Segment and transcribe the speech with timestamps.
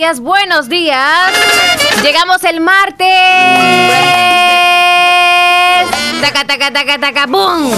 [0.00, 1.32] días, buenos días.
[2.04, 3.08] Llegamos el martes.
[6.20, 7.72] Taca, taca, taca, taca, boom.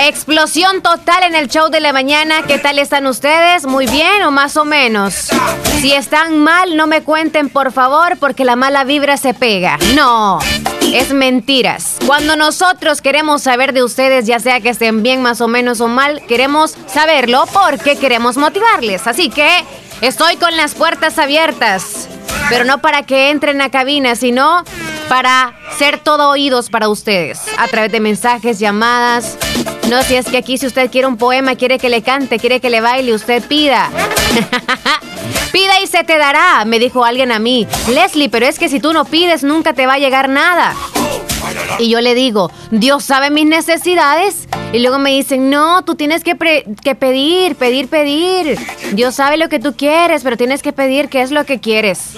[0.00, 2.44] Explosión total en el show de la mañana.
[2.46, 3.66] ¿Qué tal están ustedes?
[3.66, 5.28] ¿Muy bien o más o menos?
[5.82, 9.76] Si están mal, no me cuenten, por favor, porque la mala vibra se pega.
[9.94, 10.38] No,
[10.80, 11.96] es mentiras.
[12.06, 15.88] Cuando nosotros queremos saber de ustedes, ya sea que estén bien más o menos o
[15.88, 19.06] mal, queremos saberlo porque queremos motivarles.
[19.06, 19.50] Así que
[20.04, 22.10] Estoy con las puertas abiertas,
[22.50, 24.62] pero no para que entren a cabina, sino
[25.08, 29.38] para ser todo oídos para ustedes, a través de mensajes, llamadas.
[29.88, 32.60] No, si es que aquí si usted quiere un poema, quiere que le cante, quiere
[32.60, 33.88] que le baile, usted pida.
[35.52, 37.66] Pida y se te dará, me dijo alguien a mí.
[37.88, 40.74] Leslie, pero es que si tú no pides, nunca te va a llegar nada.
[41.78, 44.48] Y yo le digo, Dios sabe mis necesidades.
[44.72, 46.36] Y luego me dicen, no, tú tienes que,
[46.82, 48.58] que, pedir, pedir, pedir.
[48.92, 52.10] Dios sabe lo que tú quieres, pero tienes que pedir qué es lo que quieres.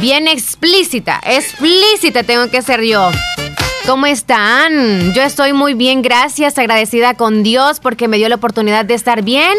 [0.00, 3.10] Bien explícita, explícita tengo que ser yo.
[3.86, 5.12] ¿Cómo están?
[5.12, 9.22] Yo estoy muy bien, gracias, agradecida con Dios porque me dio la oportunidad de estar
[9.22, 9.54] bien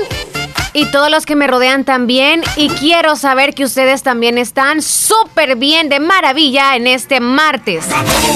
[0.75, 2.43] y todos los que me rodean también.
[2.57, 7.85] Y quiero saber que ustedes también están súper bien, de maravilla en este martes.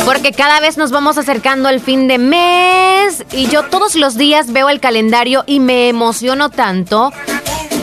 [0.06, 3.26] Porque cada vez nos vamos acercando al fin de mes.
[3.34, 7.12] Y yo todos los días veo el calendario y me emociono tanto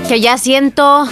[0.09, 1.07] que ya siento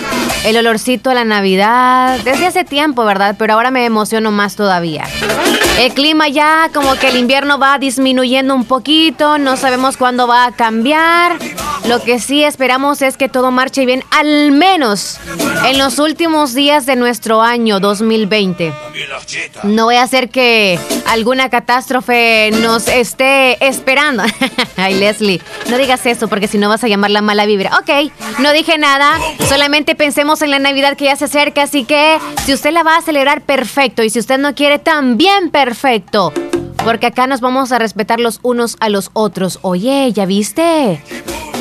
[0.47, 3.37] el olorcito a la Navidad desde hace tiempo, ¿verdad?
[3.39, 5.05] Pero ahora me emociono más todavía.
[5.79, 10.47] El clima ya como que el invierno va disminuyendo un poquito, no sabemos cuándo va
[10.47, 11.37] a cambiar.
[11.89, 15.19] Lo que sí esperamos es que todo marche bien, al menos
[15.67, 18.73] en los últimos días de nuestro año 2020.
[19.65, 24.23] No voy a hacer que alguna catástrofe nos esté esperando.
[24.77, 27.77] Ay, Leslie, no digas eso porque si no vas a llamar la mala vibra.
[27.79, 32.19] Ok, no dije nada, solamente pensemos en la Navidad que ya se acerca, así que
[32.47, 34.03] si usted la va a celebrar, perfecto.
[34.03, 35.64] Y si usted no quiere, también perfecto.
[36.85, 39.59] Porque acá nos vamos a respetar los unos a los otros.
[39.63, 41.03] Oye, ¿ya viste?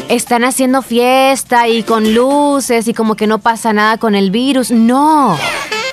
[0.09, 4.69] Están haciendo fiesta y con luces y como que no pasa nada con el virus.
[4.71, 5.37] No.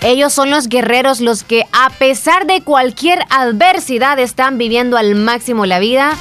[0.02, 5.66] Ellos son los guerreros los que a pesar de cualquier adversidad están viviendo al máximo
[5.66, 6.16] la vida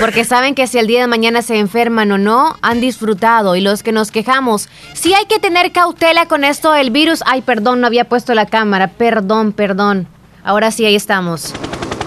[0.00, 3.60] porque saben que si el día de mañana se enferman o no, han disfrutado y
[3.60, 7.80] los que nos quejamos, si hay que tener cautela con esto del virus, ay perdón,
[7.80, 10.08] no había puesto la cámara, perdón, perdón.
[10.44, 11.52] Ahora sí, ahí estamos.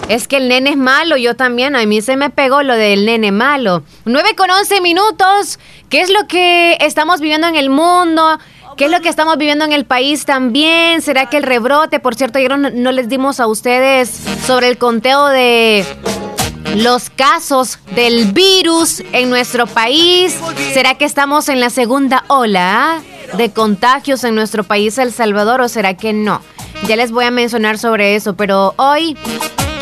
[0.09, 3.05] Es que el nene es malo, yo también, a mí se me pegó lo del
[3.05, 3.83] nene malo.
[4.05, 5.59] 9 con 11 minutos,
[5.89, 8.37] ¿qué es lo que estamos viviendo en el mundo?
[8.77, 11.01] ¿Qué es lo que estamos viviendo en el país también?
[11.01, 14.09] ¿Será que el rebrote, por cierto, ayer no, les dimos a ustedes
[14.45, 15.85] sobre el conteo de
[16.75, 20.37] los casos del virus en nuestro país?
[20.73, 23.01] ¿Será que estamos en la segunda ola
[23.37, 26.41] de contagios en nuestro país, El Salvador, o será que no?
[26.87, 29.17] Ya les voy a mencionar sobre eso, pero hoy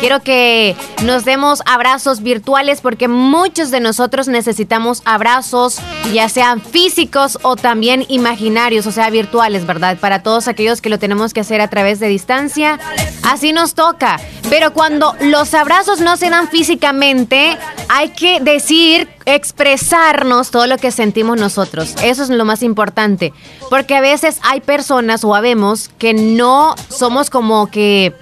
[0.04, 5.78] Quiero que nos demos abrazos virtuales porque muchos de nosotros necesitamos abrazos,
[6.12, 9.96] ya sean físicos o también imaginarios, o sea, virtuales, ¿verdad?
[9.98, 12.78] Para todos aquellos que lo tenemos que hacer a través de distancia,
[13.22, 14.20] así nos toca.
[14.50, 17.56] Pero cuando los abrazos no se dan físicamente,
[17.88, 21.94] hay que decir, expresarnos todo lo que sentimos nosotros.
[22.02, 23.32] Eso es lo más importante.
[23.70, 28.14] Porque a veces hay personas o habemos que no somos como que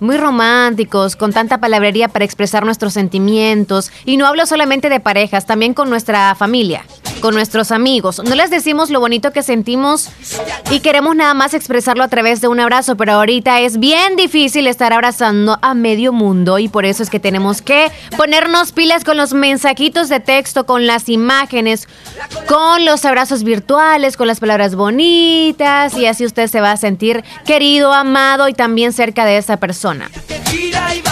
[0.00, 3.92] muy románticos, con tanta palabrería para expresar nuestros sentimientos.
[4.04, 6.84] Y no hablo solamente de parejas, también con nuestra familia,
[7.22, 8.20] con nuestros amigos.
[8.22, 10.10] No les decimos lo bonito que sentimos
[10.70, 14.66] y queremos nada más expresarlo a través de un abrazo, pero ahorita es bien difícil
[14.66, 19.16] estar abrazando a medio mundo y por eso es que tenemos que ponernos pilas con
[19.16, 21.88] los mensajitos de texto, con las imágenes,
[22.46, 27.24] con los abrazos virtuales, con las palabras bonitas y así usted se va a sentir
[27.46, 30.10] querido, amado y también cerca de esa persona.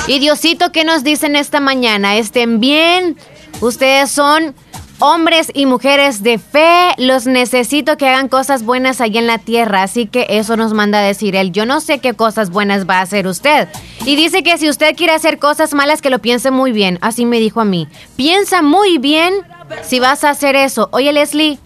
[0.08, 2.16] Y Diosito, ¿qué nos dicen esta mañana?
[2.16, 3.16] Estén bien.
[3.60, 4.54] Ustedes son
[5.00, 6.90] hombres y mujeres de fe.
[6.96, 9.82] Los necesito que hagan cosas buenas allá en la tierra.
[9.82, 11.52] Así que eso nos manda a decir él.
[11.52, 13.68] Yo no sé qué cosas buenas va a hacer usted.
[14.04, 16.98] Y dice que si usted quiere hacer cosas malas, que lo piense muy bien.
[17.00, 17.88] Así me dijo a mí.
[18.16, 19.34] Piensa muy bien
[19.82, 20.88] si vas a hacer eso.
[20.92, 21.58] Oye, Leslie,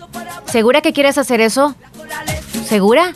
[0.46, 1.74] ¿segura que quieres hacer eso?
[2.66, 3.12] ¿Segura?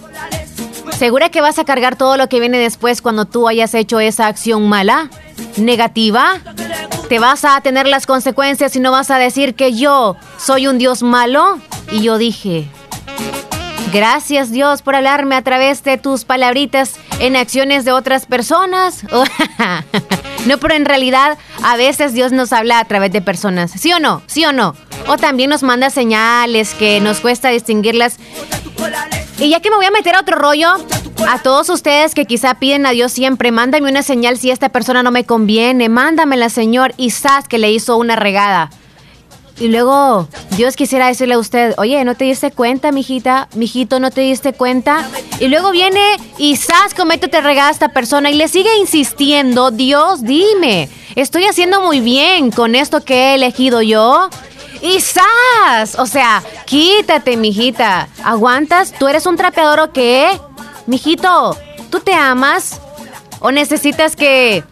[0.99, 4.27] ¿Segura que vas a cargar todo lo que viene después cuando tú hayas hecho esa
[4.27, 5.11] acción mala?
[5.57, 6.41] ¿Negativa?
[7.09, 10.77] ¿Te vas a tener las consecuencias y no vas a decir que yo soy un
[10.79, 11.61] Dios malo?
[11.93, 12.67] Y yo dije,
[13.93, 19.05] gracias Dios por hablarme a través de tus palabritas en acciones de otras personas.
[20.47, 23.71] no, pero en realidad a veces Dios nos habla a través de personas.
[23.71, 24.21] ¿Sí o no?
[24.27, 24.75] ¿Sí o no?
[25.07, 28.19] O también nos manda señales que nos cuesta distinguirlas
[29.39, 30.69] Y ya que me voy a meter a otro rollo,
[31.29, 35.03] a todos ustedes que quizá piden a Dios siempre, mándame una señal si esta persona
[35.03, 37.13] no me conviene, mándamela, Señor, y
[37.49, 38.71] que le hizo una regada.
[39.61, 43.49] Y luego Dios quisiera decirle a usted, oye, ¿no te diste cuenta, mijita?
[43.55, 45.09] Mijito, ¿no te diste cuenta?
[45.41, 46.01] Y luego viene
[46.37, 51.45] y sas, comete te regada a esta persona y le sigue insistiendo, Dios, dime, ¿estoy
[51.45, 54.31] haciendo muy bien con esto que he elegido yo?
[54.81, 54.99] Y
[55.99, 58.09] o sea, quítate, mijita.
[58.23, 58.93] ¿Aguantas?
[58.93, 60.41] ¿Tú eres un trapeador o qué?
[60.87, 61.57] Mijito,
[61.91, 62.81] ¿tú te amas?
[63.41, 64.65] ¿O necesitas que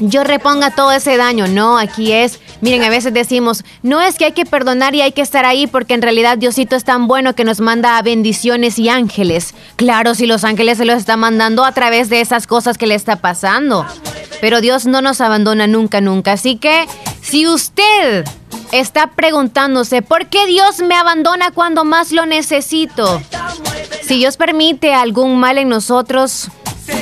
[0.00, 1.46] yo reponga todo ese daño?
[1.46, 5.10] No, aquí es Miren, a veces decimos, no es que hay que perdonar y hay
[5.10, 8.88] que estar ahí porque en realidad Diosito es tan bueno que nos manda bendiciones y
[8.88, 9.52] ángeles.
[9.74, 12.94] Claro, si los ángeles se los están mandando a través de esas cosas que le
[12.94, 13.84] está pasando.
[14.40, 16.34] Pero Dios no nos abandona nunca, nunca.
[16.34, 16.86] Así que
[17.20, 18.24] si usted
[18.72, 23.22] está preguntándose, ¿por qué Dios me abandona cuando más lo necesito?
[24.02, 26.48] Si Dios permite algún mal en nosotros,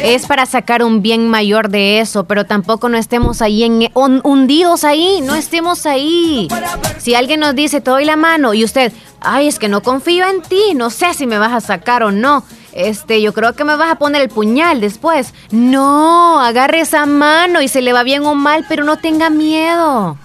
[0.03, 4.85] es para sacar un bien mayor de eso, pero tampoco no estemos ahí en, hundidos
[4.85, 6.49] ahí, no estemos ahí.
[6.99, 10.27] Si alguien nos dice, te doy la mano y usted, ay, es que no confío
[10.27, 12.45] en ti, no sé si me vas a sacar o no.
[12.73, 15.35] Este, yo creo que me vas a poner el puñal después.
[15.51, 20.17] No, agarre esa mano y se le va bien o mal, pero no tenga miedo.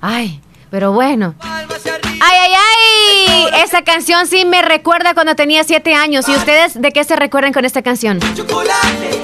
[0.00, 0.40] Ay,
[0.72, 1.34] pero bueno.
[1.42, 3.62] ¡Ay, ay, ay!
[3.62, 6.26] Esa canción sí me recuerda cuando tenía siete años.
[6.30, 8.18] ¿Y ustedes de qué se recuerdan con esta canción?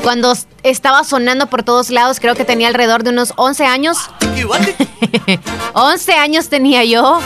[0.02, 3.96] Cuando estaba sonando por todos lados, creo que tenía alrededor de unos 11 años.
[5.72, 7.18] 11 años tenía yo.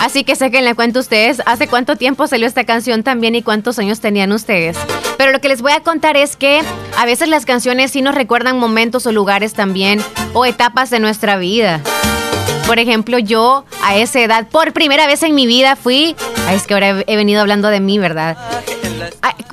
[0.00, 3.34] Así que sé que le cuento a ustedes hace cuánto tiempo salió esta canción también
[3.34, 4.76] y cuántos años tenían ustedes.
[5.18, 6.62] Pero lo que les voy a contar es que
[6.96, 10.00] a veces las canciones sí nos recuerdan momentos o lugares también
[10.34, 11.80] o etapas de nuestra vida.
[12.70, 16.14] Por ejemplo, yo a esa edad, por primera vez en mi vida fui...
[16.46, 18.38] Ay, es que ahora he venido hablando de mí, ¿verdad?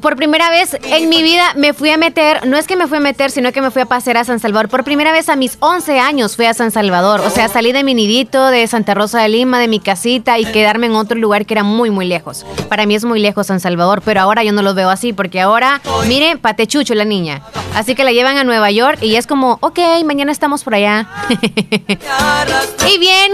[0.02, 2.98] Por primera vez en mi vida me fui a meter, no es que me fui
[2.98, 4.70] a meter, sino que me fui a pasear a San Salvador.
[4.70, 7.22] Por primera vez a mis 11 años fui a San Salvador.
[7.22, 10.46] O sea, salí de mi nidito, de Santa Rosa de Lima, de mi casita y
[10.46, 12.46] quedarme en otro lugar que era muy, muy lejos.
[12.70, 15.42] Para mí es muy lejos San Salvador, pero ahora yo no lo veo así porque
[15.42, 17.42] ahora, mire, patechucho la niña.
[17.76, 21.08] Así que la llevan a Nueva York y es como, ok, mañana estamos por allá.
[21.30, 23.32] y bien,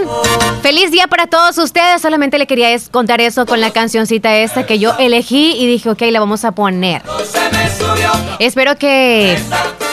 [0.62, 2.02] feliz día para todos ustedes.
[2.02, 6.02] Solamente le quería contar eso con la cancioncita esta que yo elegí y dije, ok,
[6.14, 7.02] la vamos a poner.
[8.38, 9.36] Espero que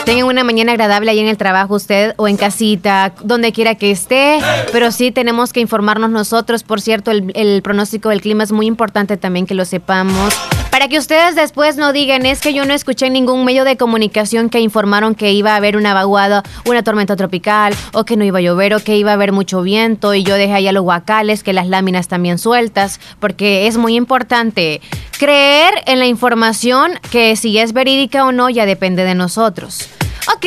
[0.04, 3.90] tengan una mañana agradable ahí en el trabajo usted o en casita, donde quiera que
[3.90, 4.38] esté,
[4.72, 6.62] pero sí tenemos que informarnos nosotros.
[6.62, 10.34] Por cierto, el, el pronóstico del clima es muy importante también que lo sepamos.
[10.70, 14.48] Para que ustedes después no digan, es que yo no escuché ningún medio de comunicación
[14.48, 18.38] que informaron que iba a haber una vaguada, una tormenta tropical, o que no iba
[18.38, 21.42] a llover, o que iba a haber mucho viento, y yo dejé allá los guacales,
[21.42, 24.80] que las láminas también sueltas, porque es muy importante
[25.18, 29.91] creer en la información que si es verídica o no ya depende de nosotros.
[30.28, 30.46] Ok,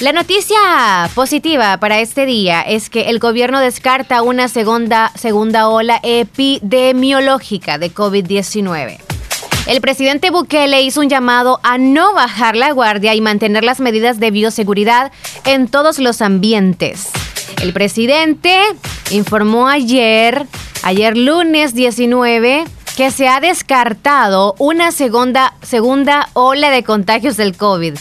[0.00, 0.58] la noticia
[1.14, 7.94] positiva para este día es que el gobierno descarta una segunda, segunda ola epidemiológica de
[7.94, 8.98] COVID-19.
[9.68, 14.18] El presidente Bukele hizo un llamado a no bajar la guardia y mantener las medidas
[14.18, 15.12] de bioseguridad
[15.44, 17.10] en todos los ambientes.
[17.62, 18.58] El presidente
[19.10, 20.44] informó ayer,
[20.82, 22.64] ayer lunes 19,
[22.96, 27.94] que se ha descartado una segunda, segunda ola de contagios del COVID.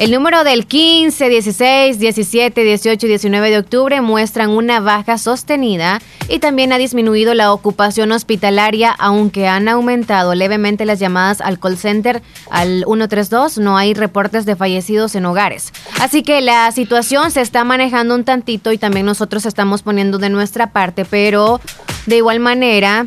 [0.00, 6.00] El número del 15, 16, 17, 18 y 19 de octubre muestran una baja sostenida
[6.26, 11.76] y también ha disminuido la ocupación hospitalaria, aunque han aumentado levemente las llamadas al call
[11.76, 13.58] center al 132.
[13.58, 15.70] No hay reportes de fallecidos en hogares.
[16.00, 20.30] Así que la situación se está manejando un tantito y también nosotros estamos poniendo de
[20.30, 21.60] nuestra parte, pero
[22.06, 23.06] de igual manera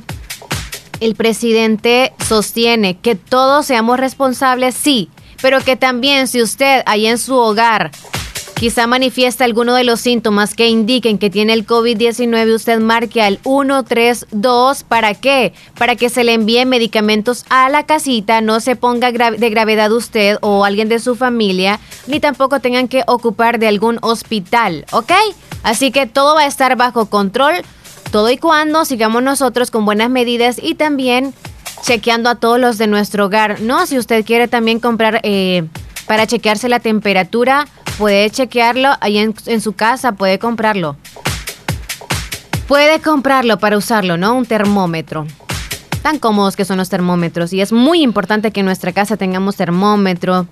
[1.00, 5.09] el presidente sostiene que todos seamos responsables, sí,
[5.43, 7.91] pero que también si usted ahí en su hogar
[8.55, 13.39] quizá manifiesta alguno de los síntomas que indiquen que tiene el COVID-19, usted marque al
[13.39, 14.83] 132.
[14.83, 15.51] ¿Para qué?
[15.77, 20.38] Para que se le envíe medicamentos a la casita, no se ponga de gravedad usted
[20.39, 25.12] o alguien de su familia, ni tampoco tengan que ocupar de algún hospital, ¿ok?
[25.63, 27.55] Así que todo va a estar bajo control,
[28.13, 31.33] todo y cuando sigamos nosotros con buenas medidas y también
[31.81, 33.61] chequeando a todos los de nuestro hogar.
[33.61, 35.67] No, si usted quiere también comprar eh,
[36.05, 40.95] para chequearse la temperatura, puede chequearlo ahí en, su casa, puede comprarlo.
[42.67, 44.35] Puede comprarlo para usarlo, ¿no?
[44.35, 45.27] Un termómetro
[46.01, 49.55] tan cómodos que son los termómetros y es muy importante que en nuestra casa tengamos
[49.55, 50.47] termómetro.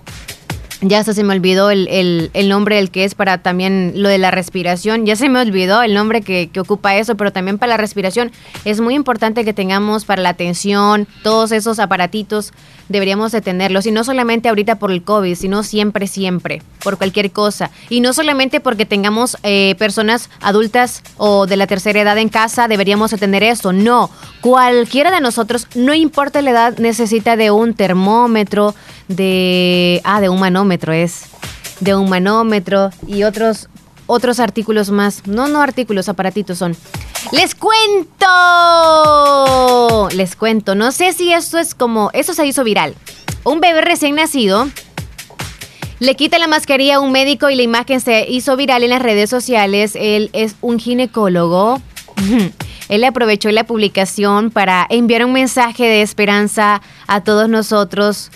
[0.84, 4.32] Ya hasta se me olvidó el, nombre del que es para también lo de la
[4.32, 5.06] respiración.
[5.06, 8.32] Ya se me olvidó el nombre que, que, ocupa eso, pero también para la respiración
[8.64, 12.52] es muy importante que tengamos para la atención todos esos aparatitos.
[12.88, 13.86] Deberíamos de tenerlos.
[13.86, 17.70] Y no solamente ahorita por el COVID, sino siempre, siempre, por cualquier cosa.
[17.88, 22.66] Y no solamente porque tengamos eh, personas adultas o de la tercera edad en casa,
[22.66, 23.72] deberíamos de tener eso.
[23.72, 24.10] No,
[24.40, 28.74] cualquiera de nosotros, no importa la edad, necesita de un termómetro,
[29.06, 30.00] de...
[30.04, 31.24] Ah, de un manómetro es.
[31.80, 33.68] De un manómetro y otros,
[34.06, 35.26] otros artículos más.
[35.26, 36.76] No, no artículos, aparatitos son.
[37.32, 38.18] ¡Les cuento!
[40.14, 40.74] Les cuento.
[40.74, 42.10] No sé si esto es como...
[42.12, 42.94] Eso se hizo viral.
[43.44, 44.68] Un bebé recién nacido
[46.02, 49.00] le quita la mascarilla a un médico y la imagen se hizo viral en las
[49.00, 49.92] redes sociales.
[49.94, 51.80] Él es un ginecólogo.
[52.88, 58.32] Él aprovechó la publicación para enviar un mensaje de esperanza a todos nosotros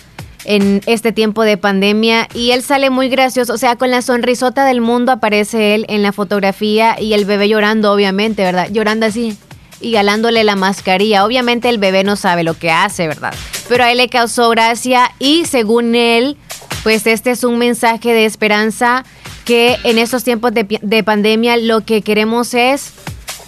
[0.47, 4.65] en este tiempo de pandemia y él sale muy gracioso, o sea, con la sonrisota
[4.65, 8.69] del mundo aparece él en la fotografía y el bebé llorando, obviamente, ¿verdad?
[8.71, 9.37] Llorando así
[9.81, 11.25] y galándole la mascarilla.
[11.25, 13.33] Obviamente el bebé no sabe lo que hace, ¿verdad?
[13.67, 16.37] Pero a él le causó gracia y según él,
[16.83, 19.03] pues este es un mensaje de esperanza
[19.43, 22.93] que en estos tiempos de, de pandemia lo que queremos es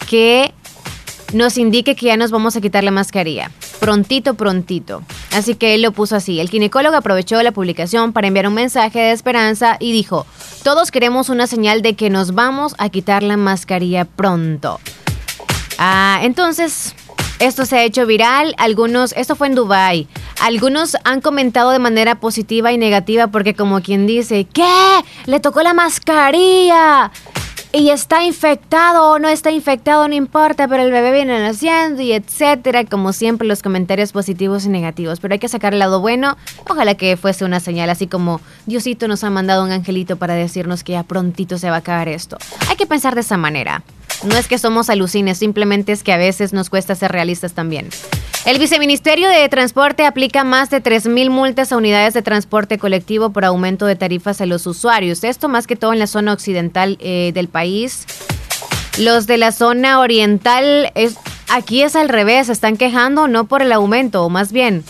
[0.09, 0.53] que
[1.33, 3.51] nos indique que ya nos vamos a quitar la mascarilla.
[3.79, 5.03] Prontito, prontito.
[5.33, 6.39] Así que él lo puso así.
[6.39, 10.25] El ginecólogo aprovechó la publicación para enviar un mensaje de esperanza y dijo,
[10.63, 14.79] todos queremos una señal de que nos vamos a quitar la mascarilla pronto.
[15.77, 16.93] Ah, entonces,
[17.39, 18.53] esto se ha hecho viral.
[18.57, 20.07] Algunos, esto fue en Dubai.
[20.41, 24.99] Algunos han comentado de manera positiva y negativa porque como quien dice, ¿qué?
[25.25, 27.11] Le tocó la mascarilla
[27.71, 32.13] y está infectado o no está infectado, no importa, pero el bebé viene naciendo y
[32.13, 32.83] etcétera.
[32.85, 35.19] Como siempre, los comentarios positivos y negativos.
[35.19, 36.35] Pero hay que sacar el lado bueno.
[36.67, 40.83] Ojalá que fuese una señal, así como Diosito nos ha mandado un angelito para decirnos
[40.83, 42.37] que ya prontito se va a acabar esto.
[42.69, 43.83] Hay que pensar de esa manera.
[44.23, 47.89] No es que somos alucines, simplemente es que a veces nos cuesta ser realistas también.
[48.45, 53.45] El Viceministerio de Transporte aplica más de 3.000 multas a unidades de transporte colectivo por
[53.45, 55.23] aumento de tarifas a los usuarios.
[55.23, 58.05] Esto más que todo en la zona occidental eh, del país.
[58.97, 61.15] Los de la zona oriental, es,
[61.49, 64.83] aquí es al revés, están quejando no por el aumento, o más bien,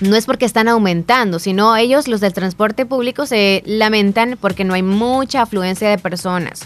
[0.00, 4.74] no es porque están aumentando, sino ellos, los del transporte público, se lamentan porque no
[4.74, 6.60] hay mucha afluencia de personas.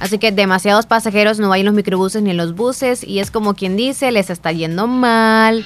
[0.00, 3.30] Así que demasiados pasajeros no hay en los microbuses ni en los buses y es
[3.30, 5.64] como quien dice, les está yendo mal.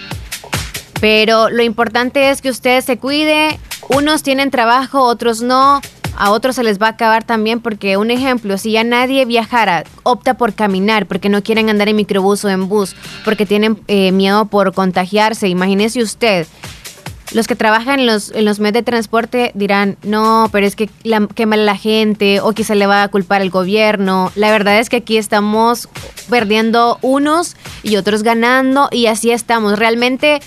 [1.00, 3.58] Pero lo importante es que usted se cuide.
[3.88, 5.80] Unos tienen trabajo, otros no.
[6.16, 9.84] A otros se les va a acabar también porque, un ejemplo, si ya nadie viajara,
[10.02, 12.94] opta por caminar porque no quieren andar en microbús o en bus,
[13.24, 15.48] porque tienen eh, miedo por contagiarse.
[15.48, 16.46] Imagínese usted
[17.32, 20.90] los que trabajan en los, en los medios de transporte dirán, no, pero es que
[21.04, 24.32] la, qué mal la gente o quizá le va a culpar el gobierno.
[24.34, 25.88] La verdad es que aquí estamos
[26.28, 29.78] perdiendo unos y otros ganando y así estamos.
[29.78, 30.40] Realmente,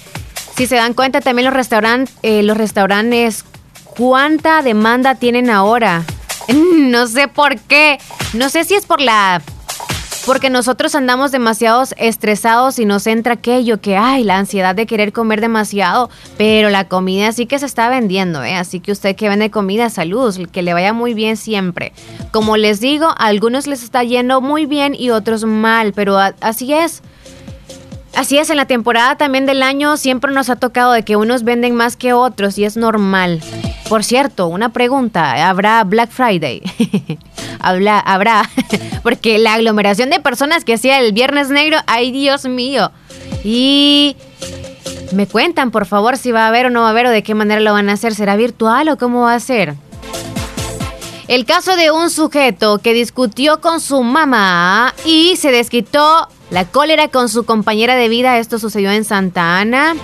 [0.56, 3.46] si se dan cuenta, también los, restaurantes eh, los restaurantes,
[3.86, 6.04] ¿cuánta demanda tienen ahora?
[6.54, 7.98] No sé por qué.
[8.34, 9.42] No sé si es por la
[10.26, 15.12] porque nosotros andamos demasiados estresados y nos entra aquello que, hay la ansiedad de querer
[15.12, 18.56] comer demasiado, pero la comida sí que se está vendiendo, ¿eh?
[18.56, 21.94] Así que usted que vende comida, salud, que le vaya muy bien siempre.
[22.32, 26.74] Como les digo, a algunos les está yendo muy bien y otros mal, pero así
[26.74, 27.02] es.
[28.16, 31.44] Así es, en la temporada también del año siempre nos ha tocado de que unos
[31.44, 33.42] venden más que otros y es normal.
[33.90, 36.62] Por cierto, una pregunta, ¿habrá Black Friday?
[37.64, 38.50] Habla, habrá,
[39.04, 42.92] porque la aglomeración de personas que hacía el Viernes Negro, ay Dios mío.
[43.44, 44.16] Y
[45.14, 47.24] me cuentan, por favor, si va a haber o no va a haber o de
[47.24, 48.14] qué manera lo van a hacer.
[48.16, 49.76] ¿Será virtual o cómo va a ser?
[51.28, 57.08] El caso de un sujeto que discutió con su mamá y se desquitó la cólera
[57.08, 59.96] con su compañera de vida, esto sucedió en Santa Ana.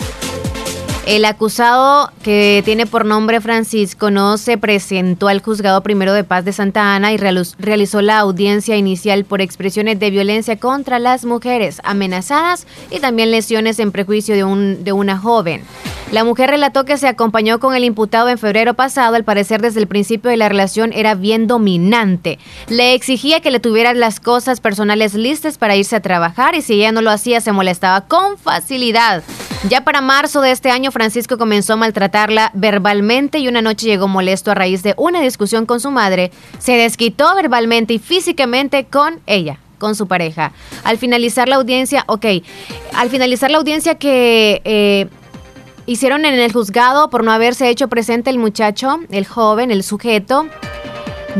[1.06, 6.46] El acusado, que tiene por nombre Francisco, no se presentó al juzgado primero de paz
[6.46, 11.82] de Santa Ana y realizó la audiencia inicial por expresiones de violencia contra las mujeres
[11.84, 15.63] amenazadas y también lesiones en prejuicio de, un, de una joven.
[16.12, 19.79] La mujer relató que se acompañó con el imputado en febrero pasado, al parecer desde
[19.79, 22.39] el principio de la relación era bien dominante.
[22.68, 26.74] Le exigía que le tuviera las cosas personales listas para irse a trabajar y si
[26.74, 29.24] ella no lo hacía se molestaba con facilidad.
[29.68, 34.08] Ya para marzo de este año, Francisco comenzó a maltratarla verbalmente y una noche llegó
[34.08, 36.32] molesto a raíz de una discusión con su madre.
[36.60, 40.54] Se desquitó verbalmente y físicamente con ella con su pareja.
[40.84, 42.25] Al finalizar la audiencia, ok,
[42.94, 45.08] al finalizar la audiencia que eh,
[45.86, 50.48] hicieron en el juzgado por no haberse hecho presente el muchacho, el joven, el sujeto,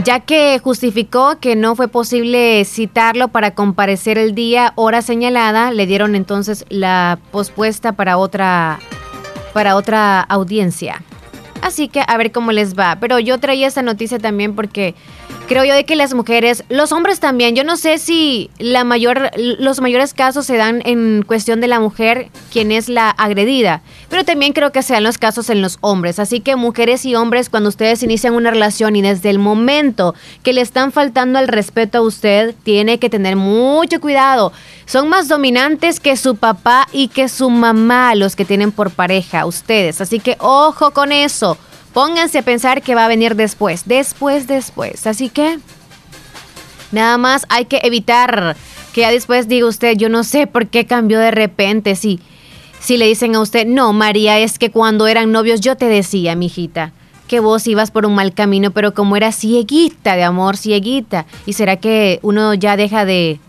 [0.04, 5.86] ya que justificó que no fue posible citarlo para comparecer el día, hora señalada, le
[5.86, 8.80] dieron entonces la pospuesta para otra,
[9.54, 11.04] para otra audiencia.
[11.62, 12.98] Así que a ver cómo les va.
[13.00, 14.96] Pero yo traía esta noticia también porque
[15.48, 19.32] creo yo de que las mujeres, los hombres también, yo no sé si la mayor,
[19.36, 24.24] los mayores casos se dan en cuestión de la mujer, quien es la agredida, pero
[24.24, 26.20] también creo que se dan los casos en los hombres.
[26.20, 30.14] Así que mujeres y hombres, cuando ustedes inician una relación y desde el momento
[30.44, 34.54] que le están faltando el respeto a usted, tiene que tener mucho cuidado.
[34.86, 39.46] Son más dominantes que su papá y que su mamá, los que tienen por pareja,
[39.46, 40.02] ustedes.
[40.02, 41.49] Así que ojo con eso.
[41.94, 45.08] Pónganse a pensar que va a venir después, después, después.
[45.08, 45.60] Así que
[46.92, 48.56] nada más hay que evitar
[48.94, 51.96] que ya después diga usted, yo no sé por qué cambió de repente.
[51.96, 52.20] Si,
[52.80, 56.36] si le dicen a usted, no, María, es que cuando eran novios yo te decía,
[56.36, 56.94] mijita,
[57.28, 61.26] que vos ibas por un mal camino, pero como era cieguita de amor, cieguita.
[61.46, 63.40] ¿Y será que uno ya deja de,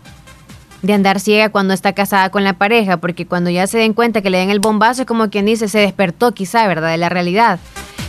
[0.83, 2.97] de andar ciega cuando está casada con la pareja?
[2.97, 5.67] Porque cuando ya se den cuenta que le den el bombazo, es como quien dice,
[5.67, 6.91] se despertó quizá, ¿verdad?
[6.91, 7.59] De la realidad.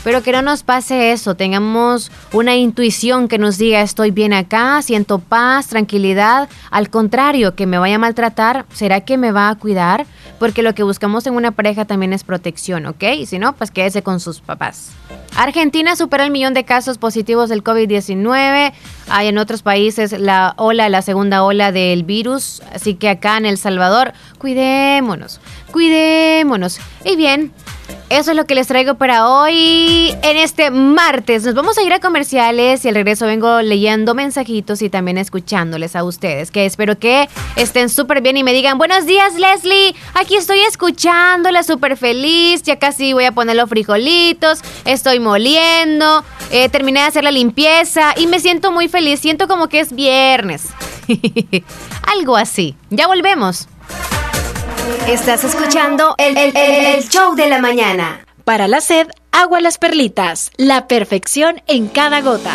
[0.05, 4.83] Pero que no nos pase eso, tengamos una intuición que nos diga estoy bien acá,
[4.83, 6.49] siento paz, tranquilidad.
[6.71, 10.07] Al contrario, que me vaya a maltratar, ¿será que me va a cuidar?
[10.39, 13.03] Porque lo que buscamos en una pareja también es protección, ¿ok?
[13.17, 14.91] Y si no, pues quédese con sus papás.
[15.37, 18.73] Argentina supera el millón de casos positivos del COVID-19.
[19.09, 22.61] Hay en otros países la ola, la segunda ola del virus.
[22.75, 25.41] Así que acá en El Salvador, cuidémonos,
[25.71, 26.81] cuidémonos.
[27.05, 27.53] Y bien,
[28.11, 31.45] eso es lo que les traigo para hoy en este martes.
[31.45, 35.97] Nos vamos a ir a comerciales y al regreso vengo leyendo mensajitos y también escuchándoles
[35.97, 40.37] a ustedes, que espero que estén súper bien y me digan, buenos días Leslie, aquí
[40.37, 47.01] estoy escuchándola súper feliz, ya casi voy a poner los frijolitos, estoy moliendo, eh, terminé
[47.01, 50.69] de hacer la limpieza y me siento muy feliz, siento como que es viernes.
[52.15, 52.77] Algo así.
[52.91, 53.69] Ya volvemos.
[55.09, 56.53] Estás escuchando el,
[57.09, 58.27] show de la mañana.
[58.45, 60.51] Para la sed, agua las perlitas.
[60.57, 62.55] La perfección en cada gota.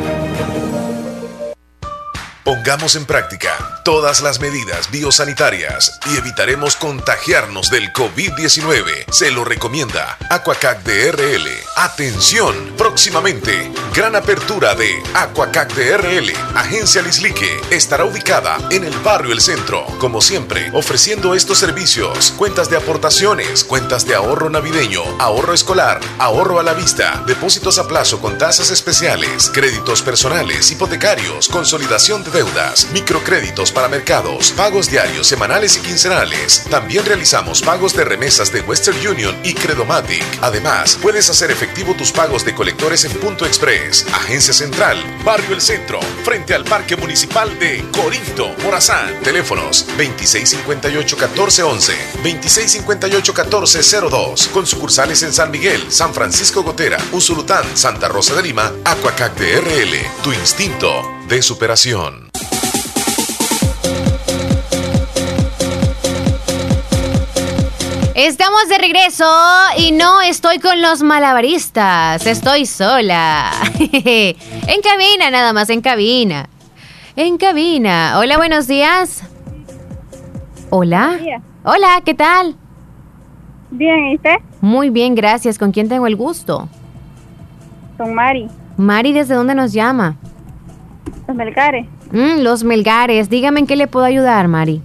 [2.51, 9.09] Pongamos en práctica todas las medidas biosanitarias y evitaremos contagiarnos del COVID-19.
[9.09, 11.47] Se lo recomienda Aquacac DRL.
[11.77, 16.33] Atención, próximamente, gran apertura de Aquacac DRL.
[16.53, 19.85] Agencia Lislique estará ubicada en el barrio El Centro.
[19.97, 26.59] Como siempre, ofreciendo estos servicios, cuentas de aportaciones, cuentas de ahorro navideño, ahorro escolar, ahorro
[26.59, 32.87] a la vista, depósitos a plazo con tasas especiales, créditos personales, hipotecarios, consolidación de deudas,
[32.91, 36.63] microcréditos para mercados, pagos diarios, semanales y quincenales.
[36.71, 40.25] También realizamos pagos de remesas de Western Union y Credomatic.
[40.41, 45.61] Además, puedes hacer efectivo tus pagos de colectores en Punto Express, Agencia Central, Barrio El
[45.61, 49.21] Centro, frente al Parque Municipal de Corinto, Morazán.
[49.21, 58.41] Teléfonos 2658-1411, 2658-1402, con sucursales en San Miguel, San Francisco Gotera, Usulután, Santa Rosa de
[58.41, 62.30] Lima, Aquacac DRL, tu instinto de superación.
[68.23, 69.25] Estamos de regreso
[69.79, 73.49] y no estoy con los malabaristas, estoy sola.
[73.79, 76.47] en cabina, nada más, en cabina.
[77.15, 78.19] En cabina.
[78.19, 79.27] Hola, buenos días.
[80.69, 81.17] Hola.
[81.63, 82.55] Hola, ¿qué tal?
[83.71, 84.35] Bien, ¿y usted?
[84.61, 85.57] Muy bien, gracias.
[85.57, 86.69] ¿Con quién tengo el gusto?
[87.97, 88.47] Con Mari.
[88.77, 90.17] Mari, ¿desde dónde nos llama?
[91.27, 91.87] Los Melgares.
[92.11, 93.31] Mm, los Melgares.
[93.31, 94.79] Dígame en qué le puedo ayudar, Mari.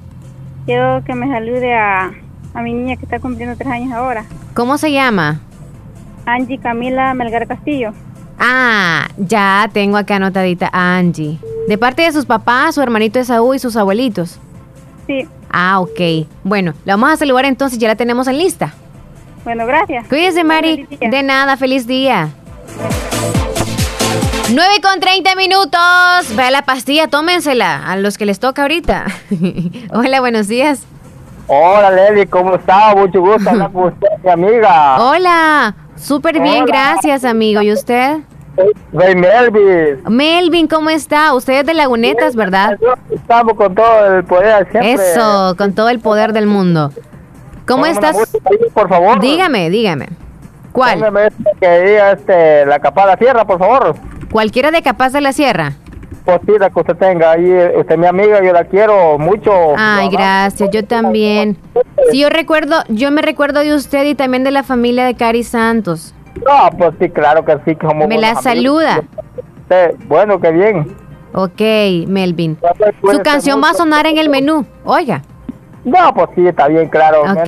[0.64, 2.12] Quiero que me salude a,
[2.56, 4.24] a mi niña que está cumpliendo tres años ahora.
[4.54, 5.40] ¿Cómo se llama?
[6.24, 7.92] Angie Camila Melgar Castillo.
[8.38, 11.38] Ah, ya tengo acá anotadita a Angie.
[11.68, 14.38] ¿De parte de sus papás, su hermanito Esaú y sus abuelitos?
[15.06, 15.28] Sí.
[15.50, 16.26] Ah, ok.
[16.44, 18.72] Bueno, la vamos a saludar entonces, ya la tenemos en lista.
[19.44, 20.08] Bueno, gracias.
[20.08, 20.86] Cuídese, Mari.
[20.98, 22.30] De nada, feliz día.
[24.50, 26.36] 9 con 30 minutos.
[26.36, 29.04] Vea la pastilla, tómensela a los que les toca ahorita.
[29.92, 30.86] Hola, buenos días.
[31.48, 32.94] Hola Leli, ¿cómo está?
[32.94, 34.96] Mucho gusto hablar con usted, mi amiga.
[35.00, 36.66] Hola, súper bien, Hola.
[36.66, 37.62] gracias, amigo.
[37.62, 38.18] ¿Y usted?
[38.92, 40.02] Soy Melvis.
[40.08, 41.34] Melvin, ¿cómo está?
[41.34, 42.78] Usted es de Lagunetas, ¿verdad?
[43.10, 44.92] Estamos con todo el poder siempre.
[44.94, 46.90] Eso, con todo el poder del mundo.
[47.66, 48.16] ¿Cómo Póngame estás?
[48.16, 49.20] música por favor.
[49.20, 50.08] Dígame, dígame.
[50.72, 50.98] ¿Cuál?
[50.98, 53.96] Póngame esta que diga este, la capa de la sierra, por favor.
[54.32, 55.72] ¿Cualquiera de Capaz de la Sierra?
[56.26, 57.52] Pues sí, la que usted tenga ahí.
[57.78, 59.52] Usted es mi amiga, yo la quiero mucho.
[59.78, 61.56] Ay, gracias, yo también.
[62.10, 65.44] Sí, yo recuerdo, yo me recuerdo de usted y también de la familia de Cari
[65.44, 66.12] Santos.
[66.44, 68.42] No, pues sí, claro que sí, que somos Me la amigos.
[68.42, 69.02] saluda.
[69.70, 70.96] Sí, bueno, qué bien.
[71.32, 71.60] Ok,
[72.08, 72.56] Melvin.
[73.00, 74.66] Pues, Su canción va a sonar en el menú.
[74.84, 75.22] Oiga.
[75.84, 77.22] No, pues sí, está bien, claro.
[77.22, 77.46] Ok.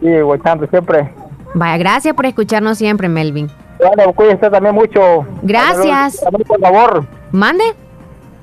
[0.00, 0.08] Sí,
[0.44, 1.10] tanto siempre.
[1.54, 3.50] Vaya, gracias por escucharnos siempre, Melvin.
[3.78, 5.24] Bueno, cuídese también mucho.
[5.42, 6.22] Gracias.
[6.46, 7.06] Por favor.
[7.32, 7.64] Mande.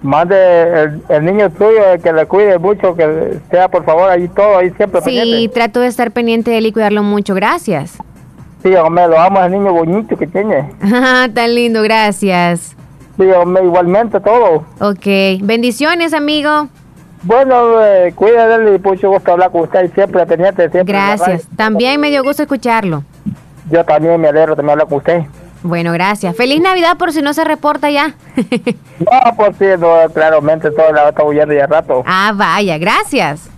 [0.03, 0.35] Mande
[0.83, 4.57] el, el niño tuyo eh, que le cuide mucho, que sea por favor ahí todo,
[4.57, 5.53] ahí siempre Sí, pendiente.
[5.53, 7.33] trato de estar pendiente de él y cuidarlo mucho.
[7.33, 7.97] Gracias.
[8.61, 10.69] Sí, hombre, lo amo, el niño bonito que tiene.
[11.33, 12.75] Tan lindo, gracias.
[13.17, 14.65] Sí, hombre, igualmente todo.
[14.81, 15.05] Ok,
[15.41, 16.67] bendiciones, amigo.
[17.21, 20.69] Bueno, eh, cuídate y mucho gusto hablar con usted y siempre pendiente.
[20.69, 21.47] Siempre Gracias.
[21.55, 23.03] También me dio gusto escucharlo.
[23.71, 25.21] Yo también me alegro de hablar con usted.
[25.63, 26.35] Bueno, gracias.
[26.35, 28.15] Feliz Navidad por si no se reporta ya.
[28.99, 32.03] No, pues sí, no, claramente todo la está huyendo ya rato.
[32.05, 33.49] ah, vaya, gracias.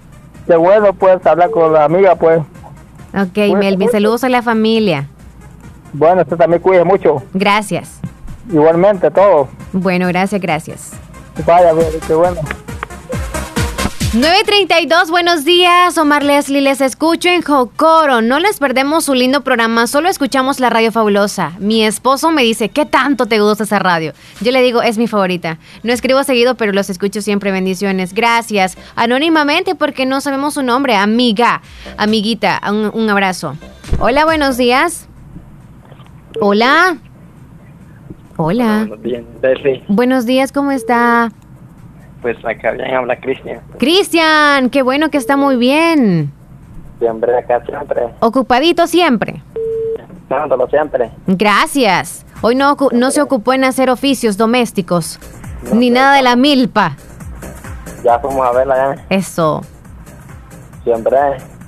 [0.47, 2.39] Qué bueno, pues, hablar con la amiga, pues.
[3.13, 5.07] Ok, Melvin, saludos a la familia.
[5.93, 7.21] Bueno, usted también cuide mucho.
[7.33, 7.99] Gracias.
[8.49, 9.49] Igualmente, todo.
[9.73, 10.91] Bueno, gracias, gracias.
[11.45, 11.71] Vaya,
[12.07, 12.41] qué bueno.
[14.15, 15.97] 932, buenos días.
[15.97, 18.21] Omar Leslie, les escucho en Jocoro.
[18.21, 21.51] No les perdemos su lindo programa, solo escuchamos la radio fabulosa.
[21.59, 24.13] Mi esposo me dice, ¿qué tanto te gusta esa radio?
[24.39, 25.59] Yo le digo, es mi favorita.
[25.83, 27.51] No escribo seguido, pero los escucho siempre.
[27.51, 28.13] Bendiciones.
[28.13, 28.77] Gracias.
[28.95, 30.95] Anónimamente, porque no sabemos su nombre.
[30.95, 31.61] Amiga,
[31.97, 33.57] amiguita, un, un abrazo.
[33.99, 35.09] Hola, buenos días.
[36.39, 36.99] Hola.
[38.37, 38.85] Hola.
[38.87, 39.83] Buenos días, Leslie.
[39.89, 41.33] Buenos días, ¿cómo está?
[42.25, 43.61] Pues acá bien habla Cristian.
[43.77, 46.33] Cristian, qué bueno que está muy bien.
[46.97, 48.01] Siempre acá, siempre.
[48.19, 49.43] Ocupadito siempre.
[50.27, 51.11] Dándolo siempre.
[51.27, 52.25] Gracias.
[52.41, 55.19] Hoy no se ocupó en hacer oficios domésticos,
[55.71, 56.97] ni nada de la milpa.
[58.03, 59.05] Ya fuimos a verla ya.
[59.15, 59.61] Eso.
[60.83, 61.17] Siempre.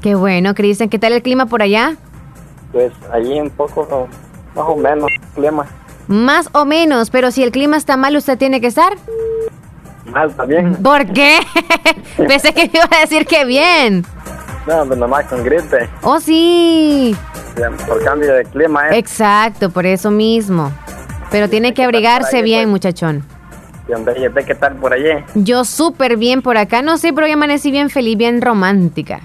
[0.02, 0.90] Qué bueno, Cristian.
[0.90, 1.98] ¿Qué tal el clima por allá?
[2.72, 4.08] Pues allí un poco,
[4.56, 5.68] más o menos, clima.
[6.08, 8.94] Más o menos, pero si el clima está mal, ¿usted tiene que estar?
[10.12, 10.76] Mal también.
[10.82, 11.40] ¿Por qué?
[12.18, 14.06] Pensé que me iba a decir que bien.
[14.68, 15.90] No, pues nomás con gripe.
[16.02, 17.16] Oh, sí.
[17.88, 18.98] Por cambio de clima, ¿eh?
[18.98, 20.72] Exacto, por eso mismo.
[21.32, 23.24] Pero tiene que abrigarse bien, muchachón.
[23.88, 25.24] ¿y qué tal por allí?
[25.36, 29.22] Yo súper bien por acá, no sé, pero hoy amanecí bien feliz, bien romántica.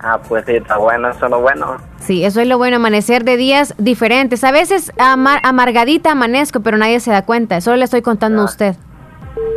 [0.00, 1.76] Ah, pues sí, está bueno, eso es lo bueno.
[1.98, 4.44] Sí, eso es lo bueno, amanecer de días diferentes.
[4.44, 7.60] A veces amar- amargadita amanezco, pero nadie se da cuenta.
[7.60, 8.76] Solo le estoy contando a usted.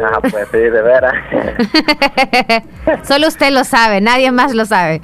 [0.04, 1.14] Ah, pues sí, de veras.
[3.08, 5.02] Solo usted lo sabe, nadie más lo sabe.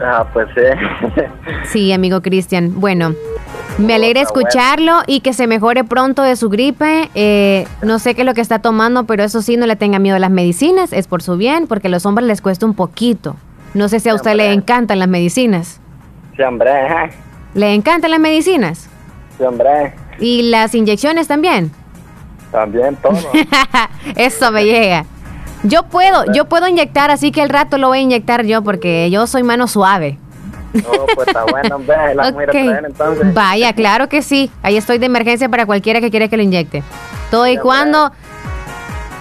[0.00, 1.22] Ah, pues sí.
[1.64, 2.80] Sí, amigo Cristian.
[2.80, 3.14] Bueno,
[3.78, 7.10] me alegra escucharlo y que se mejore pronto de su gripe.
[7.14, 9.98] Eh, no sé qué es lo que está tomando, pero eso sí, no le tenga
[9.98, 10.92] miedo a las medicinas.
[10.92, 13.36] Es por su bien, porque a los hombres les cuesta un poquito.
[13.74, 15.80] No sé si a usted le encantan las medicinas.
[16.36, 16.70] Sí, hombre.
[17.54, 18.88] ¿Le encantan las medicinas?
[19.36, 19.94] Sí, hombre.
[20.18, 21.70] ¿Y las inyecciones también?
[22.52, 23.18] También todo.
[24.16, 25.04] Eso me llega.
[25.64, 29.10] Yo puedo, yo puedo inyectar, así que el rato lo voy a inyectar yo porque
[29.10, 30.18] yo soy mano suave.
[30.86, 32.14] Oh, pues está bueno, hombre.
[32.14, 32.64] La vamos a ir a Ok.
[32.68, 33.34] traer entonces.
[33.34, 34.50] Vaya, claro que sí.
[34.62, 36.82] Ahí estoy de emergencia para cualquiera que quiera que lo inyecte.
[37.30, 38.12] Todo y cuando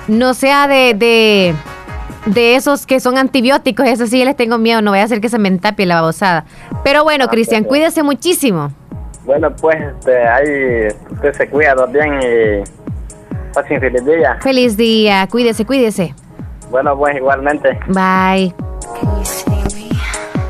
[0.08, 1.56] no sea de, de,
[2.28, 5.30] de esos que son antibióticos, eso sí les tengo miedo, no voy a hacer que
[5.30, 6.46] se me entapie la babosada.
[6.84, 7.70] Pero bueno, Ah, Cristian, perfecto.
[7.70, 8.72] cuídese muchísimo.
[9.26, 12.77] Bueno, pues, este, ahí usted se cuida bien y
[13.53, 14.38] feliz día.
[14.41, 16.13] Feliz día, cuídese, cuídese.
[16.69, 17.79] Bueno, pues, igualmente.
[17.88, 18.53] Bye.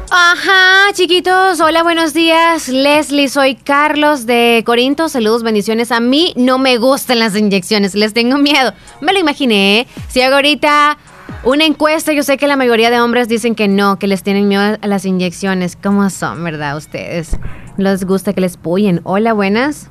[0.10, 2.70] Ajá, chiquitos, hola, buenos días.
[2.70, 5.10] Leslie, soy Carlos de Corinto.
[5.10, 5.92] Saludos, bendiciones.
[5.92, 8.74] A mí no me gustan las inyecciones, les tengo miedo.
[9.02, 9.82] Me lo imaginé.
[9.82, 9.88] ¿eh?
[10.08, 10.98] Si hago ahorita
[11.44, 14.48] una encuesta, yo sé que la mayoría de hombres dicen que no, que les tienen
[14.48, 15.76] miedo a las inyecciones.
[15.76, 17.38] ¿Cómo son, verdad, ustedes?
[17.78, 19.02] ¿Les gusta que les puyen?
[19.04, 19.90] Hola, buenas.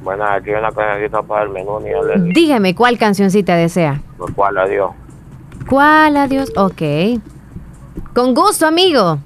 [0.00, 4.00] Bueno, aquí una cancioncita para el menú, ni Dígame, ¿cuál cancioncita desea?
[4.16, 4.92] por cuál adiós.
[5.68, 6.52] ¿Cuál, adiós?
[6.56, 7.20] Ok.
[8.14, 9.18] Con gusto, amigo.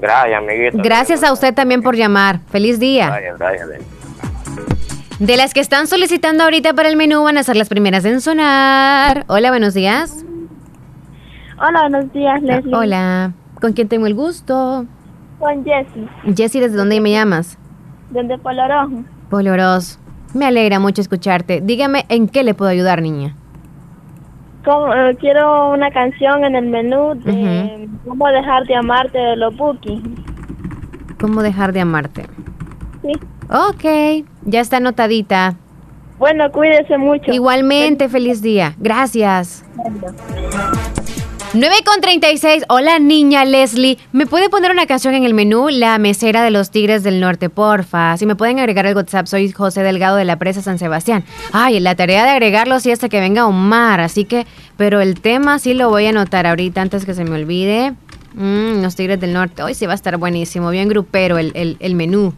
[0.00, 0.78] Gracias, amiguito.
[0.82, 2.40] Gracias a usted también por llamar.
[2.50, 3.06] Feliz día.
[3.06, 3.68] Gracias, gracias.
[5.18, 8.20] De las que están solicitando ahorita para el menú van a ser las primeras en
[8.20, 9.24] sonar.
[9.28, 10.24] Hola, buenos días.
[11.58, 12.74] Hola, buenos días, Leslie.
[12.74, 13.32] Hola.
[13.60, 14.86] ¿Con quién tengo el gusto?
[15.38, 17.58] Con Jessie, Jessy, ¿desde dónde me llamas?
[18.10, 19.04] desde Polo Rojo.
[20.34, 21.60] Me alegra mucho escucharte.
[21.60, 23.34] Dígame en qué le puedo ayudar, niña.
[24.64, 29.56] ¿Cómo- eh, quiero una canción en el menú de cómo dejar de amarte de los
[29.56, 30.02] Buki.
[31.20, 32.26] ¿Cómo dejar de amarte?
[33.02, 33.12] Sí.
[33.48, 35.54] Ok, ya está anotadita.
[36.18, 37.32] Bueno, cuídese mucho.
[37.32, 38.74] Igualmente, feliz día.
[38.78, 39.64] Gracias.
[41.52, 42.62] 9 con 36.
[42.68, 43.98] Hola, niña Leslie.
[44.12, 45.68] ¿Me puede poner una canción en el menú?
[45.68, 48.16] La mesera de los Tigres del Norte, porfa.
[48.18, 51.24] Si me pueden agregar el WhatsApp, soy José Delgado de la Presa San Sebastián.
[51.50, 53.98] Ay, la tarea de agregarlo sí hasta que venga Omar.
[54.00, 57.34] Así que, pero el tema sí lo voy a anotar ahorita antes que se me
[57.34, 57.94] olvide.
[58.34, 59.64] Mm, los Tigres del Norte.
[59.64, 60.70] Hoy sí va a estar buenísimo.
[60.70, 62.32] Bien grupero el, el, el menú.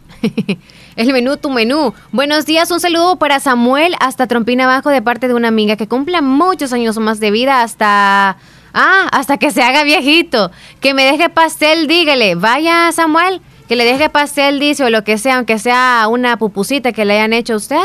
[0.95, 1.93] el menú, tu menú.
[2.11, 5.87] Buenos días, un saludo para Samuel hasta Trompina Abajo de parte de una amiga que
[5.87, 8.37] cumpla muchos años más de vida hasta...
[8.73, 10.51] Ah, hasta que se haga viejito.
[10.79, 12.35] Que me deje pastel, dígale.
[12.35, 16.91] Vaya, Samuel, que le deje pastel, dice, o lo que sea, aunque sea una pupusita
[16.91, 17.77] que le hayan hecho a usted.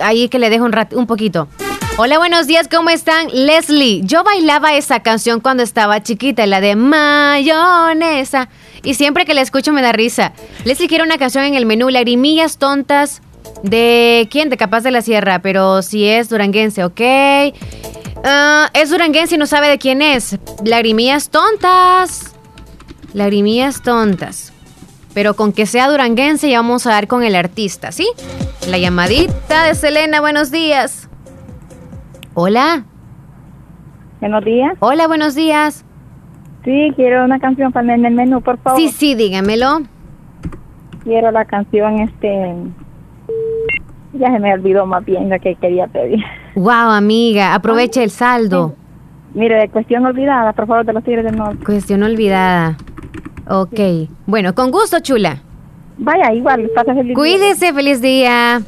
[0.00, 1.48] Ahí que le dejo un, rat- un poquito.
[1.98, 3.26] Hola, buenos días, ¿cómo están?
[3.30, 8.48] Leslie, yo bailaba esa canción cuando estaba chiquita, la de mayonesa.
[8.82, 10.32] Y siempre que la escucho me da risa.
[10.64, 13.20] Leslie quiere una canción en el menú, Lagrimillas Tontas.
[13.62, 14.48] ¿De quién?
[14.48, 17.00] De Capaz de la Sierra, pero si es duranguense, ¿ok?
[18.24, 20.38] Ah, es duranguense y no sabe de quién es.
[20.64, 22.34] Lagrimillas Tontas.
[23.14, 24.52] Lagrimillas Tontas.
[25.14, 28.08] Pero con que sea duranguense ya vamos a dar con el artista, ¿sí?
[28.68, 31.08] La llamadita de Selena, buenos días.
[32.34, 32.84] Hola.
[34.20, 34.74] Buenos días.
[34.80, 35.84] Hola, buenos días.
[36.64, 38.78] Sí, quiero una canción para en el menú, por favor.
[38.78, 39.80] Sí, sí, dígamelo.
[41.02, 42.54] Quiero la canción, este...
[44.12, 46.20] Ya se me olvidó más bien lo que quería pedir.
[46.56, 48.74] Wow, amiga, aproveche el saldo.
[49.34, 51.64] Mire, de cuestión olvidada, por favor, de los Tigres del Norte.
[51.64, 52.76] Cuestión olvidada.
[53.48, 54.08] Ok.
[54.26, 55.42] Bueno, con gusto, chula.
[55.98, 57.14] Vaya, igual, pasa feliz día.
[57.14, 58.60] Cuídese, feliz día.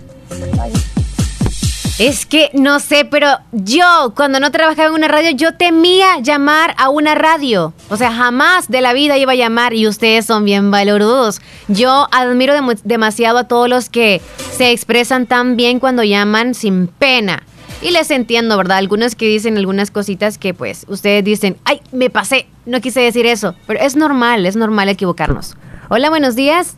[1.98, 6.74] Es que no sé, pero yo cuando no trabajaba en una radio, yo temía llamar
[6.78, 7.74] a una radio.
[7.90, 11.40] O sea, jamás de la vida iba a llamar y ustedes son bien valorudos.
[11.68, 17.42] Yo admiro demasiado a todos los que se expresan tan bien cuando llaman sin pena.
[17.82, 18.78] Y les entiendo, ¿verdad?
[18.78, 23.26] Algunos que dicen algunas cositas que pues ustedes dicen, ay, me pasé, no quise decir
[23.26, 23.54] eso.
[23.66, 25.56] Pero es normal, es normal equivocarnos.
[25.90, 26.76] Hola, buenos días.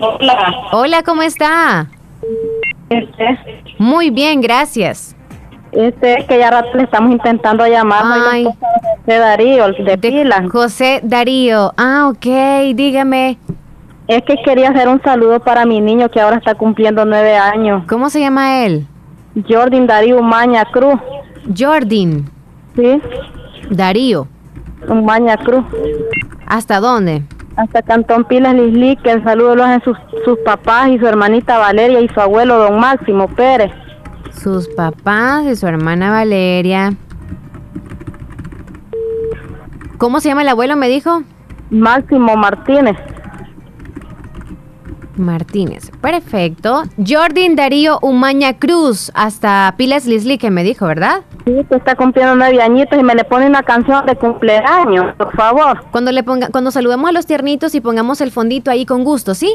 [0.00, 0.54] Hola.
[0.72, 1.90] Hola, ¿cómo está?
[2.90, 3.38] Este,
[3.78, 5.14] Muy bien, gracias.
[5.72, 8.04] este es que ya rato le estamos intentando llamar.
[9.06, 10.44] de Darío, de, Pila.
[10.50, 11.72] José Darío.
[11.76, 13.38] Ah, ok, dígame.
[14.06, 17.84] Es que quería hacer un saludo para mi niño que ahora está cumpliendo nueve años.
[17.88, 18.86] ¿Cómo se llama él?
[19.48, 20.98] Jordan Darío Maña Cruz.
[21.56, 22.24] Jordan.
[22.74, 23.00] Sí.
[23.70, 24.26] Darío.
[24.88, 25.64] Maña Cruz.
[26.46, 27.22] ¿Hasta dónde?
[27.58, 31.58] Hasta Cantón Pilas Lisli, que el saludo lo hacen sus, sus papás y su hermanita
[31.58, 33.72] Valeria y su abuelo don Máximo Pérez.
[34.30, 36.92] Sus papás y su hermana Valeria.
[39.98, 41.24] ¿Cómo se llama el abuelo, me dijo?
[41.70, 42.96] Máximo Martínez.
[45.18, 45.90] Martínez.
[46.00, 46.82] Perfecto.
[46.96, 51.22] Jordan Darío Umaña Cruz, hasta Pilas Lisli, que me dijo, ¿verdad?
[51.44, 55.34] Sí, que está cumpliendo nueve añitos y me le pone una canción de cumpleaños, por
[55.34, 55.84] favor.
[55.90, 59.34] Cuando le ponga, cuando saludemos a los tiernitos y pongamos el fondito ahí con gusto,
[59.34, 59.54] ¿sí?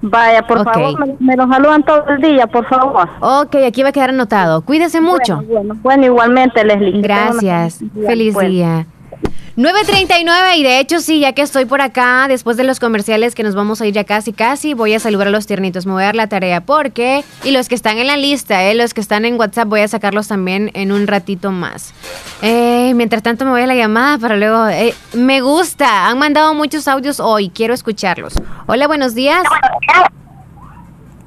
[0.00, 3.08] Vaya, por favor, me, me lo saludan todo el día, por favor.
[3.20, 4.62] Ok, aquí va a quedar anotado.
[4.62, 5.36] Cuídese mucho.
[5.36, 7.00] Bueno, bueno, bueno, igualmente, Leslie.
[7.02, 7.78] Gracias.
[7.78, 8.97] feliz día, Feliz pues.
[9.20, 9.38] Día.
[9.58, 13.42] 9.39 y de hecho sí, ya que estoy por acá, después de los comerciales que
[13.42, 16.04] nos vamos a ir ya casi casi, voy a saludar a los tiernitos, me voy
[16.04, 19.00] a dar la tarea porque, y los que están en la lista, eh, los que
[19.00, 21.92] están en WhatsApp, voy a sacarlos también en un ratito más.
[22.40, 26.54] Eh, mientras tanto me voy a la llamada para luego, eh, me gusta, han mandado
[26.54, 28.34] muchos audios hoy, quiero escucharlos.
[28.68, 29.42] Hola, buenos días.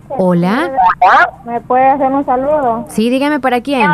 [0.08, 0.72] Hola.
[1.46, 2.86] ¿Me puede hacer un saludo?
[2.88, 3.90] Sí, dígame para quién.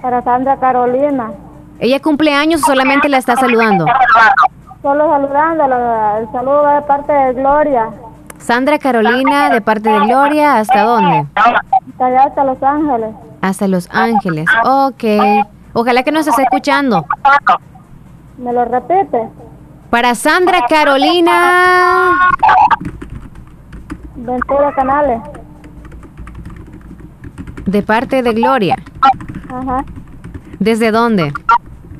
[0.00, 1.32] Para Sandra Carolina.
[1.78, 3.84] ¿Ella cumple años o solamente la está saludando?
[4.82, 6.18] Solo saludándola.
[6.20, 7.90] El saludo va de parte de Gloria.
[8.38, 11.26] Sandra Carolina, de parte de Gloria, ¿hasta dónde?
[11.34, 13.14] Hasta allá, hasta Los Ángeles.
[13.40, 14.46] Hasta Los Ángeles.
[14.64, 15.04] Ok.
[15.72, 17.04] Ojalá que nos esté escuchando.
[18.38, 19.28] ¿Me lo repite?
[19.90, 22.12] Para Sandra Carolina.
[24.14, 25.20] Ventura Canales.
[27.66, 28.76] De parte de Gloria.
[29.52, 29.84] Ajá.
[30.58, 31.32] ¿Desde dónde?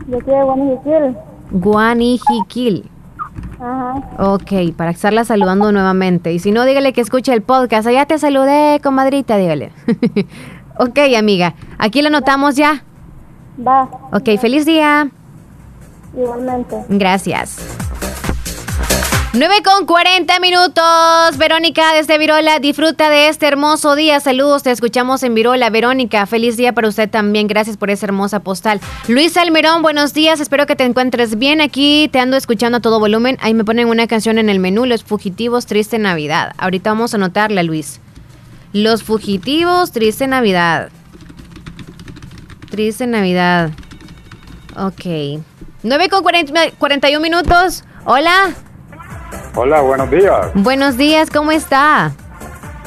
[0.06, 1.18] De aquí de Guanajuato.
[1.50, 2.90] Guanijiquil.
[3.60, 4.02] Ajá.
[4.18, 6.32] Ok, para estarla saludando nuevamente.
[6.32, 7.86] Y si no, dígale que escuche el podcast.
[7.86, 9.72] Allá te saludé, comadrita, dígale.
[10.78, 11.54] ok, amiga.
[11.78, 12.84] Aquí lo anotamos ya.
[13.66, 13.88] Va.
[14.12, 15.10] Ok, feliz día.
[16.14, 16.84] Igualmente.
[16.88, 17.58] Gracias.
[19.32, 21.36] 9 con 40 minutos.
[21.36, 24.18] Verónica desde Virola, disfruta de este hermoso día.
[24.20, 25.68] Saludos, te escuchamos en Virola.
[25.68, 27.46] Verónica, feliz día para usted también.
[27.46, 28.80] Gracias por esa hermosa postal.
[29.08, 30.40] Luis Almerón, buenos días.
[30.40, 31.60] Espero que te encuentres bien.
[31.60, 33.36] Aquí te ando escuchando a todo volumen.
[33.40, 36.54] Ahí me ponen una canción en el menú, Los Fugitivos, Triste Navidad.
[36.56, 38.00] Ahorita vamos a anotarla, Luis.
[38.72, 40.90] Los Fugitivos, Triste Navidad.
[42.70, 43.70] Triste Navidad.
[44.76, 45.42] Ok.
[45.82, 47.84] 9 con 40 41 minutos.
[48.06, 48.54] Hola.
[49.54, 50.50] Hola, buenos días.
[50.54, 52.12] Buenos días, ¿cómo está?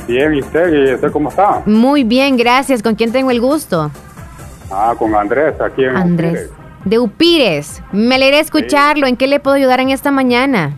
[0.08, 0.74] Bien, ¿y usted?
[0.74, 1.62] ¿Y usted cómo está?
[1.66, 2.82] Muy bien, gracias.
[2.82, 3.92] ¿Con quién tengo el gusto?
[4.72, 6.32] Ah, con Andrés, aquí en Andrés.
[6.32, 6.86] Upires.
[6.86, 7.84] De Upires.
[7.92, 9.08] Me alegré escucharlo.
[9.08, 10.78] ¿En qué le puedo ayudar en esta mañana?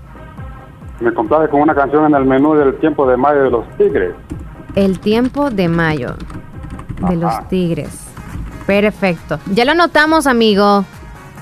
[0.99, 4.13] Me complace con una canción en el menú del tiempo de mayo de los Tigres.
[4.75, 6.15] El tiempo de mayo.
[7.09, 7.89] De los tigres.
[8.67, 9.39] Perfecto.
[9.51, 10.85] Ya lo notamos, amigo.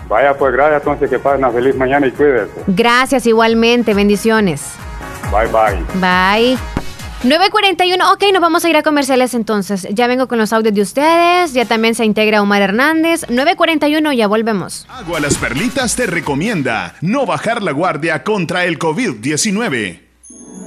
[0.10, 2.52] Vaya, pues gracias, entonces que pasen una feliz mañana y cuídese.
[2.68, 3.94] Gracias igualmente.
[3.94, 4.74] Bendiciones.
[5.32, 5.78] Bye, bye.
[6.02, 6.58] Bye.
[7.24, 9.86] 9.41, ok, nos vamos a ir a comerciales entonces.
[9.92, 13.28] Ya vengo con los audios de ustedes, ya también se integra Omar Hernández.
[13.28, 14.88] 9.41, ya volvemos.
[14.90, 20.09] Agua Las Perlitas te recomienda no bajar la guardia contra el COVID-19.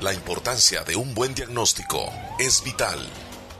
[0.00, 2.08] La importancia de un buen diagnóstico
[2.38, 3.00] es vital.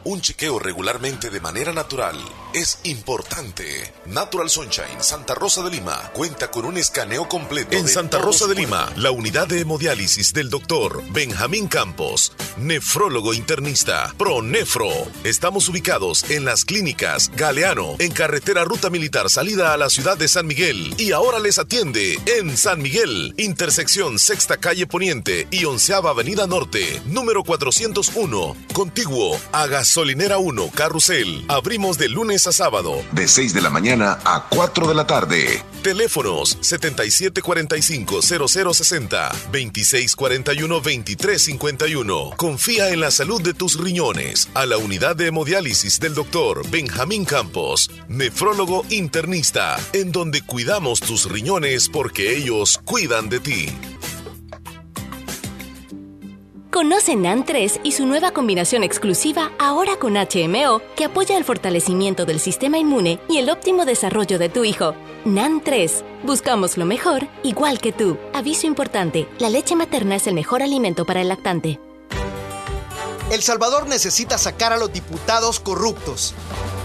[0.05, 2.17] Un chequeo regularmente de manera natural
[2.55, 3.93] es importante.
[4.07, 7.77] Natural Sunshine Santa Rosa de Lima cuenta con un escaneo completo.
[7.77, 14.15] En Santa Rosa de Lima, la unidad de hemodiálisis del doctor Benjamín Campos, nefrólogo internista,
[14.17, 14.89] ProNefro.
[15.25, 20.29] Estamos ubicados en las clínicas Galeano, en carretera Ruta Militar salida a la ciudad de
[20.29, 20.95] San Miguel.
[20.99, 27.03] Y ahora les atiende en San Miguel, intersección Sexta Calle Poniente y Onceava Avenida Norte,
[27.07, 31.45] número 401, contiguo a Gasolinera 1, Carrusel.
[31.49, 32.09] Abrimos de
[32.39, 35.65] lunes a sábado, de 6 de la mañana a 4 de la tarde.
[35.83, 42.37] Teléfonos 7745-0060, 2641-2351.
[42.37, 47.25] Confía en la salud de tus riñones a la unidad de hemodiálisis del doctor Benjamín
[47.25, 53.69] Campos, nefrólogo internista, en donde cuidamos tus riñones porque ellos cuidan de ti.
[56.71, 62.27] Conoce NAN 3 y su nueva combinación exclusiva ahora con HMO que apoya el fortalecimiento
[62.27, 64.95] del sistema inmune y el óptimo desarrollo de tu hijo.
[65.25, 66.05] NAN 3.
[66.25, 68.19] Buscamos lo mejor, igual que tú.
[68.35, 71.81] Aviso importante, la leche materna es el mejor alimento para el lactante.
[73.31, 76.35] El Salvador necesita sacar a los diputados corruptos.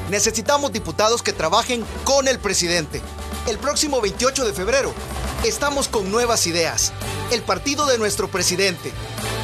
[0.10, 3.02] Necesitamos diputados que trabajen con el presidente.
[3.46, 4.94] El próximo 28 de febrero
[5.44, 6.94] estamos con nuevas ideas.
[7.30, 8.94] El partido de nuestro presidente.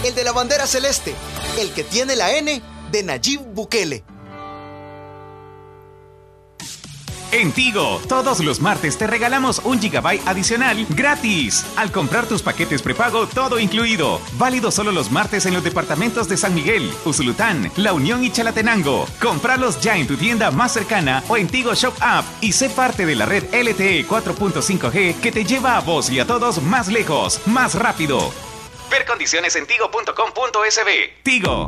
[0.05, 1.13] El de la bandera celeste.
[1.57, 4.05] El que tiene la N de Nayib Bukele.
[7.31, 11.63] En Tigo, todos los martes te regalamos un gigabyte adicional gratis.
[11.75, 14.19] Al comprar tus paquetes prepago, todo incluido.
[14.33, 19.05] Válido solo los martes en los departamentos de San Miguel, Usulután, La Unión y Chalatenango.
[19.21, 23.05] Compralos ya en tu tienda más cercana o en Tigo Shop App y sé parte
[23.05, 27.45] de la red LTE 4.5G que te lleva a vos y a todos más lejos,
[27.45, 28.31] más rápido.
[28.89, 30.89] Ver condiciones en tigo.com.sb.
[31.21, 31.67] Tigo.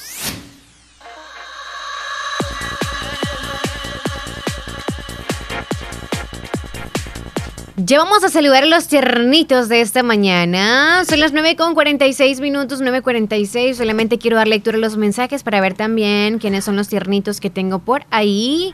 [7.83, 11.03] Ya vamos a saludar a los tiernitos de esta mañana.
[11.03, 13.73] Son las 9 con 46 minutos, 9.46.
[13.73, 17.49] Solamente quiero dar lectura a los mensajes para ver también quiénes son los tiernitos que
[17.49, 18.71] tengo por ahí.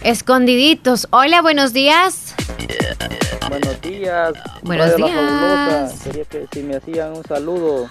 [0.00, 1.08] Escondiditos.
[1.10, 2.34] Hola, buenos días.
[3.50, 4.32] Buenos días.
[4.62, 6.00] Buenos Radio días.
[6.04, 7.90] Quería que si me hacían un saludo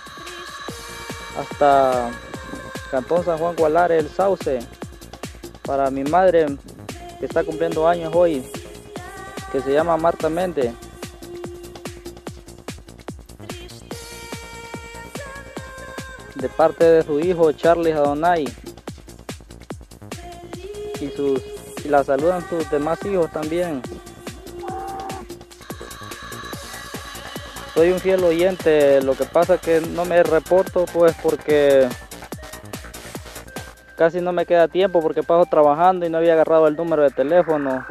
[1.37, 2.09] hasta
[2.89, 4.59] Cantón San Juan Gualare, el Sauce,
[5.61, 6.47] para mi madre
[7.19, 8.43] que está cumpliendo años hoy,
[9.51, 10.73] que se llama Marta Méndez.
[16.35, 18.45] De parte de su hijo Charlie Adonai.
[20.99, 21.41] Y sus
[21.83, 23.81] y la saludan sus demás hijos también.
[27.73, 31.87] Soy un fiel oyente, lo que pasa que no me reporto pues porque
[33.95, 37.11] casi no me queda tiempo porque paso trabajando y no había agarrado el número de
[37.11, 37.85] teléfono.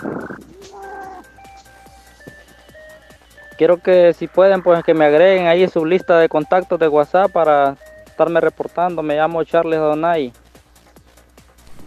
[3.61, 6.89] Quiero que si pueden pues que me agreguen ahí en su lista de contactos de
[6.89, 9.03] WhatsApp para estarme reportando.
[9.03, 10.33] Me llamo Charles Donay.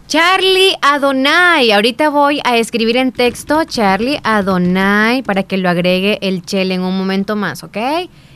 [0.06, 1.72] Charlie Adonai.
[1.72, 6.82] Ahorita voy a escribir en texto Charlie Adonai para que lo agregue el Chel en
[6.82, 7.76] un momento más, ¿ok?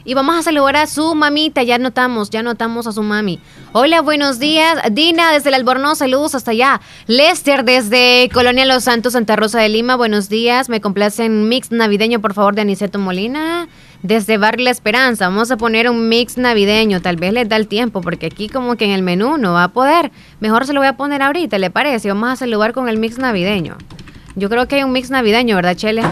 [0.09, 3.40] Y vamos a saludar a su mamita, ya notamos, ya notamos a su mami.
[3.72, 4.78] Hola, buenos días.
[4.90, 6.80] Dina desde el Albornoz, saludos hasta allá.
[7.06, 10.70] Lester desde Colonia Los Santos, Santa Rosa de Lima, buenos días.
[10.70, 13.68] Me complace un mix navideño, por favor, de Aniceto Molina.
[14.02, 17.68] Desde Barrio La Esperanza, vamos a poner un mix navideño, tal vez les da el
[17.68, 20.11] tiempo, porque aquí como que en el menú no va a poder.
[20.40, 22.09] Mejor se lo voy a poner ahorita, ¿le parece?
[22.09, 23.76] Vamos a saludar con el mix navideño.
[24.36, 26.02] Yo creo que hay un mix navideño, ¿verdad, Chele?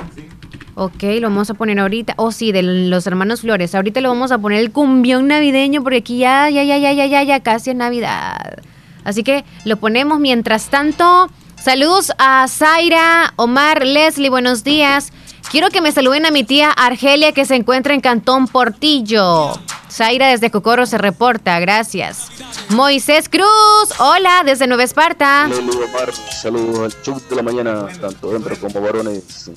[0.79, 2.13] Ok, lo vamos a poner ahorita.
[2.19, 3.75] Oh, sí, de los hermanos Flores.
[3.75, 7.07] Ahorita lo vamos a poner el cumbión navideño porque aquí ya, ya, ya, ya, ya,
[7.07, 8.63] ya, ya casi es Navidad.
[9.03, 11.31] Así que lo ponemos mientras tanto.
[11.59, 15.15] Saludos a Zaira, Omar, Leslie, buenos días.
[15.51, 19.53] Quiero que me saluden a mi tía Argelia que se encuentra en Cantón Portillo.
[19.91, 22.29] Zaira desde Cocorro se reporta, gracias.
[22.69, 25.49] Moisés Cruz, hola, desde Nueva Esparta.
[25.49, 29.51] Saludos Omar, saludos al show de la mañana, tanto hembras como varones.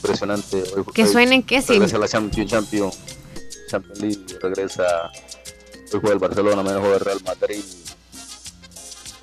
[0.00, 0.64] Impresionante.
[0.74, 1.74] Hoy, Que suenen que sí.
[1.74, 2.90] Regresa la Champion, Champion,
[3.68, 5.10] Champions League, regresa.
[5.92, 7.64] Hoy juega el Barcelona, mañana juega el Real Madrid.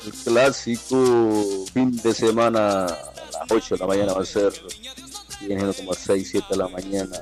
[0.06, 4.54] El clásico fin de semana a las 8 de la mañana va a ser,
[5.42, 7.22] viene como a 6, 7 de la mañana.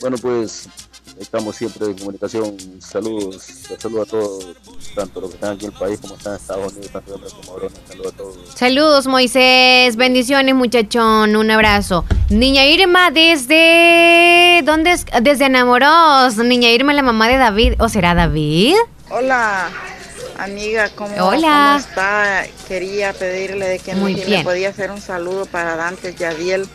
[0.00, 0.68] Bueno, pues
[1.20, 2.56] estamos siempre en comunicación.
[2.80, 3.42] Saludos,
[3.78, 4.46] saludos a todos,
[4.94, 7.32] tanto los que están aquí en el país como están en Estados Unidos, tanto hombres
[7.34, 7.78] como varones.
[7.88, 8.36] Saludos a todos.
[8.54, 9.96] Saludos, Moisés.
[9.96, 11.36] Bendiciones, muchachón.
[11.36, 12.04] Un abrazo.
[12.30, 14.62] Niña Irma desde.
[14.64, 15.04] ¿Dónde es?
[15.22, 16.36] Desde Enamoros.
[16.38, 17.74] Niña Irma, la mamá de David.
[17.78, 18.74] ¿O será David?
[19.10, 19.68] Hola,
[20.38, 21.76] amiga, ¿cómo, Hola.
[21.76, 22.46] cómo está?
[22.68, 24.38] Quería pedirle de que Muy me, bien.
[24.40, 26.66] me podía hacer un saludo para Dante Yadiel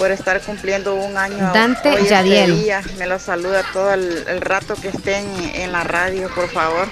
[0.00, 1.52] por estar cumpliendo un año.
[1.52, 2.58] Dante hoy este Yadiel.
[2.58, 2.82] día.
[2.96, 6.88] Me lo saluda todo el, el rato que estén en la radio, por favor.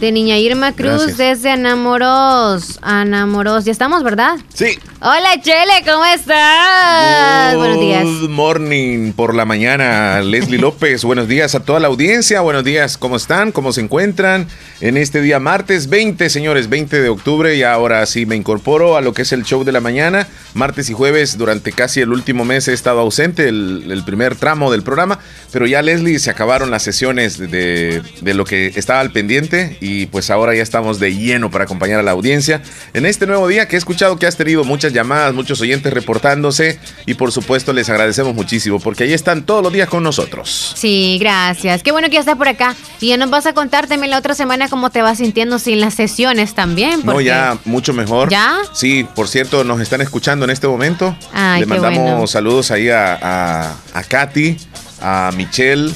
[0.00, 1.18] De Niña Irma Cruz Gracias.
[1.18, 2.78] desde Anamoros.
[2.80, 3.66] Anamoros.
[3.66, 4.36] Ya estamos, ¿verdad?
[4.54, 4.78] Sí.
[5.02, 7.54] Hola, Chele, ¿cómo estás?
[7.56, 8.04] Buenos días.
[8.04, 11.04] Good morning por la mañana, Leslie López.
[11.04, 12.40] Buenos días a toda la audiencia.
[12.40, 13.52] Buenos días, ¿cómo están?
[13.52, 14.46] ¿Cómo se encuentran?
[14.80, 17.54] En este día martes 20, señores, 20 de octubre.
[17.56, 20.26] Y ahora sí me incorporo a lo que es el show de la mañana.
[20.54, 24.70] Martes y jueves, durante casi el último mes he estado ausente, el, el primer tramo
[24.72, 25.18] del programa.
[25.52, 29.76] Pero ya, Leslie, se acabaron las sesiones de, de- de lo que estaba al pendiente.
[29.80, 32.62] Y pues ahora ya estamos de lleno para acompañar a la audiencia
[32.94, 36.78] en este nuevo día que he escuchado que has tenido muchas llamadas, muchos oyentes reportándose.
[37.06, 40.72] Y por supuesto les agradecemos muchísimo porque ahí están todos los días con nosotros.
[40.76, 41.82] Sí, gracias.
[41.82, 42.74] Qué bueno que ya estás por acá.
[43.00, 45.80] Y ya nos vas a contar también la otra semana cómo te vas sintiendo sin
[45.80, 47.00] las sesiones también.
[47.04, 48.30] No, ya mucho mejor.
[48.30, 48.56] ¿Ya?
[48.72, 51.16] Sí, por cierto, nos están escuchando en este momento.
[51.32, 52.26] Ay, Le mandamos bueno.
[52.26, 54.56] saludos ahí a, a, a Katy,
[55.00, 55.92] a Michelle,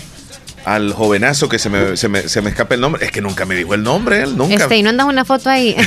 [0.64, 3.04] al jovenazo que se me, se, me, se me escapa el nombre.
[3.04, 4.54] Es que nunca me dijo el nombre, él nunca.
[4.64, 5.76] Este, y no andas una foto ahí.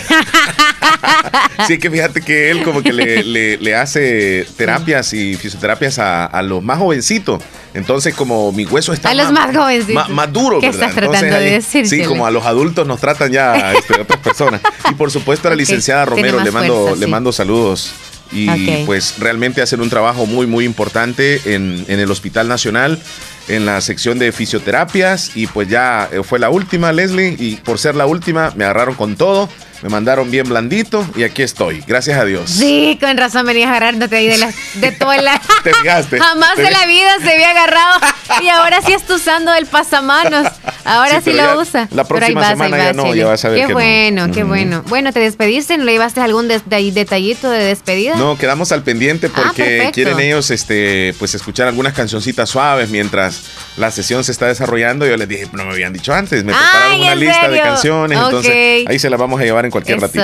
[1.67, 6.25] Sí, que fíjate que él como que le, le- le hace terapias y fisioterapias a,
[6.25, 7.41] a los más jovencitos.
[7.73, 9.95] Entonces, como mi hueso está A los más jovencitos.
[9.95, 10.89] Más, más duro, ¿Qué ¿verdad?
[10.89, 14.61] estás tratando de decir, Sí, como a los adultos nos tratan ya este, otras personas.
[14.89, 17.11] Y por supuesto a la licenciada Romero más le mando, fuerza, le sí.
[17.11, 17.91] mando saludos.
[18.31, 22.99] Y pues realmente hacen un trabajo muy, muy importante en, en el Hospital Nacional,
[23.47, 25.35] en la sección de fisioterapias.
[25.35, 27.35] Y pues ya eh, fue la última, Leslie.
[27.37, 29.49] Y por ser la última, me agarraron con todo.
[29.83, 31.83] Me mandaron bien blandito y aquí estoy.
[31.87, 32.49] Gracias a Dios.
[32.49, 35.39] Sí, con razón venías agarrándote ahí de, la, de toda la...
[35.63, 36.19] Te fijaste.
[36.21, 37.99] Jamás Te en la vida se había agarrado.
[38.41, 40.47] Y ahora sí está usando el pasamanos.
[40.83, 41.87] Ahora sí, lo ya usa.
[41.91, 43.79] la próxima vas, semana ya no, ya vas a ver Qué que no.
[43.79, 44.83] bueno, qué bueno.
[44.87, 45.77] Bueno, ¿te despediste?
[45.77, 46.61] ¿No le llevaste algún de-
[46.91, 48.15] detallito de despedida?
[48.15, 49.91] No, quedamos al pendiente porque Ah, perfecto.
[49.93, 53.43] quieren ellos este, pues escuchar algunas cancioncitas suaves mientras
[53.77, 55.05] la sesión se está desarrollando.
[55.05, 57.59] Yo les dije, no me habían dicho antes, me prepararon Ay, una ¿en lista de
[57.61, 58.89] canciones, entonces Ok.
[58.89, 60.23] ahí se las vamos a llevar en cualquier ratito.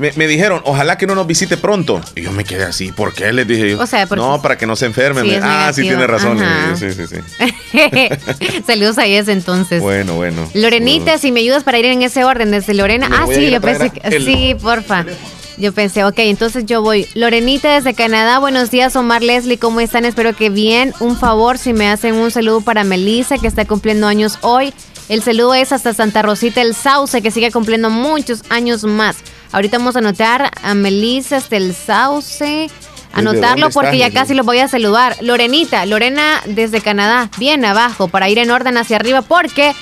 [0.00, 2.00] Me, me dijeron, ojalá que no nos visite pronto.
[2.16, 3.32] Y yo me quedé así, ¿por qué?
[3.32, 3.80] Les dije yo.
[3.80, 5.24] O sea, porque- no, para que no se enfermen.
[5.24, 6.42] Sí, ah, sí, tiene razón.
[6.42, 6.76] Ajá.
[6.76, 7.16] Sí, sí, sí.
[8.66, 9.80] Saludos a ese entonces.
[9.82, 10.48] Bueno, bueno.
[10.54, 13.08] Lorenita, si me ayudas para ir en ese orden desde Lorena.
[13.08, 14.00] Me Ah, sí, yo pensé que.
[14.08, 15.04] el- Sí, porfa.
[15.56, 17.08] Yo pensé, ok, entonces yo voy.
[17.14, 20.04] Lorenita desde Canadá, buenos días, Omar Leslie, ¿cómo están?
[20.04, 20.94] Espero que bien.
[21.00, 24.72] Un favor, si me hacen un saludo para Melissa, que está cumpliendo años hoy.
[25.08, 29.16] El saludo es hasta Santa Rosita el Sauce, que sigue cumpliendo muchos años más.
[29.52, 32.68] Ahorita vamos a anotar a Melissa hasta el Sauce.
[33.12, 35.16] Anotarlo porque ya casi los voy a saludar.
[35.22, 39.74] Lorenita, Lorena desde Canadá, bien abajo, para ir en orden hacia arriba, porque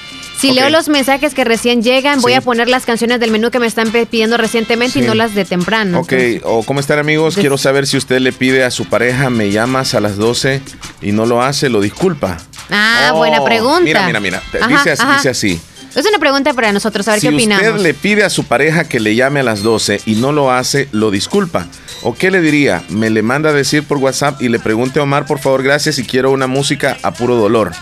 [0.49, 3.59] si leo los mensajes que recién llegan, voy a poner las canciones del menú que
[3.59, 6.01] me están pidiendo recientemente y no las de temprano.
[6.01, 6.13] Ok,
[6.45, 9.95] o cómo están amigos, quiero saber si usted le pide a su pareja, me llamas
[9.95, 10.61] a las 12
[11.03, 12.39] y no lo hace, lo disculpa.
[12.71, 13.81] Ah, Oh, buena pregunta.
[13.83, 15.15] Mira, mira, mira, Ajá, dice, así, ajá.
[15.17, 15.61] dice así.
[15.95, 17.67] Es una pregunta para nosotros, a ver si qué opinamos.
[17.69, 20.51] usted le pide a su pareja que le llame a las 12 y no lo
[20.53, 21.67] hace, lo disculpa.
[22.03, 22.83] ¿O qué le diría?
[22.91, 25.99] Me le manda a decir por WhatsApp y le pregunte a Omar, por favor, gracias,
[25.99, 27.73] y quiero una música a puro dolor.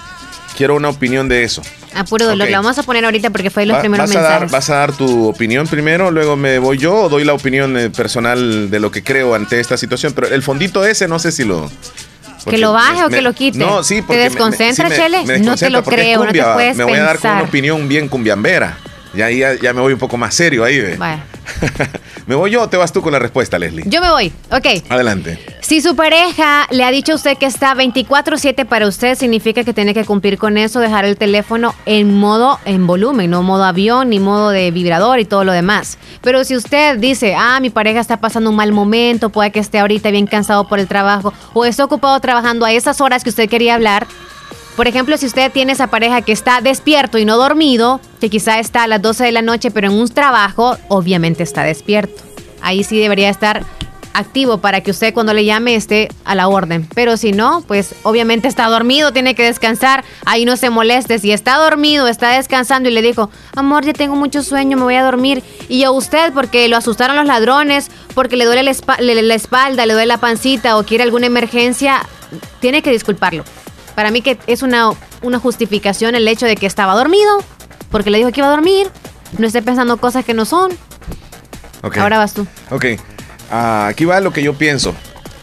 [0.57, 1.63] Quiero una opinión de eso.
[1.95, 2.51] A puro dolor, Ok.
[2.53, 4.53] lo vamos a poner ahorita porque fue de los Va- primeros vas, a dar, mensajes.
[4.53, 7.91] vas a dar tu opinión primero, luego me voy yo o doy la opinión eh,
[7.91, 10.13] personal de lo que creo ante esta situación.
[10.13, 11.71] Pero el fondito ese no sé si lo...
[12.49, 13.59] ¿Que lo baje me- o que lo quite?
[13.59, 15.39] No, sí, ¿Te porque me- me- desconcentra, sí me- Chele?
[15.41, 17.89] no te lo porque creo, no te puedes Me voy a dar con una opinión
[17.89, 18.77] bien cumbiambera.
[19.17, 20.99] Y ahí ya, ya me voy un poco más serio ahí, ve.
[22.27, 23.85] ¿Me voy yo o te vas tú con la respuesta, Leslie?
[23.87, 24.67] Yo me voy, ok.
[24.89, 25.39] Adelante.
[25.61, 29.75] Si su pareja le ha dicho a usted que está 24/7 para usted, significa que
[29.75, 34.09] tiene que cumplir con eso, dejar el teléfono en modo en volumen, no modo avión
[34.09, 35.99] ni modo de vibrador y todo lo demás.
[36.23, 39.79] Pero si usted dice, ah, mi pareja está pasando un mal momento, puede que esté
[39.79, 43.49] ahorita bien cansado por el trabajo o está ocupado trabajando a esas horas que usted
[43.49, 44.07] quería hablar,
[44.77, 48.59] por ejemplo, si usted tiene esa pareja que está despierto y no dormido, que quizá
[48.59, 52.23] está a las 12 de la noche, pero en un trabajo, obviamente está despierto.
[52.63, 53.67] Ahí sí debería estar
[54.15, 56.89] activo para que usted cuando le llame esté a la orden.
[56.95, 61.19] Pero si no, pues obviamente está dormido, tiene que descansar, ahí no se moleste.
[61.19, 64.95] Si está dormido, está descansando y le dijo, amor, ya tengo mucho sueño, me voy
[64.95, 65.43] a dormir.
[65.69, 69.93] Y a usted, porque lo asustaron los ladrones, porque le duele la, la espalda, le
[69.93, 72.07] duele la pancita o quiere alguna emergencia,
[72.61, 73.45] tiene que disculparlo.
[73.95, 77.45] Para mí que es una, una justificación el hecho de que estaba dormido,
[77.95, 78.89] porque le dijo que iba a dormir,
[79.39, 80.73] no esté pensando cosas que no son.
[81.81, 81.99] Ok.
[81.99, 82.45] Ahora vas tú.
[82.71, 82.87] Ok,
[83.53, 84.97] ah, aquí va lo que yo pienso.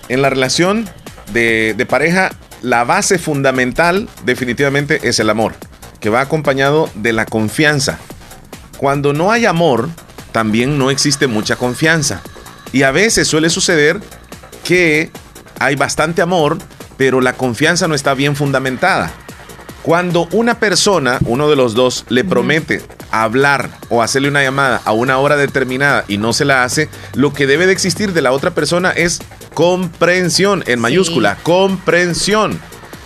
[0.10, 0.86] En la relación
[1.32, 2.32] de, de pareja,
[2.62, 5.54] la base fundamental definitivamente es el amor,
[6.02, 8.00] que va acompañado de la confianza.
[8.76, 9.88] Cuando no hay amor,
[10.34, 12.22] también no existe mucha confianza.
[12.74, 14.02] Y a veces suele suceder
[14.66, 15.10] que
[15.58, 16.58] hay bastante amor,
[16.98, 19.10] pero la confianza no está bien fundamentada.
[19.84, 24.92] Cuando una persona, uno de los dos, le promete hablar o hacerle una llamada a
[24.92, 28.32] una hora determinada y no se la hace, lo que debe de existir de la
[28.32, 29.22] otra persona es
[29.56, 32.60] comprensión, en mayúscula, comprensión.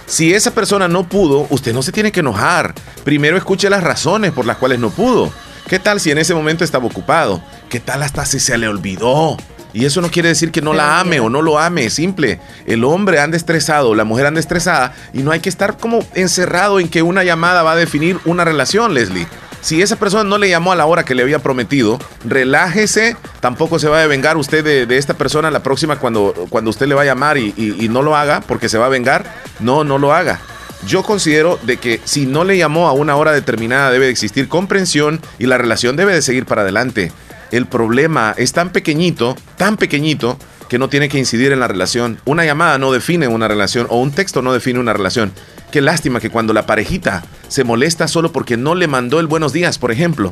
[0.06, 2.76] Si esa persona no pudo, usted no se tiene que enojar.
[3.06, 5.32] Primero escuche las razones por las cuales no pudo.
[5.70, 7.42] ¿Qué tal si en ese momento estaba ocupado?
[7.70, 9.38] ¿Qué tal hasta si se le olvidó?
[9.76, 12.40] Y eso no quiere decir que no la ame o no lo ame, es simple.
[12.66, 16.80] El hombre anda estresado, la mujer anda estresada y no hay que estar como encerrado
[16.80, 19.28] en que una llamada va a definir una relación, Leslie.
[19.60, 23.80] Si esa persona no le llamó a la hora que le había prometido, relájese, tampoco
[23.80, 26.96] se va a vengar usted de, de esta persona la próxima cuando, cuando usted le
[26.96, 29.26] va a llamar y, y- y no lo haga porque se va a vengar.
[29.60, 30.40] No, no lo haga.
[30.88, 34.48] Yo considero de que si no le llamó a una hora determinada debe de existir
[34.48, 37.12] comprensión y la relación debe de seguir para adelante.
[37.52, 40.38] El problema es tan pequeñito, tan pequeñito,
[40.68, 42.20] que no tiene que incidir en la relación.
[42.26, 45.32] Una llamada no define una relación o un texto no define una relación.
[45.72, 49.54] Qué lástima que cuando la parejita se molesta solo porque no le mandó el buenos
[49.54, 50.32] días, por ejemplo,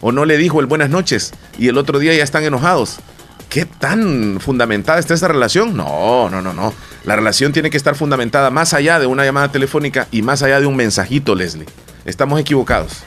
[0.00, 2.98] o no le dijo el buenas noches y el otro día ya están enojados.
[3.48, 5.76] ¿Qué tan fundamentada está esa relación?
[5.76, 6.74] No, no, no, no.
[7.04, 10.60] La relación tiene que estar fundamentada más allá de una llamada telefónica y más allá
[10.60, 11.66] de un mensajito, Leslie.
[12.04, 13.04] Estamos equivocados.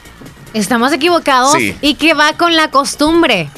[0.53, 1.75] Estamos equivocados Sí.
[1.81, 3.49] y que va con la costumbre.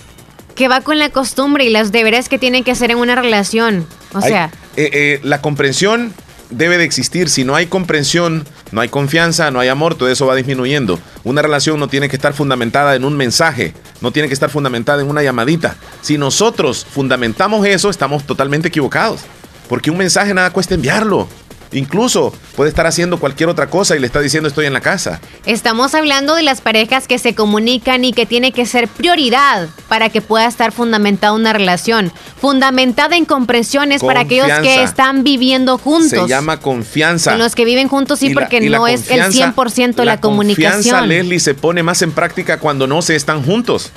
[0.55, 3.87] Que va con la costumbre y los deberes que tienen que hacer en una relación.
[4.13, 6.13] O Hay- sea, eh, eh, la comprensión
[6.51, 7.29] debe de existir.
[7.29, 10.99] Si no hay comprensión, no hay confianza, no hay amor, todo eso va disminuyendo.
[11.23, 15.01] Una relación no tiene que estar fundamentada en un mensaje, no tiene que estar fundamentada
[15.01, 15.75] en una llamadita.
[16.01, 19.21] Si nosotros fundamentamos eso, estamos totalmente equivocados.
[19.67, 21.27] Porque un mensaje nada cuesta enviarlo.
[21.73, 25.19] Incluso puede estar haciendo cualquier otra cosa y le está diciendo estoy en la casa.
[25.45, 30.09] estamos hablando de las parejas que se comunican y que tiene que ser prioridad para
[30.09, 32.11] que pueda estar fundamentada una relación.
[32.39, 34.83] Fundamentada en comprensiones para aquellos que Confianza.
[34.83, 36.09] están viviendo juntos.
[36.09, 37.31] Se llama confianza.
[37.31, 40.03] Con los que viven juntos sí, Y la- porque la no es el confianza- 100%
[40.03, 41.07] la, Confianza, comunicación.
[41.09, 43.91] Leslie, se pone más en práctica cuando no se están juntos.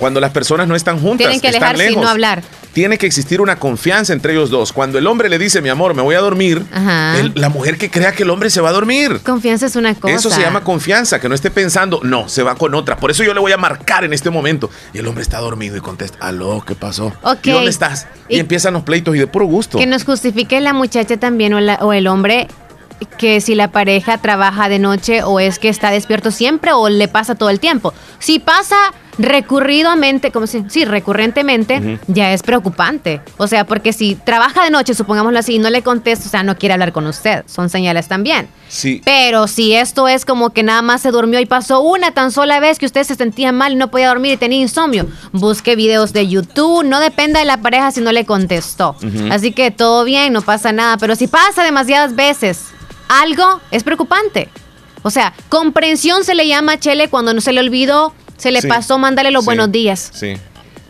[0.00, 1.18] Cuando las personas no están juntas.
[1.18, 2.42] Tienen que están alejarse y no hablar.
[2.72, 4.72] Tiene que existir una confianza entre ellos dos.
[4.72, 6.64] Cuando el hombre le dice, mi amor, me voy a dormir,
[7.16, 9.20] el- la mujer que crea que el hombre se va a dormir.
[9.24, 10.14] Confianza es una cosa.
[10.14, 12.96] Eso se llama confianza, que no esté pensando, no, se va con otra.
[12.96, 14.70] Por eso yo le voy a marcar en este momento.
[14.94, 17.12] Y el hombre está dormido y contesta, aló, ¿qué pasó?
[17.22, 17.46] Ok.
[17.46, 18.06] ¿Y dónde estás?
[18.28, 19.78] Y, Y- empiezan los pleitos y de puro gusto.
[19.78, 22.46] Que nos justifique la muchacha también o, la- o el hombre
[23.18, 27.08] que si la pareja trabaja de noche o es que está despierto siempre o le
[27.08, 27.94] pasa todo el tiempo.
[28.18, 28.76] Si pasa
[29.22, 33.20] recurridamente, como si, sí, recurrentemente, ya es preocupante.
[33.36, 36.42] O sea, porque si trabaja de noche, supongámoslo así, y no le contesta, o sea,
[36.42, 37.44] no quiere hablar con usted.
[37.46, 38.48] Son señales también.
[38.68, 39.02] Sí.
[39.04, 42.60] Pero si esto es como que nada más se durmió y pasó una tan sola
[42.60, 46.12] vez que usted se sentía mal y no podía dormir y tenía insomnio, busque videos
[46.12, 48.96] de YouTube, no dependa de la pareja si no le contestó.
[49.30, 52.66] Así que todo bien, no pasa nada, pero si pasa demasiadas veces,
[53.08, 54.48] algo es preocupante.
[55.02, 58.60] O sea, comprensión se le llama a Chele cuando no se le olvidó, se le
[58.62, 58.68] Sí.
[58.68, 59.46] pasó mandarle los Sí.
[59.46, 60.10] buenos días.
[60.12, 60.34] Sí.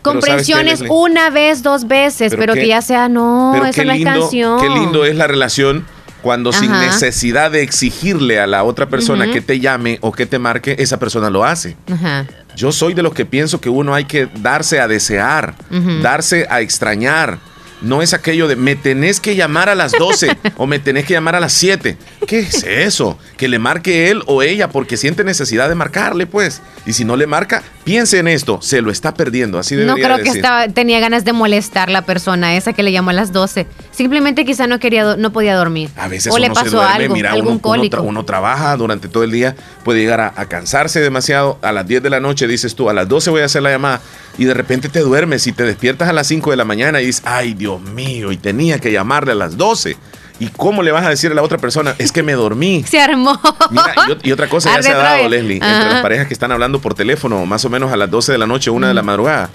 [0.01, 4.03] Comprensión es una vez, dos veces, pero, qué- que ya sea, no, eso no es
[4.03, 4.59] canción.
[4.59, 5.85] Qué lindo es la relación
[6.23, 10.39] cuando sin necesidad de exigirle a la otra persona que te llame o que te
[10.39, 11.75] marque, esa persona lo hace.
[11.91, 12.25] Ajá.
[12.55, 15.53] Yo soy de los que pienso que uno hay que darse a desear,
[16.01, 17.37] darse a extrañar.
[17.81, 21.13] No es aquello de me tenés que llamar a las 12 o me tenés que
[21.13, 21.97] llamar a las 7.
[22.27, 23.17] ¿Qué es eso?
[23.37, 26.61] Que le marque él o ella porque siente necesidad de marcarle, pues.
[26.85, 29.57] Y si no le marca, piense en esto, se lo está perdiendo.
[29.59, 32.91] Así No debería creo que estaba, tenía ganas de molestar la persona esa que le
[32.91, 33.67] llamó a las 12.
[33.91, 35.89] Simplemente quizá no quería no podía dormir.
[35.97, 37.97] A veces o uno le pasó se duerme, algo, mira, algún uno, uno cólico.
[37.97, 41.57] tra- uno trabaja durante todo el día, puede llegar a, a cansarse demasiado.
[41.61, 43.71] A las 10 de la noche dices tú, a las 12 voy a hacer la
[43.71, 44.01] llamada
[44.37, 47.07] y de repente te duermes y te despiertas a las 5 de la mañana y
[47.07, 49.97] dices, ay Dios mío, y tenía que llamarle a las 12.
[50.41, 51.93] ¿Y cómo le vas a decir a la otra persona?
[51.99, 52.83] Es que me dormí.
[52.87, 53.39] Se armó.
[53.69, 55.29] Mira, y, ot- y otra cosa ya se ha dado.
[55.29, 58.31] Leslie, entre las parejas que están hablando por teléfono, más o menos a las 12
[58.31, 59.49] de la noche, una de la madrugada.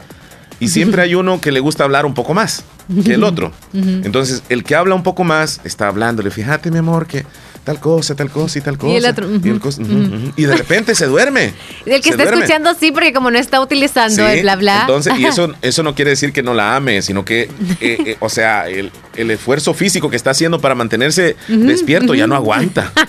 [0.61, 2.65] Y siempre hay uno que le gusta hablar un poco más
[3.05, 3.53] que el otro.
[3.75, 7.27] Entonces, el que habla un poco más está hablándole, fíjate, mi amor, que
[7.67, 8.93] tal cosa, tal cosa y tal cosa.
[8.93, 10.33] Y el otro, y, el cos- ujú, ujú.
[10.37, 11.53] Y de repente se duerme.
[11.85, 12.45] El que está duerme.
[12.45, 14.81] escuchando sí, porque como no está utilizando Sí, el bla bla.
[14.83, 17.51] Entonces, y eso, eso no quiere decir que no la ame, sino que, eh,
[18.07, 22.37] eh, o sea, el, el esfuerzo físico que está haciendo para mantenerse despierto ya no
[22.37, 22.93] aguanta.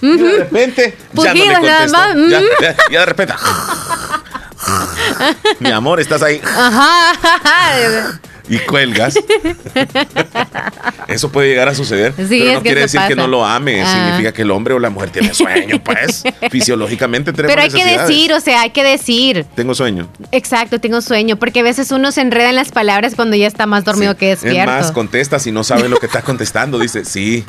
[0.00, 2.46] Y de repente, ya no nada contestó.
[2.60, 3.34] ya- ya de repente.
[5.60, 8.20] Mi amor, estás ahí Ajá.
[8.48, 9.14] Y cuelgas.
[11.06, 12.12] Eso puede llegar a suceder.
[12.16, 13.16] Sí, pero es no que quiere decir que pasa.
[13.16, 13.82] no lo ame.
[13.82, 13.92] Ah.
[13.94, 16.22] Significa que el hombre o la mujer tiene sueño, pues.
[16.50, 19.46] Fisiológicamente tenemos Pero hay que decir, o sea, hay que decir.
[19.54, 20.08] Tengo sueño.
[20.32, 23.66] Exacto, tengo sueño, porque a veces uno se enreda en las palabras cuando ya está
[23.66, 24.70] más dormido que Es despierto.
[24.70, 26.78] más, contesta si no sabe lo que está contestando.
[26.78, 27.44] Dice, sí,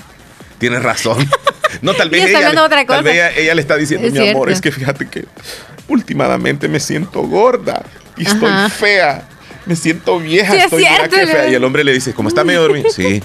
[0.58, 1.28] tienes razón.
[1.84, 3.02] No, tal vez, ella, otra tal cosa.
[3.04, 4.50] vez ella, ella le está diciendo, Es mi amor, cierto.
[4.54, 5.26] es que fíjate que
[5.88, 7.84] últimamente me siento gorda
[8.18, 8.70] y estoy Ajá.
[8.70, 9.24] fea.
[9.66, 11.50] Me siento vieja, Sí, estoy mira qué fea.
[11.50, 12.90] Y el hombre le dice, como está medio dormido.
[12.90, 13.22] Sí,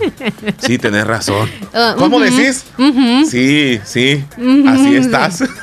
[0.59, 1.51] sí, tenés razón.
[1.72, 2.64] Ah, ¿Cómo decís?
[3.30, 4.24] Sí, sí,
[4.68, 5.45] así estás.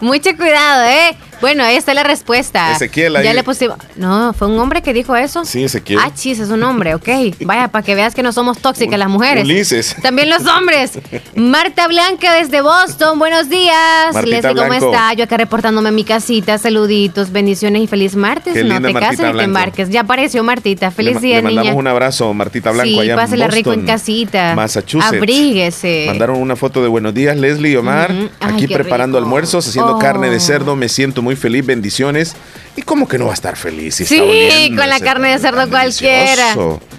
[0.00, 1.16] Mucho cuidado, ¿eh?
[1.40, 2.72] Bueno, ahí está la respuesta.
[2.72, 3.76] Ezequiel, ahí- Ya le pusimos.
[3.96, 5.44] No, fue un hombre que dijo eso.
[5.44, 5.98] Sí, Ezequiel.
[6.02, 7.08] Ah, chis, es un hombre, ok.
[7.40, 9.44] Vaya, para que veas que no somos tóxicas las mujeres.
[9.44, 9.96] Ulises.
[10.02, 10.92] También los hombres.
[11.34, 13.74] Marta Blanca desde Boston, buenos días.
[14.12, 14.86] Martita Leslie, ¿cómo Blanco.
[14.92, 15.12] está?
[15.14, 16.58] Yo acá reportándome a mi casita.
[16.58, 18.52] Saluditos, bendiciones y feliz martes.
[18.54, 19.44] Qué no linda te Martita cases ni te Blanco.
[19.44, 19.90] embarques.
[19.90, 20.90] Ya apareció Martita.
[20.90, 21.78] Feliz le, día, le mandamos niña.
[21.78, 24.54] un abrazo, Martita Blanco, sí, allá pásela en rico en casita.
[24.54, 25.14] Massachusetts.
[25.16, 26.04] Abríguese.
[26.06, 28.10] Mandaron una foto de buenos días, Leslie y Omar.
[28.12, 29.26] Ay, Aquí preparando rico.
[29.26, 29.98] almuerzos, haciendo Oh.
[29.98, 30.76] carne de cerdo.
[30.76, 31.64] Me siento muy feliz.
[31.66, 32.34] Bendiciones.
[32.76, 33.96] ¿Y cómo que no va a estar feliz?
[33.96, 36.54] Si Sí, está con la carne de cerdo cualquiera.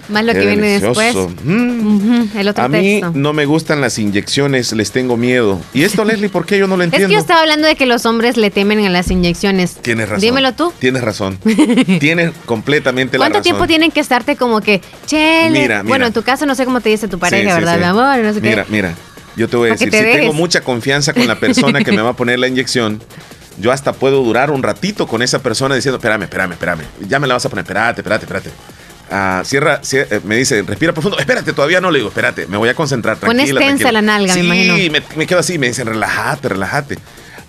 [0.08, 1.14] Más lo que viene después.
[1.44, 1.96] Mm.
[1.96, 3.12] Ujú, El otro A mí texto.
[3.14, 5.60] no me gustan las inyecciones, les tengo miedo.
[5.72, 7.08] ¿Y esto, Leslie, por qué yo no lo Es entiendo?
[7.08, 9.76] que yo estaba hablando de que los hombres le temen a las inyecciones.
[9.76, 10.20] Tienes razón.
[10.20, 10.72] Dímelo tú.
[10.78, 11.38] Tienes razón.
[12.00, 13.42] Tienes completamente la ¿Cuánto razón.
[13.44, 15.50] tiempo tienen que estarte como que, chele?
[15.50, 15.82] Mira, mira.
[15.84, 17.80] Bueno, en tu caso no sé cómo te dice tu pareja, Sí, sí, ¿verdad, sí.
[17.80, 18.18] mi amor?
[18.18, 18.48] No sé qué.
[18.50, 18.94] Mira, mira,
[19.36, 22.10] yo te voy a decir, si tengo mucha confianza con la persona que me va
[22.10, 23.00] a poner la inyección,
[23.58, 27.26] yo hasta puedo durar un ratito con esa persona diciendo, espérame, espérame, espérame, ya me
[27.26, 28.50] la vas a poner, espérate, espérate, espérate.
[29.10, 32.56] Ah, cierra, cier- eh, me dice, respira profundo, espérate, todavía no le digo, espérate, me
[32.56, 33.92] voy a concentrar, Pones tensa tranquila.
[33.92, 34.74] la nalga, me sí, imagino.
[34.90, 36.98] me, me quedo así, me dicen, relájate, relájate.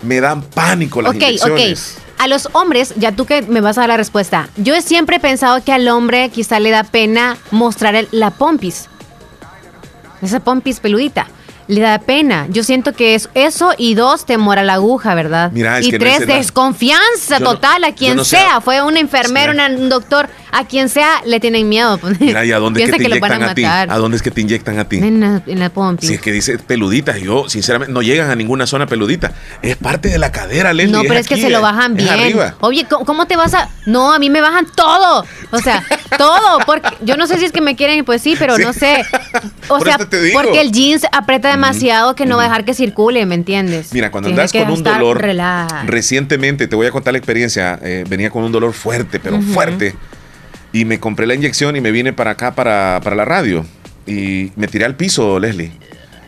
[0.02, 1.22] Me dan pánico las Ok, ok.
[1.22, 1.96] inyecciones.
[2.18, 4.48] A los hombres, ya tú que me vas a dar la respuesta.
[4.58, 8.88] Yo siempre he pensado que al hombre quizá le da pena mostrar el- la pompis.
[10.20, 11.26] Esa pompis peludita.
[11.66, 12.46] Le da pena.
[12.50, 15.50] Yo siento que es eso y dos, temor a la aguja, ¿verdad?
[15.52, 18.60] Mira, es y no tres, desconfianza no- total a quien no sea.
[18.60, 21.98] Fue un enfermero, una- un doctor, a quien sea, le tienen miedo.
[22.20, 23.62] Mira, ¿y a dónde es que te que lo van a inyectan a, ti?
[23.62, 23.90] matar.
[23.90, 24.98] ¿A dónde es que te inyectan a ti?
[24.98, 26.08] En la, en la pompis.
[26.08, 29.32] Si es que dice peluditas, yo sinceramente no llegan a ninguna zona peludita.
[29.62, 30.92] Es parte de la cadera, Leslie.
[30.92, 32.38] No, pero es que aquí, se lo bajan bien.
[32.60, 33.68] Oye, ¿cómo, cómo te vas a...?
[33.86, 35.24] No, a mí me bajan todo.
[35.50, 35.82] O sea,
[36.18, 36.58] todo.
[36.66, 38.62] Porque yo no sé si es que me quieren, pues sí, pero Sí.
[38.62, 39.04] no sé.
[39.68, 43.24] O Por sea, porque el jeans aprieta demasiado que no va a dejar que circule,
[43.24, 43.94] ¿me entiendes?
[43.94, 45.86] Mira, cuando Tiene andas con un dolor, relajado.
[45.86, 49.94] recientemente, te voy a contar la experiencia, eh, venía con un dolor fuerte, pero fuerte,
[50.74, 53.64] y me compré la inyección y me vine para acá, para, para la radio,
[54.06, 55.72] y me tiré al piso, Leslie.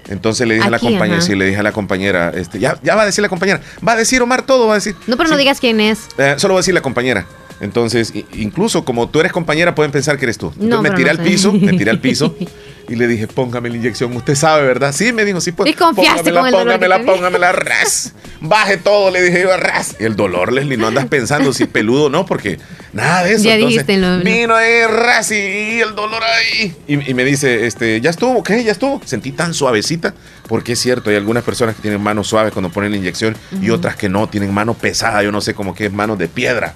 [0.08, 2.94] Entonces le dije a la compañera, sí, le dije a la compañera, este, ya, ya
[2.94, 4.94] va a decir la compañera, va a decir Omar todo, va a decir.
[5.06, 6.06] No, pero no digas quién es.
[6.16, 7.26] Eh, solo va a decir la compañera.
[7.60, 10.48] Entonces, incluso como tú eres compañera, pueden pensar que eres tú.
[10.48, 11.22] Entonces No, me tiré no al sé.
[11.22, 12.36] piso, me tiré al piso
[12.88, 14.14] y le dije, póngame la inyección.
[14.14, 14.92] Usted sabe, ¿verdad?
[14.92, 15.70] Sí, me dijo, sí, pues.
[15.70, 18.12] Y confiaste póngamela, con el dolor que póngamela, póngamela, ras.
[18.40, 19.96] Baje todo, le dije yo, ras.
[19.98, 22.58] Y el dolor, Leslie, no andas pensando si peludo o no, porque
[22.92, 23.44] nada de eso.
[23.44, 26.74] Ya Entonces, dijiste, lo- Vino ahí, ras, y el dolor ahí.
[26.86, 28.42] Y, y me dice, este, ¿ya estuvo?
[28.42, 28.62] ¿Qué?
[28.62, 29.00] ¿Ya estuvo?
[29.06, 30.14] Sentí tan suavecita,
[30.46, 33.66] porque es cierto, hay algunas personas que tienen manos suaves cuando ponen la inyección y
[33.70, 33.76] Ujú.
[33.76, 36.74] otras que no, tienen mano pesada, yo no sé cómo que es manos de piedra.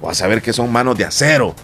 [0.00, 1.54] O a saber que son manos de acero.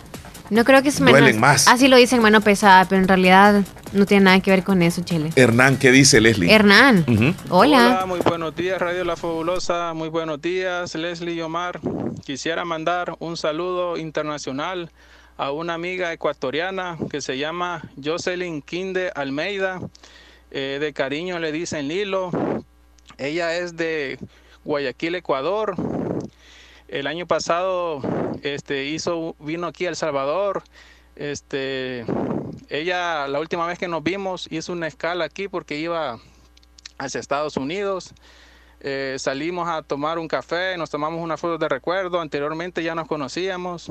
[0.50, 1.20] No creo que es menos.
[1.20, 1.66] Duelen más.
[1.66, 5.02] Así lo dicen mano pesada, pero en realidad no tiene nada que ver con eso,
[5.02, 5.32] Chele.
[5.34, 6.52] Hernán, ¿qué dice Leslie?
[6.52, 7.04] Hernán.
[7.08, 7.34] Ujú.
[7.50, 8.04] Hola.
[8.06, 9.92] muy buenos días, Radio La Fabulosa.
[9.94, 11.80] Muy buenos días, Leslie y Omar.
[12.24, 14.90] Quisiera mandar un saludo internacional
[15.36, 19.80] a una amiga ecuatoriana que se llama Jocelyn Quinde Almeida.
[20.52, 22.30] Eh, de cariño le dicen Lilo.
[23.18, 24.18] Ella es de
[24.64, 25.74] Guayaquil, Ecuador.
[26.88, 28.00] El año pasado
[28.42, 30.62] este, hizo, vino aquí a El Salvador.
[31.16, 32.04] Este,
[32.68, 36.20] ella, la última vez que nos vimos, hizo una escala aquí porque iba
[36.98, 38.14] hacia Estados Unidos.
[38.80, 42.20] Eh, salimos a tomar un café, nos tomamos una foto de recuerdo.
[42.20, 43.90] Anteriormente ya nos conocíamos.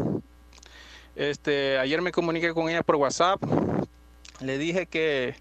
[1.15, 3.41] Este, ayer me comuniqué con ella por WhatsApp.
[4.39, 5.35] Le dije que,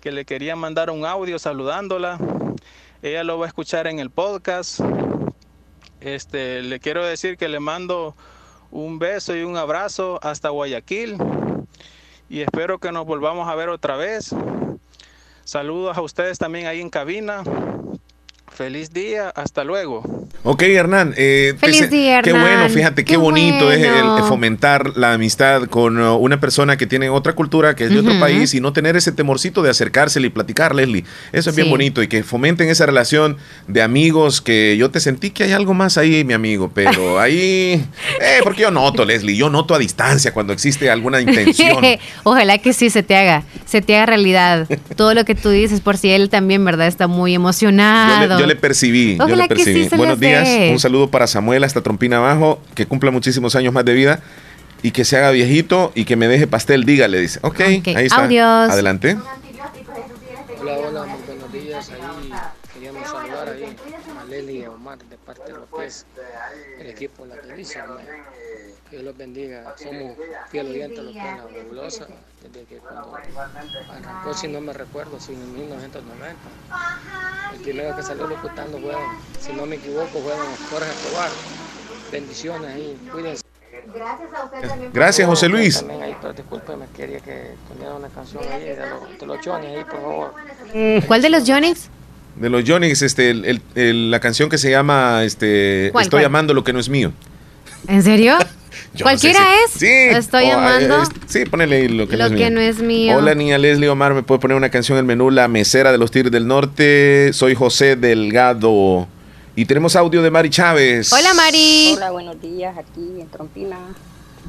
[0.00, 2.18] que le quería mandar un audio saludándola.
[3.02, 4.80] Ella lo va a escuchar en el podcast.
[6.04, 8.14] Este, le quiero decir que le mando
[8.70, 11.16] un beso y un abrazo hasta Guayaquil
[12.28, 14.34] y espero que nos volvamos a ver otra vez.
[15.44, 17.42] Saludos a ustedes también ahí en cabina.
[18.56, 20.28] Feliz día, hasta luego.
[20.44, 21.12] Ok, Hernán.
[21.16, 22.44] eh, Feliz día, Qué Hernán.
[22.58, 26.86] bueno, fíjate, qué, Qué bonito es el, fomentar la amistad con uh, una persona que
[26.86, 30.28] tiene otra cultura, que es de otro país, y no tener ese temorcito de acercársele
[30.28, 31.04] y platicar, Leslie.
[31.32, 35.30] Eso es bien bonito y que fomenten esa relación de amigos que yo te sentí
[35.30, 37.84] que hay algo más ahí, mi amigo, pero ahí...
[38.20, 41.84] Eh, porque yo noto, Leslie, yo noto a distancia cuando existe alguna intención.
[42.22, 45.80] Ojalá que sí se te haga, se te haga realidad todo lo que tú dices,
[45.80, 46.86] por si él también, ¿verdad?
[46.86, 48.34] Está muy Yo emocionado.
[48.36, 49.88] le, yo le percibí, yo Ojalá le que sí percibí.
[49.88, 50.70] se Buenos días, dé.
[50.72, 54.20] un saludo para Samuel hasta Trompina Abajo, que cumpla muchísimos años más de vida
[54.82, 57.40] y que se haga viejito y que me deje pastel, dígale, dice.
[57.42, 58.24] Ok, ahí está.
[58.24, 58.70] Audios.
[58.70, 59.16] Adelante.
[60.60, 61.90] Hola, hola, muy buenos días.
[61.90, 62.30] Ahí
[62.74, 63.76] queríamos saludar ahí
[64.20, 66.06] a Leli y a Omar de parte de es
[66.80, 67.42] el equipo de la.
[67.54, 69.74] Que Dios los bendiga.
[69.82, 70.16] Somos
[70.50, 72.06] fiel oyentes de lo que es la fabulosa
[72.52, 73.16] desde que cuando
[73.90, 76.34] arrancó, si no me recuerdo, si en 1990.
[77.54, 78.94] El primero que salió locutando fue,
[79.40, 80.32] si no me equivoco, fue
[80.70, 81.30] Jorge Escobar.
[82.12, 83.42] Bendiciones ahí, cuídense.
[84.92, 85.78] Gracias, José Luis.
[85.78, 89.66] También ahí, pero discúlpeme, quería que poniera una canción ahí de, los- de los Johnny
[89.66, 90.34] ahí, por favor.
[91.06, 91.88] ¿Cuál de los Jonix?
[92.36, 96.18] De los Jonix, este, el- el- el- la canción que se llama este, ¿Cuál, Estoy
[96.20, 96.26] cuál?
[96.26, 97.12] amando lo que no es mío.
[97.88, 98.36] ¿En serio?
[98.94, 99.72] Yo no ¿Cualquiera es?
[99.72, 99.86] Sí.
[99.86, 101.02] Estoy O, eh, llamando.
[101.02, 102.50] es- sí, ponele ahí lo que, Lo no, es que mío.
[102.50, 103.16] no es mío.
[103.18, 105.98] Hola, niña Leslie Omar, ¿me puede poner una canción en el menú La Mesera de
[105.98, 107.32] los Tigres del Norte?
[107.32, 109.08] Soy José Delgado.
[109.56, 111.12] Y tenemos audio de Mari Chávez.
[111.12, 111.94] Hola, Mari.
[111.96, 113.78] Hola, buenos días aquí en Trompina.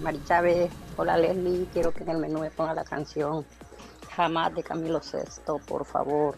[0.04, 0.70] Mari Chávez.
[0.98, 1.66] Hola, Leslie.
[1.74, 3.46] Quiero que en el menú me ponga la canción
[4.16, 6.36] Jamás de Camilo Sesto, por favor.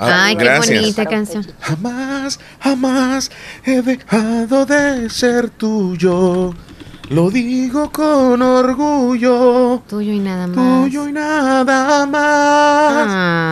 [0.00, 0.80] Ah, Ay, qué gracias.
[0.80, 1.46] bonita canción.
[1.60, 3.30] Jamás, jamás
[3.64, 6.52] he dejado de ser tuyo.
[7.08, 9.80] Lo digo con orgullo.
[9.88, 10.56] Tuyo y nada más.
[10.84, 13.06] Tuyo y nada más.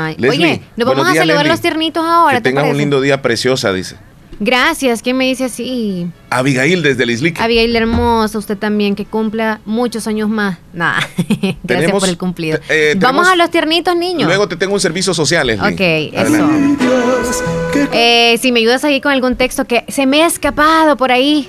[0.09, 1.51] Ay, Leslie, oye, nos vamos a días, saludar Leslie.
[1.53, 3.97] los tiernitos ahora, Que ¿te tengas un lindo día preciosa, dice.
[4.41, 6.09] Gracias, ¿quién me dice así?
[6.31, 7.41] Abigail desde Lislique.
[7.43, 10.59] Abigail hermosa, usted también, que cumpla muchos años más.
[10.73, 12.59] Nah, gracias Tenemos- por el cumplido.
[12.69, 14.27] eh, Vamos tenemos- a los tiernitos, niños.
[14.27, 15.73] Luego te tengo un servicio social, Leslie.
[16.13, 16.85] Ok, Adelante.
[17.93, 21.49] Eh, si me ayudas ahí con algún texto que se me ha escapado por ahí.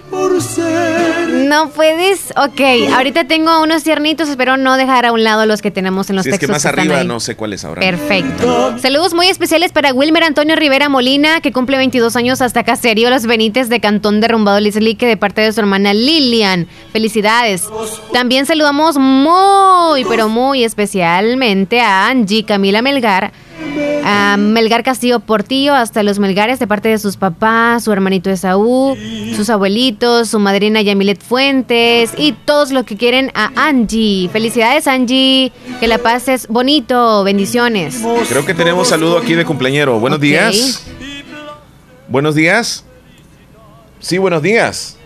[1.47, 2.31] No puedes.
[2.35, 2.61] Ok,
[2.95, 6.23] ahorita tengo unos tiernitos, espero no dejar a un lado los que tenemos en los
[6.23, 7.81] Si es que textos más arriba no sé cuál es ahora.
[7.81, 8.75] Perfecto.
[8.79, 13.25] Saludos muy especiales para Wilmer Antonio Rivera Molina, que cumple 22 años hasta Caserío Los
[13.25, 16.67] Benítez de Cantón Derrumbado Lislique de parte de su hermana Lilian.
[16.91, 17.63] Felicidades.
[18.11, 23.31] También saludamos muy, pero muy especialmente a Angie Camila Melgar.
[24.03, 28.97] A Melgar Castillo Portillo, hasta los Melgares de parte de sus papás, su hermanito Esaú,
[29.37, 34.27] sus abuelitos, su madrina Yamilet Fuentes y todos los que quieren a Angie.
[34.33, 38.01] Felicidades Angie, que la pases bonito, bendiciones.
[38.27, 39.97] Creo que tenemos saludo aquí de cumpleañero.
[39.97, 40.85] Buenos días.
[42.07, 42.83] Buenos días.
[43.99, 44.97] Sí, buenos días.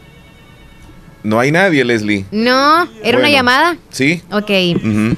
[1.24, 2.26] No hay nadie, Leslie.
[2.32, 3.78] No, era una llamada.
[3.90, 4.22] Sí.
[4.32, 4.50] Ok.
[4.76, 5.16] Ujú.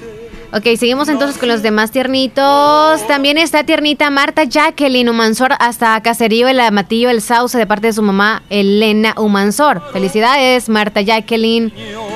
[0.54, 3.08] Ok, seguimos entonces con los demás tiernitos.
[3.08, 7.94] También está tiernita Marta Jacqueline Umansor hasta Caserío El Amatillo El Sauce de parte de
[7.94, 9.82] su mamá Elena Umansor.
[9.94, 11.72] Felicidades, Marta Jacqueline.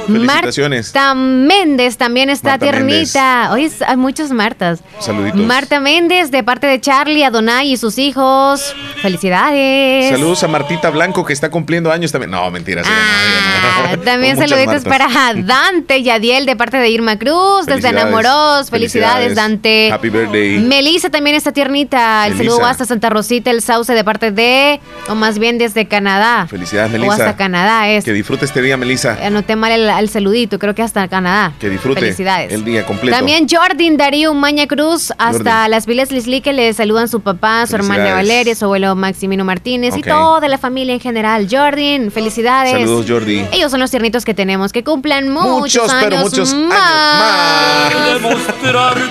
[0.05, 0.93] Felicitaciones.
[0.93, 3.49] Marta Méndez también está Marta tiernita.
[3.51, 4.79] Hoy hay muchas Martas.
[4.99, 5.41] Saluditos.
[5.41, 8.73] Marta Méndez de parte de Charlie, Adonai y sus hijos.
[9.01, 10.09] Felicidades.
[10.11, 12.31] Saludos a Martita Blanco que está cumpliendo años también.
[12.31, 12.81] No, mentira.
[12.81, 12.95] no, no.
[12.95, 15.09] Ah, También saluditos Martas.
[15.09, 18.01] para Dante y Adiel de parte de Irma Cruz, desde Felicidades.
[18.03, 18.69] Enamoros.
[18.69, 19.91] Felicidades, Dante.
[19.91, 20.59] Happy birthday.
[20.59, 22.25] Melissa también está tiernita.
[22.27, 22.51] El Melissa.
[22.51, 26.47] saludo hasta Santa Rosita, el sauce de parte de, o más bien desde Canadá.
[26.47, 27.37] Felicidades, O hasta Melissa.
[27.37, 28.03] Canadá es.
[28.03, 29.17] Que disfrute este día, Melissa.
[29.23, 31.53] Anoté mal el, el saludito, creo que hasta Canadá.
[31.59, 32.51] Que disfrute Felicidades.
[32.53, 33.15] el día completo.
[33.17, 35.71] También Jordan Darío Maña Cruz, hasta Jordan.
[35.71, 38.13] las Viles Lisli que le saludan su papá, su hermana.
[38.13, 41.47] Valeria, su abuelo Maximino Martínez y toda la familia en general.
[41.49, 42.71] Jordan, felicidades.
[42.73, 43.45] Saludos, Jordi.
[43.51, 47.93] Ellos son los tiernitos que tenemos, que cumplan muchos, Muchos, años pero muchos años más.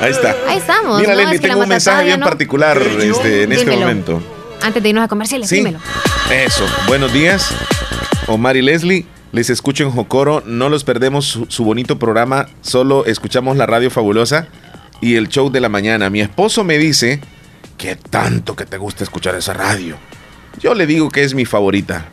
[0.01, 0.37] Ahí está.
[0.49, 1.01] Ahí estamos.
[1.01, 1.20] Mira, ¿no?
[1.20, 2.26] Es que tengo un mensaje bien ¿no?
[2.26, 4.22] particular este, en este momento.
[4.62, 5.57] Antes de irnos a comerciales, Sí.
[5.57, 5.78] dímelo.
[6.30, 6.64] Eso.
[6.87, 7.49] Buenos días,
[8.26, 9.05] Omar y Leslie.
[9.35, 10.45] Les escucho en Jocoro.
[10.47, 12.47] No los perdemos su, su bonito programa.
[12.61, 14.47] Solo escuchamos la radio fabulosa
[15.01, 16.09] y el show de la mañana.
[16.09, 17.18] Mi esposo me dice
[17.76, 19.97] que tanto que te gusta escuchar esa radio.
[20.61, 22.11] Yo le digo que es mi favorita.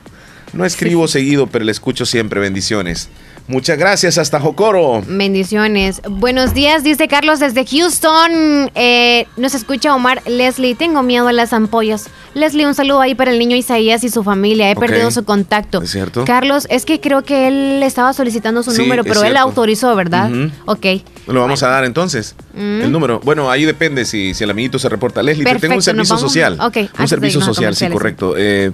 [0.54, 2.40] No escribo seguido, pero le escucho siempre.
[2.40, 3.10] Bendiciones.
[3.52, 5.04] Muchas gracias, hasta Jocoro.
[5.06, 6.02] Bendiciones.
[6.10, 8.72] Buenos días, dice Carlos desde Houston.
[8.76, 10.74] Eh, nos escucha Omar Leslie.
[10.74, 12.08] Tengo miedo a las ampollas.
[12.34, 14.72] Leslie, un saludo ahí para el niño Isaías y su familia.
[14.72, 15.82] He perdido su contacto.
[15.82, 16.24] ¿Es cierto?
[16.24, 20.32] Carlos, es que creo que él estaba solicitando su Sí, número, pero él autorizó, ¿verdad?
[20.32, 20.50] Ujú.
[20.68, 20.86] Ok.
[21.28, 22.36] Lo vamos a dar entonces.
[22.54, 22.84] Mm.
[22.84, 23.20] El número.
[23.20, 25.22] Bueno, ahí depende si, si el amiguito se reporta.
[25.22, 26.54] Leslie, te tengo un Perfecto, servicio social.
[26.54, 28.36] ok, antes de un servicio social, sí, correcto.
[28.38, 28.72] Eh,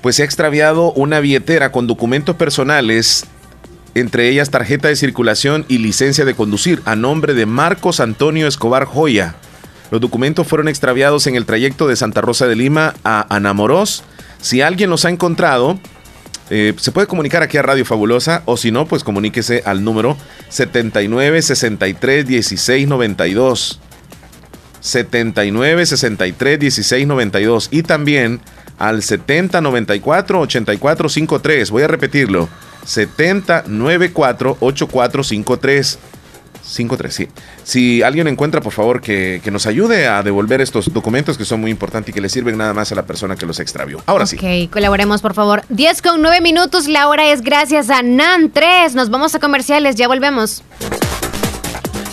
[0.00, 3.26] pues se ha extraviado una billetera con documentos personales,
[3.94, 8.84] entre ellas tarjeta de circulación y licencia de conducir, a nombre de Marcos Antonio Escobar
[8.84, 9.34] Joya.
[9.90, 14.04] Los documentos fueron extraviados en el trayecto de Santa Rosa de Lima a Anamorós.
[14.40, 15.78] Si alguien los ha encontrado,
[16.50, 20.16] eh, se puede comunicar aquí a Radio Fabulosa o si no, pues comuníquese al número
[20.48, 23.80] 79 63 16 92.
[24.80, 28.40] 79 63 16 92 y también
[28.78, 31.70] al 70 94 84 53.
[31.70, 32.48] Voy a repetirlo.
[32.84, 35.98] 70 94 84 53.
[36.62, 37.28] 53, sí.
[37.64, 41.60] Si alguien encuentra, por favor, que, que nos ayude a devolver estos documentos que son
[41.60, 44.02] muy importantes y que le sirven nada más a la persona que los extravió.
[44.06, 44.36] Ahora sí.
[44.36, 45.62] Ok, colaboremos por favor.
[45.68, 48.94] 10 con 9 minutos, la hora es gracias a NAN 3.
[48.94, 50.62] Nos vamos a comerciales, ya volvemos.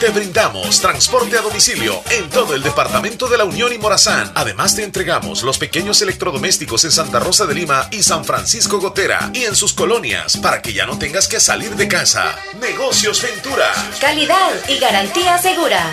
[0.00, 4.30] Te brindamos transporte a domicilio en todo el departamento de la Unión y Morazán.
[4.36, 9.30] Además te entregamos los pequeños electrodomésticos en Santa Rosa de Lima y San Francisco Gotera
[9.34, 12.36] y en sus colonias para que ya no tengas que salir de casa.
[12.60, 13.72] Negocios Ventura.
[14.00, 15.92] Calidad y garantía segura.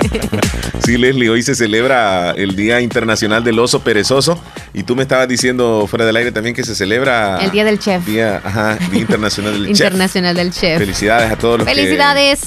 [0.84, 4.40] Sí, Leslie, hoy se celebra el Día Internacional del Oso Perezoso
[4.72, 7.78] y tú me estabas diciendo fuera del aire también que se celebra El Día del
[7.78, 8.04] Chef.
[8.06, 9.80] Día, ajá, Día Internacional del Chef.
[9.86, 10.78] Internacional del Chef.
[10.78, 12.40] Felicidades a todos los Felicidades.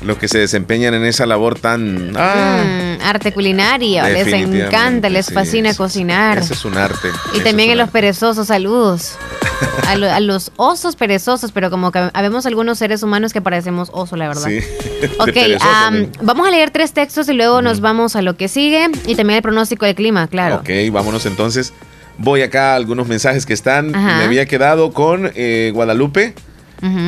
[0.00, 4.02] que los que se desempeñan en esa labor tan ah, Mm, arte culinario.
[4.04, 6.38] Les encanta, les fascina cocinar.
[6.38, 7.08] Eso es un arte.
[7.34, 9.16] Y también un los perezosos, saludos.
[9.88, 13.90] a, lo- a los osos perezosos, pero como que habemos algunos seres humanos que parecemos
[13.92, 14.48] oso, la verdad.
[14.48, 14.60] Sí.
[15.18, 15.36] Ok,
[15.90, 16.08] ¿no?
[16.22, 19.38] vamos a leer tres textos y luego nos vamos a lo que sigue y también
[19.38, 20.56] el pronóstico del clima, claro.
[20.56, 21.72] Ok, vámonos entonces.
[22.18, 23.94] Voy acá a algunos mensajes que están.
[23.96, 24.18] Ajá.
[24.18, 26.34] Me había quedado con eh, Guadalupe.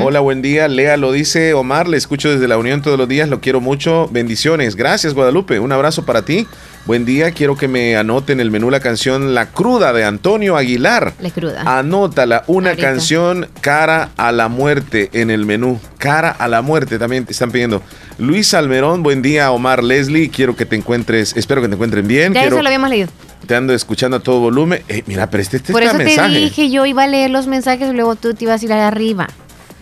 [0.03, 0.68] Hola, buen día.
[0.68, 1.89] Lea lo dice Omar.
[1.89, 3.29] Le escucho desde la Unión todos los días.
[3.29, 4.09] Lo quiero mucho.
[4.12, 4.77] Bendiciones.
[4.77, 5.59] Gracias, Guadalupe.
[5.59, 6.47] Un abrazo para ti.
[6.87, 7.33] Buen día.
[7.33, 11.14] Quiero que me anoten en el menú la canción La Cruda de Antonio Aguilar.
[11.20, 11.62] La cruda.
[11.66, 12.87] Anótala, una Ahorita.
[12.89, 15.81] canción cara a la muerte en el menú.
[15.99, 17.83] Cara a la muerte también te están pidiendo.
[18.18, 20.29] Luis Almerón, buen día, Omar Leslie.
[20.31, 22.33] Quiero que te encuentres, espero que te encuentren bien.
[22.33, 23.09] Ya Quiero- eso lo habíamos leído.
[23.49, 24.83] te ando escuchando a todo volumen.
[24.89, 26.39] Eh, mira, pero este, este Por está eso te mensaje.
[26.39, 29.27] dije, yo iba a leer los mensajes y luego tú te ibas a ir arriba.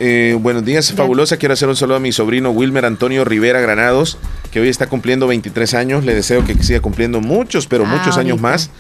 [0.00, 1.36] Eh, buenos días, fabulosa.
[1.36, 4.18] Quiero hacer un saludo a mi sobrino Wilmer Antonio Rivera Granados,
[4.50, 6.04] que hoy está cumpliendo 23 años.
[6.04, 8.70] Le deseo que siga cumpliendo muchos, pero Ah, muchos años más.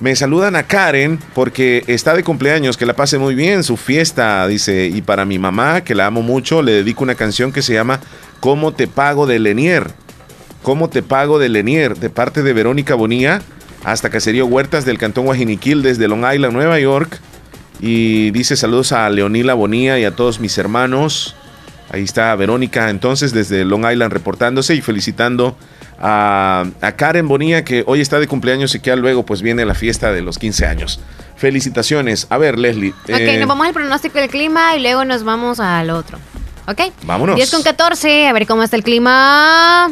[0.00, 4.46] Me saludan a Karen porque está de cumpleaños, que la pase muy bien, su fiesta,
[4.46, 4.86] dice.
[4.86, 7.98] Y para mi mamá, que la amo mucho, le dedico una canción que se llama
[8.38, 9.90] ¿Cómo te pago de Lenier?
[10.62, 11.96] ¿Cómo te pago de Lenier?
[11.96, 13.42] De parte de Verónica Bonía,
[13.84, 17.18] hasta Caserío Huertas del Cantón Guajiniquil, desde Long Island, Nueva York.
[17.80, 21.34] Y dice saludos a Leonila Bonía y a todos mis hermanos.
[21.90, 25.56] Ahí está Verónica entonces desde Long Island reportándose y felicitando
[25.98, 29.74] a, a Karen Bonía que hoy está de cumpleaños y que luego pues viene la
[29.74, 31.00] fiesta de los 15 años.
[31.36, 32.26] Felicitaciones.
[32.30, 32.90] A ver, Leslie.
[33.04, 36.18] Ok, eh, nos vamos al pronóstico del clima y luego nos vamos al otro.
[36.66, 36.92] ¿Ok?
[37.04, 37.36] Vámonos.
[37.36, 39.90] 10 con 14, a ver cómo está el clima.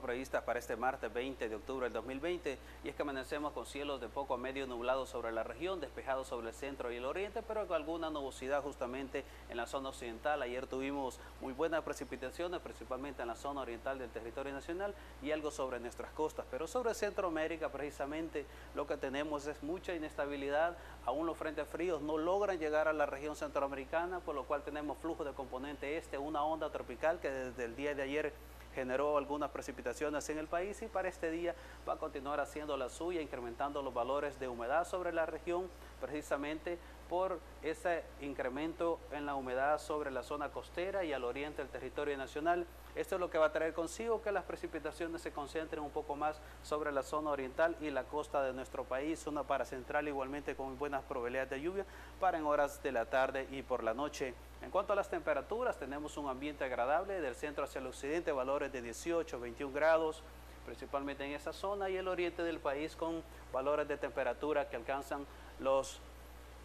[0.00, 4.00] Previstas para este martes 20 de octubre del 2020 y es que amanecemos con cielos
[4.00, 7.42] de poco a medio nublados sobre la región, despejados sobre el centro y el oriente,
[7.42, 10.42] pero con alguna nubosidad justamente en la zona occidental.
[10.42, 15.50] Ayer tuvimos muy buenas precipitaciones, principalmente en la zona oriental del territorio nacional y algo
[15.50, 21.36] sobre nuestras costas, pero sobre Centroamérica precisamente lo que tenemos es mucha inestabilidad, aún los
[21.36, 25.32] frentes fríos no logran llegar a la región centroamericana, por lo cual tenemos flujo de
[25.32, 28.32] componente este, una onda tropical que desde el día de ayer
[28.78, 31.52] generó algunas precipitaciones en el país y para este día
[31.88, 35.68] va a continuar haciendo la suya, incrementando los valores de humedad sobre la región,
[36.00, 36.78] precisamente
[37.08, 42.16] por ese incremento en la humedad sobre la zona costera y al oriente del territorio
[42.16, 42.66] nacional.
[42.94, 46.16] Esto es lo que va a traer consigo que las precipitaciones se concentren un poco
[46.16, 50.56] más sobre la zona oriental y la costa de nuestro país, zona para central igualmente
[50.56, 51.86] con buenas probabilidades de lluvia
[52.20, 54.34] para en horas de la tarde y por la noche.
[54.62, 58.72] En cuanto a las temperaturas, tenemos un ambiente agradable del centro hacia el occidente, valores
[58.72, 60.22] de 18, 21 grados,
[60.66, 65.24] principalmente en esa zona, y el oriente del país con valores de temperatura que alcanzan
[65.60, 66.00] los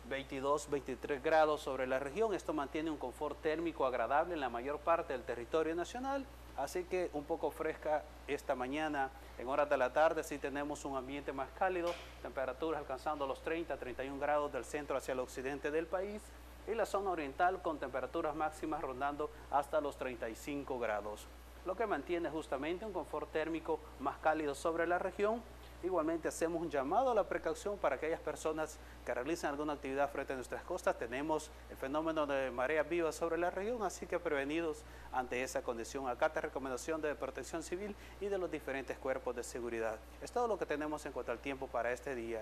[0.09, 2.33] 22, 23 grados sobre la región.
[2.33, 6.25] Esto mantiene un confort térmico agradable en la mayor parte del territorio nacional,
[6.57, 9.09] así que un poco fresca esta mañana.
[9.37, 11.91] En horas de la tarde sí tenemos un ambiente más cálido,
[12.21, 16.21] temperaturas alcanzando los 30, 31 grados del centro hacia el occidente del país
[16.67, 21.25] y la zona oriental con temperaturas máximas rondando hasta los 35 grados,
[21.65, 25.41] lo que mantiene justamente un confort térmico más cálido sobre la región.
[25.83, 30.31] Igualmente hacemos un llamado a la precaución para aquellas personas que realizan alguna actividad frente
[30.31, 30.97] a nuestras costas.
[30.97, 34.77] Tenemos el fenómeno de marea viva sobre la región, así que prevenidos
[35.11, 36.07] ante esa condición.
[36.07, 39.95] Acá te recomendación de protección civil y de los diferentes cuerpos de seguridad.
[40.21, 42.39] Es todo lo que tenemos en cuanto al tiempo para este día.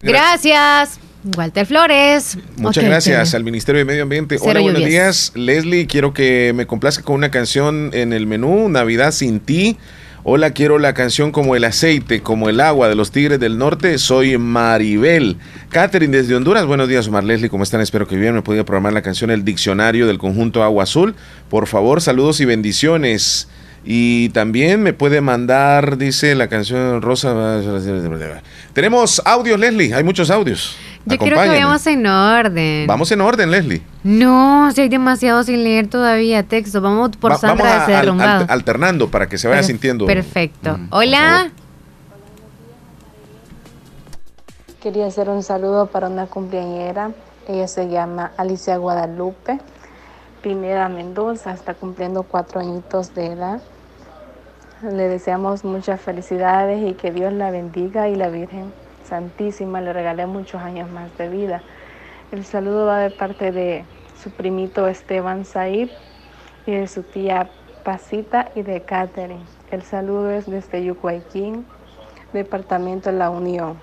[0.00, 0.98] Gracias,
[1.36, 2.36] Walter Flores.
[2.56, 3.36] Muchas Ok, gracias chévere.
[3.36, 4.36] al Ministerio de Medio Ambiente.
[4.36, 5.32] Cero Hola, buenos lluvias.
[5.32, 5.36] días.
[5.36, 9.78] Leslie, quiero que me complazca con una canción en el menú, Navidad sin ti.
[10.24, 13.98] Hola, quiero la canción como el aceite, como el agua de los Tigres del Norte.
[13.98, 15.36] Soy Maribel.
[15.68, 16.64] Catherine desde Honduras.
[16.64, 17.50] Buenos días, Omar Leslie.
[17.50, 17.80] ¿Cómo están?
[17.80, 18.32] Espero que bien.
[18.32, 21.16] Me podía programar la canción El Diccionario del conjunto Agua Azul.
[21.50, 23.48] Por favor, saludos y bendiciones.
[23.84, 27.60] Y también me puede mandar, dice la canción Rosa.
[28.74, 29.92] Tenemos audios, Leslie.
[29.92, 30.76] Hay muchos audios.
[31.04, 32.86] Yo quiero que vayamos en orden.
[32.86, 33.82] Vamos en orden, Leslie.
[34.04, 36.80] No, si hay demasiado sin leer todavía texto.
[36.80, 38.44] Vamos por Va- Sandra vamos a- de al- Derrumbado.
[38.44, 40.06] al- alternando para que se vaya Per- sintiendo.
[40.06, 40.78] Perfecto.
[40.90, 41.50] Hola.
[44.82, 47.10] Quería hacer un saludo para una cumpleañera.
[47.48, 49.58] Ella se llama Alicia Guadalupe
[50.42, 51.52] Pineda Mendoza.
[51.52, 53.60] Está cumpliendo cuatro añitos de edad.
[54.82, 58.72] Le deseamos muchas felicidades y que Dios la bendiga y la Virgen
[59.12, 61.60] Santísima le regale muchos años más de vida.
[62.32, 63.84] El saludo va de parte de
[64.22, 65.90] su primito Esteban Saib
[66.64, 67.50] y de su tía
[67.84, 69.42] Pasita y de Catherine.
[69.70, 71.66] El saludo es desde Yucuayquín,
[72.32, 73.76] Departamento de la Unión.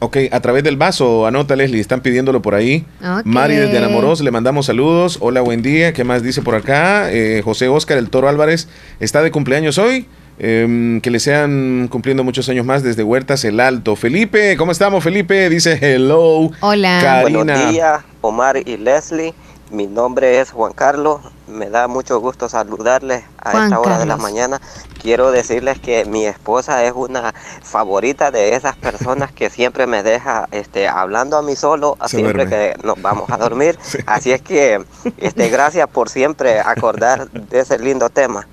[0.00, 2.84] Ok, a través del vaso, anota Leslie, están pidiéndolo por ahí.
[3.00, 3.26] Ok.
[3.26, 5.18] Mari desde Enamoros, le mandamos saludos.
[5.20, 5.92] Hola, buen día.
[5.92, 7.12] ¿Qué más dice por acá?
[7.12, 8.68] Eh, José Oscar, el Toro Álvarez,
[8.98, 10.08] está de cumpleaños hoy.
[10.38, 13.94] Em, que le sean cumpliendo muchos años más desde Huertas el Alto.
[13.94, 15.48] Felipe, ¿cómo estamos, Felipe?
[15.48, 16.50] Dice hello.
[16.60, 16.98] Hola.
[17.00, 17.38] Karina.
[17.54, 19.32] Buenos días, Omar y Leslie.
[19.74, 21.20] Mi nombre es Juan Carlos.
[21.48, 24.60] Me da mucho gusto saludarles a Juan esta hora de la mañana.
[25.02, 30.48] Quiero decirles que mi esposa es una favorita de esas personas que siempre me deja
[30.52, 32.74] este, hablando a mí solo Se siempre duerme.
[32.76, 33.76] que nos vamos a dormir.
[34.06, 34.80] Así es que
[35.18, 38.46] este, gracias por siempre acordar de ese lindo tema.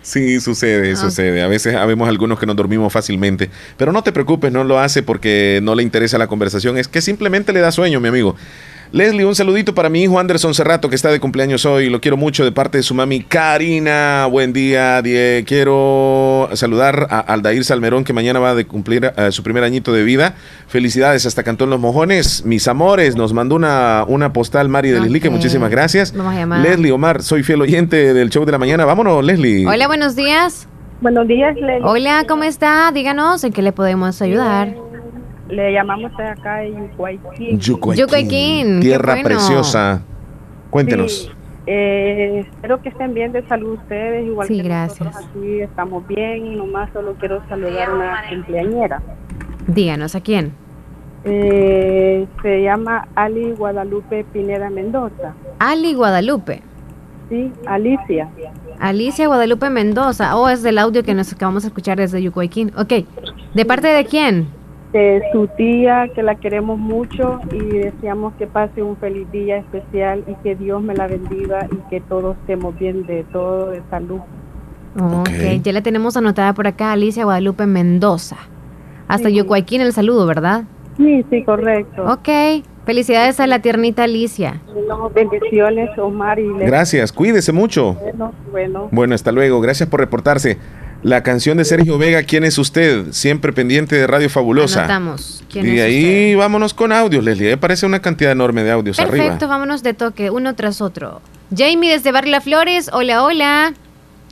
[0.00, 1.42] Sí, sucede, sucede.
[1.42, 3.50] A veces habemos algunos que nos dormimos fácilmente.
[3.76, 6.78] Pero no te preocupes, no lo hace porque no le interesa la conversación.
[6.78, 8.36] Es que simplemente le da sueño, mi amigo.
[8.92, 11.88] Leslie, un saludito para mi hijo Anderson Cerrato, que está de cumpleaños hoy.
[11.88, 14.26] Lo quiero mucho de parte de su mami Karina.
[14.30, 15.44] Buen día, Die.
[15.46, 19.94] Quiero saludar a Aldair Salmerón, que mañana va a de cumplir eh, su primer añito
[19.94, 20.34] de vida.
[20.66, 22.44] Felicidades hasta Cantón Los Mojones.
[22.44, 26.14] Mis amores, nos mandó una, una postal Mari de Leslie, que muchísimas gracias.
[26.14, 26.60] Vamos a llamar.
[26.60, 28.84] Leslie Omar, soy fiel oyente del show de la mañana.
[28.84, 29.66] Vámonos, Leslie.
[29.66, 30.68] Hola, buenos días.
[31.00, 32.92] Buenos días, le, Hola, ¿cómo está?
[32.92, 34.91] Díganos en qué le podemos ayudar.
[35.52, 37.58] Le llamamos de acá Yucuayquín.
[37.58, 39.28] Yucuayquín, Tierra bueno.
[39.28, 40.02] preciosa.
[40.70, 41.12] Cuéntenos.
[41.12, 41.30] Sí,
[41.66, 45.00] eh, espero que estén bien de salud ustedes, igual Sí, que gracias.
[45.06, 46.56] nosotros aquí estamos bien.
[46.56, 49.02] Nomás solo quiero saludar a una cumpleañera.
[49.66, 50.52] Díganos, ¿a quién?
[51.24, 55.34] Eh, se llama Ali Guadalupe Pineda Mendoza.
[55.58, 56.62] Ali Guadalupe.
[57.28, 58.28] Sí, Alicia.
[58.80, 60.36] Alicia Guadalupe Mendoza.
[60.36, 62.72] Oh, es del audio que nos acabamos de escuchar desde Yucuayquín.
[62.76, 63.04] Ok.
[63.54, 64.48] ¿De parte de quién?
[64.92, 70.22] De su tía, que la queremos mucho y deseamos que pase un feliz día especial
[70.26, 74.20] y que Dios me la bendiga y que todos estemos bien de todo, de salud.
[75.00, 78.36] ok, ya la tenemos anotada por acá, Alicia Guadalupe Mendoza.
[79.08, 80.64] Hasta Yucuayquín el saludo, ¿verdad?
[80.96, 82.04] Sí, sí, correcto.
[82.04, 82.28] Ok.
[82.84, 84.60] Felicidades a la tiernita Alicia.
[85.14, 86.48] Bendiciones, Omar y.
[86.58, 87.94] Gracias, cuídese mucho.
[87.94, 88.88] Bueno, bueno.
[88.90, 89.60] Bueno, hasta luego.
[89.60, 90.58] Gracias por reportarse.
[91.02, 93.10] La canción de Sergio Vega, ¿quién es usted?
[93.10, 94.84] Siempre pendiente de Radio Fabulosa.
[94.84, 95.42] Anotamos.
[95.50, 97.48] ¿Quién y es ahí vámonos con audios, Leslie.
[97.48, 99.46] Ahí Aparece una cantidad enorme de audios Perfecto, arriba.
[99.46, 101.20] vámonos de toque, uno tras otro.
[101.54, 103.74] Jamie desde Barrio Las Flores, hola, hola.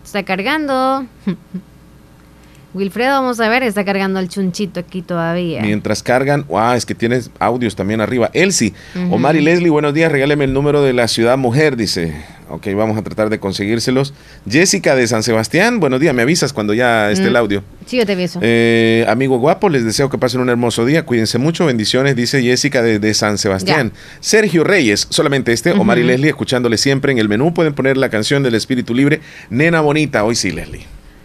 [0.05, 1.07] Está cargando.
[2.73, 5.61] Wilfredo, vamos a ver, está cargando el chunchito aquí todavía.
[5.61, 8.31] Mientras cargan, wow, es que tienes audios también arriba.
[8.33, 8.75] Elsie.
[9.11, 10.13] Omar y Leslie, buenos días.
[10.13, 12.25] Regáleme el número de la ciudad mujer, dice.
[12.53, 14.13] Ok, vamos a tratar de conseguírselos.
[14.49, 16.13] Jessica de San Sebastián, buenos días.
[16.13, 17.37] Me avisas cuando ya esté el Mm.
[17.37, 17.63] audio.
[17.87, 18.41] Sí, yo te aviso.
[18.43, 21.05] Eh, amigo guapo, les deseo que pasen un hermoso día.
[21.07, 21.67] Cuídense mucho.
[21.67, 23.93] Bendiciones, dice Jessica de, de San Sebastián.
[24.19, 25.71] Sergio Reyes, solamente este.
[25.71, 26.09] Omar y Ujú.
[26.09, 27.55] Leslie, escuchándole siempre en el menú.
[27.55, 29.21] Pueden poner la canción del Espíritu Libre.
[29.49, 30.25] Nena Bonita.
[30.25, 30.85] Hoy sí, Leslie.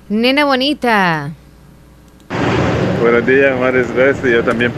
[0.10, 1.32] Nena bonita.
[3.02, 4.34] Buenos días, Omar es Leslie.
[4.34, 4.72] Yo también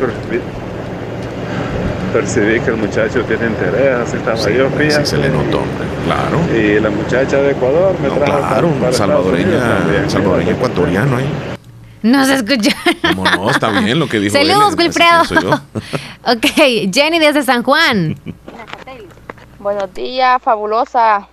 [2.21, 5.05] percibí, que el muchacho tiene interés, así estaba Sí, yo, fíjate.
[5.05, 5.87] sí se le notó, hombre.
[6.05, 6.39] Claro.
[6.57, 10.09] Y la muchacha de Ecuador me trajo Claro, para- salvadoreña, también.
[10.09, 11.29] salvadoreña ecuatoriano ahí.
[12.01, 12.75] No se escucha.
[13.15, 14.35] Como no, está bien lo que dijo.
[14.35, 15.21] Saludos, Wilfredo.
[16.25, 16.45] ok,
[16.93, 18.15] Jenny desde San Juan.
[19.59, 21.27] Buenos días, fabulosa.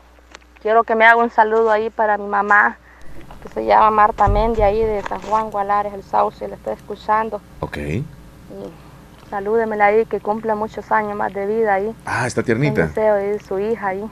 [0.62, 2.78] Quiero que me haga un saludo ahí para mi mamá,
[3.42, 7.40] que se llama Marta Mendi, ahí de San Juan Gualares, el Sauce, le estoy escuchando.
[7.60, 7.76] Ok.
[7.78, 8.04] Y
[9.34, 11.92] salúdemela ahí, que cumpla muchos años más de vida ahí.
[12.06, 12.86] Ah, está tiernita.
[12.86, 14.04] deseo ahí de su hija ahí.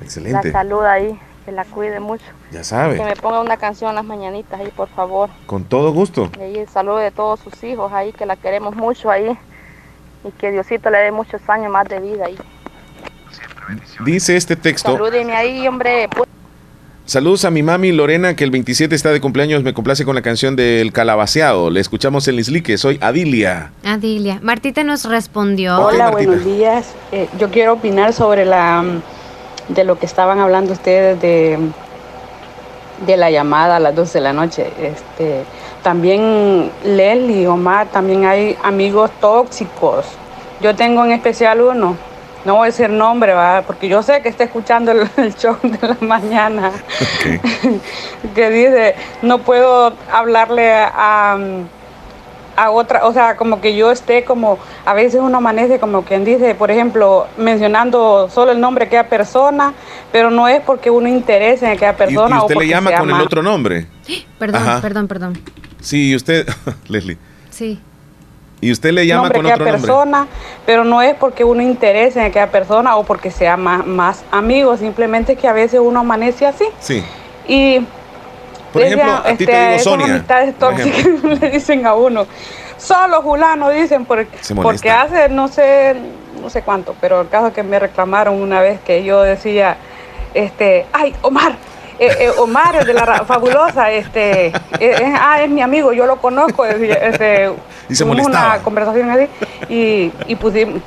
[0.00, 0.46] Excelente.
[0.46, 2.24] La saluda ahí, que la cuide mucho.
[2.52, 2.96] Ya sabe.
[2.96, 5.28] Que me ponga una canción las mañanitas ahí, por favor.
[5.46, 6.30] Con todo gusto.
[6.38, 9.36] Y ahí salude a todos sus hijos ahí, que la queremos mucho ahí.
[10.22, 12.38] Y que Diosito le dé muchos años más de vida ahí.
[14.04, 14.92] Dice este texto.
[14.92, 16.08] Salúdeme ahí, hombre.
[17.10, 19.64] Saludos a mi mami Lorena, que el 27 está de cumpleaños.
[19.64, 21.68] Me complace con la canción del calabaceado.
[21.68, 22.78] Le escuchamos en Lislique.
[22.78, 23.72] Soy Adilia.
[23.84, 24.38] Adilia.
[24.42, 25.76] Martita nos respondió.
[25.76, 26.94] Hola, buenos días.
[27.10, 31.58] Eh, yo quiero opinar sobre la mm, de lo que estaban hablando ustedes de,
[33.04, 34.70] de la llamada a las 12 de la noche.
[34.80, 35.42] Este,
[35.82, 40.06] también Leslie, Omar, también hay amigos tóxicos.
[40.60, 41.96] Yo tengo en especial uno,
[42.44, 43.62] no voy a decir nombre, ¿va?
[43.66, 46.72] porque yo sé que está escuchando el, el show de la mañana,
[48.34, 51.36] que dice, no puedo hablarle a,
[52.56, 56.24] a otra, o sea, como que yo esté como, a veces uno amanece como quien
[56.24, 59.72] dice, por ejemplo, mencionando solo el nombre de aquella persona,
[60.12, 62.38] pero no es porque uno interese en aquella Y, y persona.
[62.40, 63.86] o usted le porque llama con el otro nombre.
[64.38, 64.80] Perdón, Ajá.
[64.80, 65.38] perdón, perdón.
[65.80, 66.46] Sí, y usted,
[66.88, 67.16] Leslie.
[67.50, 67.80] Sí.
[68.60, 69.80] Y usted le llama nombre con otro nombre.
[69.80, 70.26] persona,
[70.66, 74.76] pero no es porque uno interese en aquella persona o porque sea más, más amigo,
[74.76, 76.64] simplemente que a veces uno amanece así.
[76.78, 77.02] Sí.
[77.48, 77.80] Y
[78.72, 81.06] Por ejemplo, a ti te este, digo Sonia, amistades tóxicas
[81.40, 82.26] le dicen a uno.
[82.76, 85.96] Solo Julano dicen porque, porque hace no sé
[86.40, 89.76] no sé cuánto, pero el caso que me reclamaron una vez que yo decía,
[90.34, 91.54] este, ay Omar,
[92.00, 96.16] eh, eh, Omar, de la fabulosa, este, eh, eh, ah, es mi amigo, yo lo
[96.16, 96.64] conozco.
[96.64, 97.50] Este,
[97.90, 98.54] Y se tuvimos molestaba.
[98.54, 99.28] una conversación así
[99.68, 100.36] y, y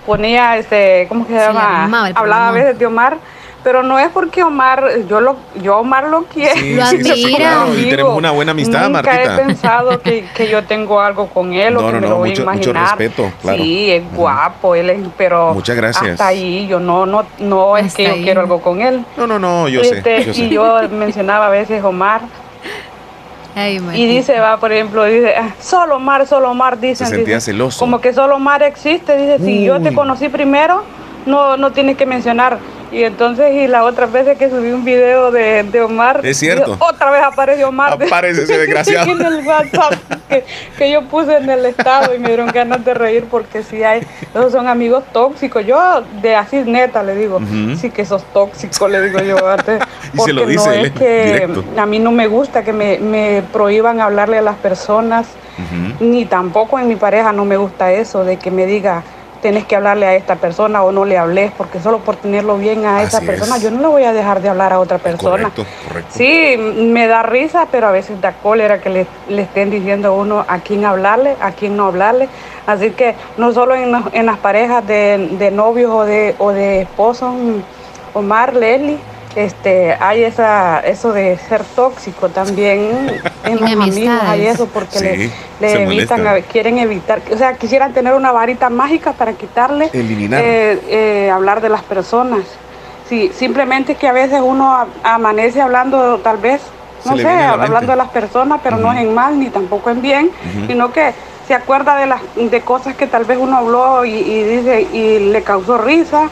[0.06, 1.86] ponía, este, ¿cómo que se, llama?
[2.16, 3.18] Hablaba a veces de Omar.
[3.64, 6.54] Pero no es porque Omar, yo lo, yo Omar lo quiero.
[6.56, 9.36] Sí, sí, sí, sí, claro, y tenemos una buena amistad, Nunca Martita.
[9.36, 12.10] he pensado que, que yo tengo algo con él o No, que no, me no,
[12.10, 12.98] lo voy mucho- a mucho imaginar.
[13.00, 13.64] respeto, claro.
[13.64, 16.12] Sí, es guapo, él es, pero Muchas gracias.
[16.12, 19.06] hasta ahí yo no, no, no es que yo quiero algo con él.
[19.16, 20.42] No, no, no, yo sé, Este, yo sé.
[20.42, 22.22] Y yo mencionaba a veces Omar.
[23.56, 27.08] y dice, va, por ejemplo, dice, "Ah, solo Omar, solo Omar, dicen.
[27.08, 27.80] Se sentía dice, celoso.
[27.80, 29.96] Como que solo Omar existe, dice, si yo te Uy.
[29.96, 30.84] conocí primero,
[31.28, 32.58] no, no tienes que mencionar.
[32.94, 36.74] Y entonces, y la otra vez que subí un video de, de Omar, Es cierto.
[36.74, 37.94] digo, otra vez aparece Omar.
[37.94, 39.12] Aparece ese desgraciado.
[39.12, 39.94] en el WhatsApp
[40.30, 40.44] que,
[40.78, 44.02] que yo puse en el estado y me dieron ganas de reír porque sí hay,
[44.34, 45.66] esos son amigos tóxicos.
[45.66, 47.40] Yo, de así neta, le digo,
[47.82, 49.82] sí que sos tóxico, le digo yo antes.
[50.14, 51.64] Y se Porque lo dice no es que directo.
[51.76, 55.26] a mí no me gusta que me, me prohíban hablarle a las personas,
[56.00, 59.02] ni tampoco en mi pareja no me gusta eso de que me diga
[59.44, 62.86] tenés que hablarle a esta persona o no le hables porque solo por tenerlo bien
[62.86, 63.62] a esa persona es.
[63.62, 65.50] yo no le voy a dejar de hablar a otra persona.
[65.52, 66.14] Correcto, correcto.
[66.16, 70.12] Sí, me da risa, pero a veces da cólera que le, le estén diciendo a
[70.12, 72.30] uno a quién hablarle, a quién no hablarle.
[72.66, 77.34] Así que no solo en, las parejas de, de novios o de, o de esposos,
[77.34, 78.98] mm, Omar, Leslie,
[79.36, 85.32] este, hay esa, eso de ser tóxico también en los amigos, hay eso porque Sí,
[85.60, 90.42] le, evitan, a- quieren evitar, o sea, quisieran tener una varita mágica para quitarle Eliminar.
[90.44, 92.42] eh, eh, hablar de las personas.
[93.10, 96.62] Sí, simplemente que a veces uno amanece hablando tal vez,
[97.06, 100.32] no sé, hablando de las personas, pero no es en mal ni tampoco en bien,
[100.68, 101.12] sino que
[101.48, 105.20] se acuerda de las de cosas que tal vez uno habló y, y dice y
[105.20, 106.30] le causó risa.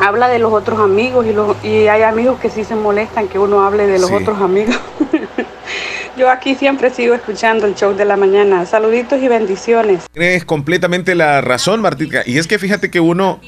[0.00, 3.38] Habla de los otros amigos y, los, y hay amigos que sí se molestan que
[3.38, 4.14] uno hable de los Sí.
[4.16, 4.78] otros amigos.
[6.16, 8.66] Yo aquí siempre sigo escuchando el show de la mañana.
[8.66, 10.04] Saluditos y bendiciones.
[10.12, 12.22] Tienes completamente la razón, Martica.
[12.26, 13.40] Y es que fíjate que uno...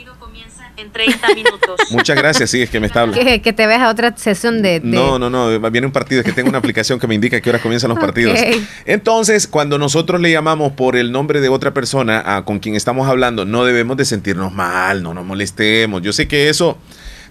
[0.83, 1.81] En 30 minutos.
[1.91, 3.25] Muchas gracias, sí, es que me está hablando.
[3.25, 4.81] Que, que te veas a otra sesión de...
[4.81, 7.41] de- No, no, no, viene un partido, es que tengo una aplicación que me indica
[7.41, 8.39] qué hora comienzan los partidos.
[8.85, 13.09] Entonces, cuando nosotros le llamamos por el nombre de otra persona a con quien estamos
[13.09, 16.03] hablando, no debemos de sentirnos mal, no nos molestemos.
[16.03, 16.79] Yo sé que eso,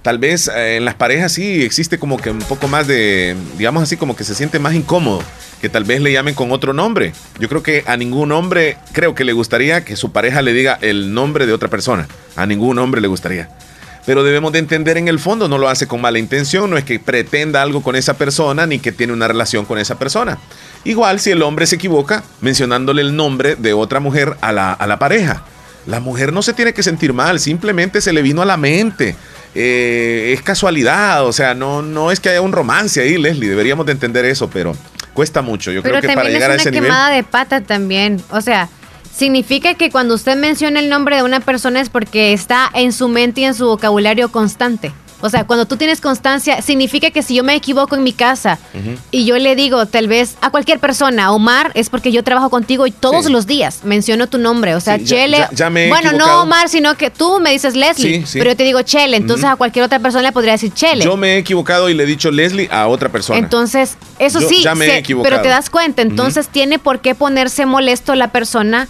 [0.02, 3.84] tal vez eh, en las parejas sí existe como que un poco más de, digamos
[3.84, 5.24] así, como que se siente más incómodo,
[5.62, 7.14] que tal vez le llamen con otro nombre.
[7.40, 10.78] Yo creo que a ningún hombre, creo que le gustaría que su pareja le diga
[10.82, 12.08] el nombre de otra persona.
[12.36, 13.50] A ningún hombre le gustaría.
[14.06, 16.84] Pero debemos de entender en el fondo, no lo hace con mala intención, no es
[16.84, 20.40] que pretenda algo con esa persona ni que tiene una relación con esa persona.
[20.84, 24.88] Igual si el hombre se equivoca mencionándole el nombre de otra mujer a la, a
[24.88, 25.44] la pareja.
[25.88, 29.16] La mujer no se tiene que sentir mal, simplemente se le vino a la mente.
[29.56, 33.86] Eh, es casualidad, o sea, no, no es que haya un romance ahí, Leslie, deberíamos
[33.86, 34.76] de entender eso, pero
[35.14, 35.72] cuesta mucho.
[35.72, 36.90] Yo Pero creo que para llegar a es ese una nivel...
[36.90, 38.22] quemada de pata también.
[38.30, 38.70] O sea,
[39.14, 43.08] significa que cuando usted menciona el nombre de una persona es porque está en su
[43.10, 44.94] mente y en su vocabulario constante.
[45.22, 48.60] O sea, cuando tú tienes constancia, significa que si yo me equivoco en mi casa
[49.12, 52.88] y yo le digo tal vez a cualquier persona, Omar, es porque yo trabajo contigo
[52.88, 54.76] y todos los días menciono tu nombre.
[54.76, 55.38] O sea, Sí, Chele.
[55.38, 56.38] ya- ya me he bueno, equivocado.
[56.38, 58.40] no Omar, sino que tú me dices Leslie, Sí, sí.
[58.40, 59.18] pero yo te digo Chele.
[59.18, 61.04] Entonces a cualquier otra persona le podría decir Chele.
[61.06, 63.38] Yo me he equivocado y le he dicho Leslie a otra persona.
[63.40, 65.30] Entonces, eso Yo sí, ya me he equivocado.
[65.30, 68.88] pero te das cuenta, entonces tiene por qué ponerse molesto la persona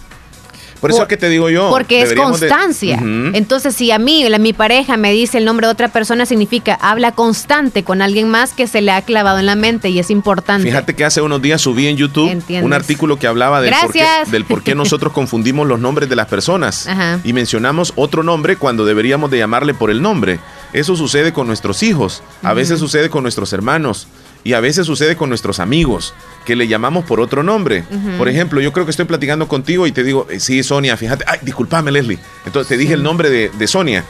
[0.82, 1.70] Por eso por- es que te digo yo.
[1.70, 2.98] porque es de- constancia.
[3.00, 6.74] Entonces, si a mí, la, mi pareja me dice el nombre de otra persona, significa
[6.74, 10.10] habla constante con alguien más que se le ha clavado en la mente y es
[10.10, 10.64] importante.
[10.68, 12.66] Fíjate que hace unos días subí en YouTube ¿Entiendes?
[12.66, 16.16] un artículo que hablaba del por, qué, del por qué nosotros confundimos los nombres de
[16.16, 17.20] las personas Ajá.
[17.24, 20.40] y mencionamos otro nombre cuando deberíamos de llamarle por el nombre.
[20.72, 24.08] Eso sucede con nuestros hijos, a veces sucede con nuestros hermanos
[24.44, 26.14] y a veces sucede con nuestros amigos
[26.44, 27.84] que le llamamos por otro nombre.
[28.18, 31.24] Por ejemplo, yo creo que estoy platicando contigo y te digo, eh, sí, Sonia, fíjate,
[31.26, 32.18] ay, discúlpame, Leslie.
[32.44, 34.04] Entonces te dije el nombre de, de Sonia.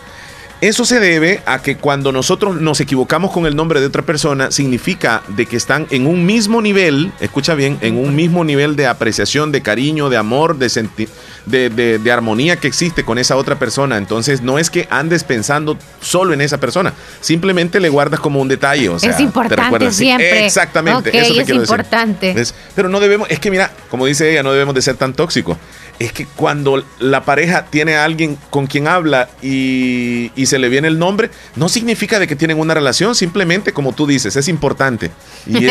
[0.63, 4.53] Eso se debe a que cuando nosotros nos equivocamos con el nombre de otra persona,
[4.53, 8.87] significa de que están en un mismo nivel, escucha bien, en un mismo nivel de
[8.87, 11.09] apreciación, de cariño, de amor, de, senti-
[11.47, 13.97] de, de- de armonía que existe con esa otra persona.
[13.97, 18.47] Entonces no es que andes pensando solo en esa persona, simplemente le guardas como un
[18.47, 18.89] detalle.
[18.89, 20.47] O sea, es te importante sí, siempre.
[20.47, 22.41] Exactamente, eso te es quiero importante.
[22.77, 25.59] Pero no debemos, es que mira, como dice ella, no debemos de ser tan tóxicos.
[25.99, 30.69] Es que cuando la pareja tiene a alguien con quien habla y, y se le
[30.69, 34.49] viene el nombre, no significa de que tienen una relación, simplemente como tú dices, es
[34.49, 35.11] importante.
[35.47, 35.67] Y,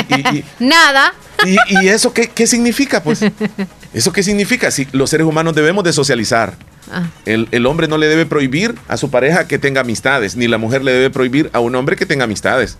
[0.64, 1.14] Nada.
[1.46, 3.04] y- y eso qué, qué significa?
[3.04, 3.20] Pues,
[3.94, 4.72] ¿eso qué significa?
[4.72, 6.54] Si los seres humanos debemos de socializar.
[6.94, 7.04] Ah.
[7.26, 10.58] El, el hombre no le debe prohibir a su pareja que tenga amistades, ni la
[10.58, 12.78] mujer le debe prohibir a un hombre que tenga amistades.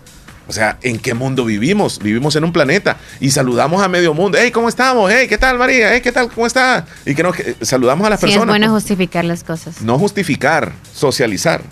[0.48, 1.98] O sea, ¿en qué mundo vivimos?
[2.00, 4.36] Vivimos en un planeta y saludamos a medio mundo.
[4.40, 5.10] Hey, ¿cómo estamos?
[5.12, 5.92] Hey, ¿qué tal, María?
[5.94, 6.28] Hey, ¿qué tal?
[6.30, 6.84] ¿Cómo está?
[7.06, 8.52] Y que nos que- saludamos a las Sí, es personas.
[8.52, 8.82] bueno pues.
[8.82, 9.80] justificar las cosas.
[9.82, 11.62] No justificar, socializar.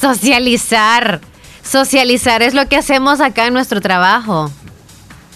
[0.00, 1.20] Socializar.
[1.62, 4.50] Socializar es lo que hacemos acá en nuestro trabajo.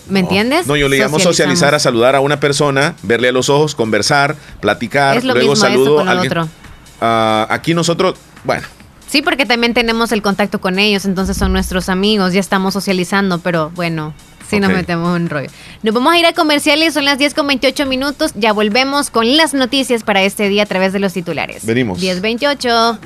[0.08, 0.66] ¿Me entiendes?
[0.66, 4.36] No, yo le llamo socializar a saludar a una persona, verle a los ojos, conversar,
[4.60, 6.26] platicar, Es lo luego mismo saludo a alguien.
[6.32, 6.48] otro.
[7.00, 8.14] Ah, aquí nosotros,
[8.44, 8.66] bueno,
[9.08, 13.38] Sí, porque también tenemos el contacto con ellos, entonces son nuestros amigos, ya estamos socializando,
[13.38, 14.12] pero bueno,
[14.48, 15.48] sí nos metemos en rollo.
[15.82, 19.36] Nos vamos a ir a comerciales, son las 10 con 28 minutos, ya volvemos con
[19.36, 21.64] las noticias para este día a través de los titulares.
[21.64, 22.00] Venimos.
[22.00, 22.98] 10.28.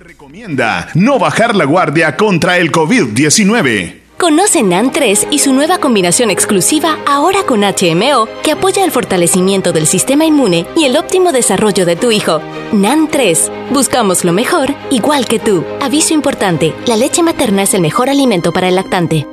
[0.00, 4.01] Recomienda no bajar la guardia contra el COVID-19.
[4.18, 9.72] Conoce NAN 3 y su nueva combinación exclusiva ahora con HMO que apoya el fortalecimiento
[9.72, 12.40] del sistema inmune y el óptimo desarrollo de tu hijo.
[12.72, 13.50] NAN 3.
[13.70, 15.64] Buscamos lo mejor, igual que tú.
[15.80, 19.26] Aviso importante, la leche materna es el mejor alimento para el lactante.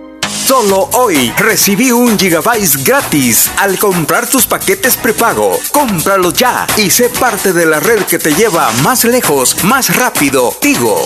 [0.49, 5.59] Solo hoy recibí un gigabyte gratis al comprar tus paquetes prepago.
[5.71, 10.51] Cómpralo ya y sé parte de la red que te lleva más lejos, más rápido.
[10.59, 11.05] Tigo.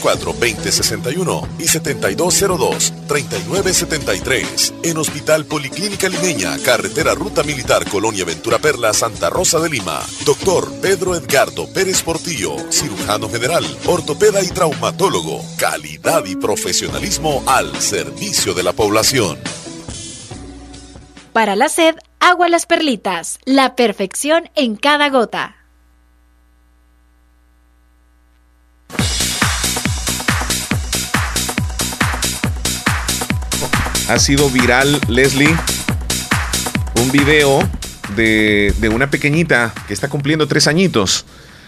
[0.00, 9.30] 2061 y 7202 3973 en Hospital Policlínica Limeña, Carretera Ruta Militar Colonia Ventura Perla, Santa
[9.30, 10.00] Rosa de Lima.
[10.24, 15.42] Doctor Pedro Edgardo Pérez Portillo, cirujano general, ortopeda y traumatólogo.
[15.58, 19.38] Calidad y profesionalismo al servicio de la población.
[21.32, 23.38] Para la sed, agua las perlitas.
[23.44, 25.61] La perfección en cada gota.
[34.12, 35.54] Ha sido viral, Leslie,
[37.00, 37.66] un video
[38.14, 41.24] de, de una pequeñita que está cumpliendo tres añitos.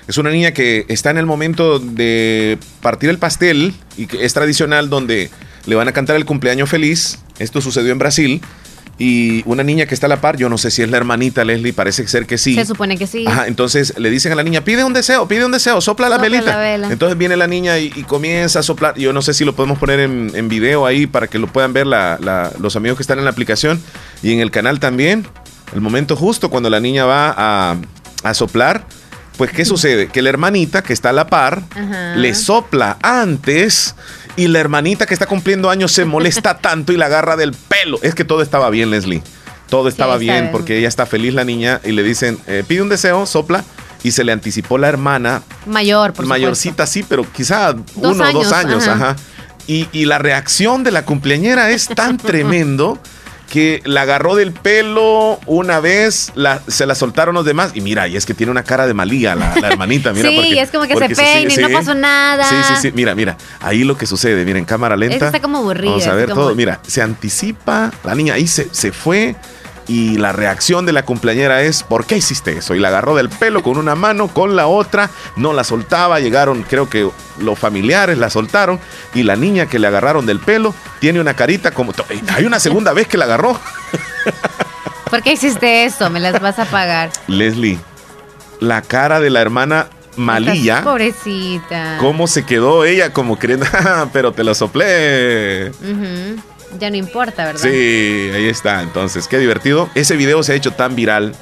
[0.09, 4.35] Es una niña que está en el momento de partir el pastel y que es
[4.35, 5.31] tradicional donde
[5.65, 7.19] le van a cantar el cumpleaños feliz.
[7.39, 8.43] Esto sucedió en Brasil.
[8.99, 11.45] Y una niña que está a la par, yo no sé si es la hermanita
[11.45, 12.55] Leslie, parece ser que sí.
[12.55, 13.25] Se supone que sí.
[13.27, 16.17] Ajá, entonces le dicen a la niña, pide un deseo, pide un deseo, sopla la
[16.17, 16.51] Sopla velita.
[16.53, 16.93] la vela.
[16.93, 18.95] Entonces viene la niña y, y comienza a soplar.
[18.97, 21.73] Yo no sé si lo podemos poner en, en video ahí para que lo puedan
[21.73, 23.81] ver la- la- los amigos que están en la aplicación
[24.23, 25.27] y en el canal también.
[25.75, 27.77] El momento justo cuando la niña va a,
[28.23, 28.87] a soplar,
[29.37, 30.07] pues ¿qué sucede?
[30.07, 32.15] Que la hermanita que está a la par Ajá.
[32.15, 33.97] le sopla antes
[34.37, 37.99] y la hermanita que está cumpliendo años se molesta tanto y la agarra del pelo.
[38.03, 39.23] Es que todo estaba bien, Leslie.
[39.69, 40.53] Todo estaba bien bien.
[40.53, 43.65] porque ella está feliz la niña y le dicen, eh, pide un deseo, sopla.
[44.03, 48.33] Y se le anticipó la hermana, Mayor, por mayorcita sí, pero quizá Dos uno o
[48.33, 49.11] dos años, años, ajá.
[49.11, 49.17] ajá.
[49.67, 52.99] Y, y la reacción de la cumpleañera es tan tremendo
[53.51, 57.73] que la agarró del pelo una vez, la- se la soltaron los demás.
[57.75, 60.13] Y mira, y es que tiene una cara de malía la, la hermanita.
[60.13, 62.49] Mira, Sí, porque- es como que se peina y no pasó nada.
[62.49, 62.93] Sí, sí, sí.
[62.95, 63.37] Mira, mira.
[63.61, 65.27] Ahí lo que sucede, mira, en cámara lenta.
[65.27, 66.55] Está como aburrida, Vamos a ver como- todo.
[66.55, 67.93] Mira, se anticipa.
[68.03, 69.37] La niña ahí se, se fue.
[69.87, 72.75] Y la reacción de la cumpleañera es, ¿por qué hiciste eso?
[72.75, 76.63] Y la agarró del pelo con una mano, con la otra, no la soltaba, llegaron,
[76.63, 77.07] creo que
[77.39, 78.81] los familiares la soltaron,
[79.15, 81.93] y la niña que le agarraron del pelo tiene una carita como...
[82.35, 83.61] Hay una segunda vez que la agarró.
[85.11, 86.09] ¿Por qué hiciste eso?
[86.09, 87.11] Me las vas a pagar.
[87.29, 87.79] Leslie,
[88.61, 91.99] la cara de la hermana Malía, Pobrecita.
[91.99, 95.73] cómo se quedó ella como creyendo, "Ah, pero te lo soplé.
[96.79, 97.61] Ya no importa, ¿verdad?
[97.63, 98.83] Sí, ahí está.
[98.83, 99.89] Entonces, qué divertido.
[99.95, 101.35] Ese video se ha hecho tan viral.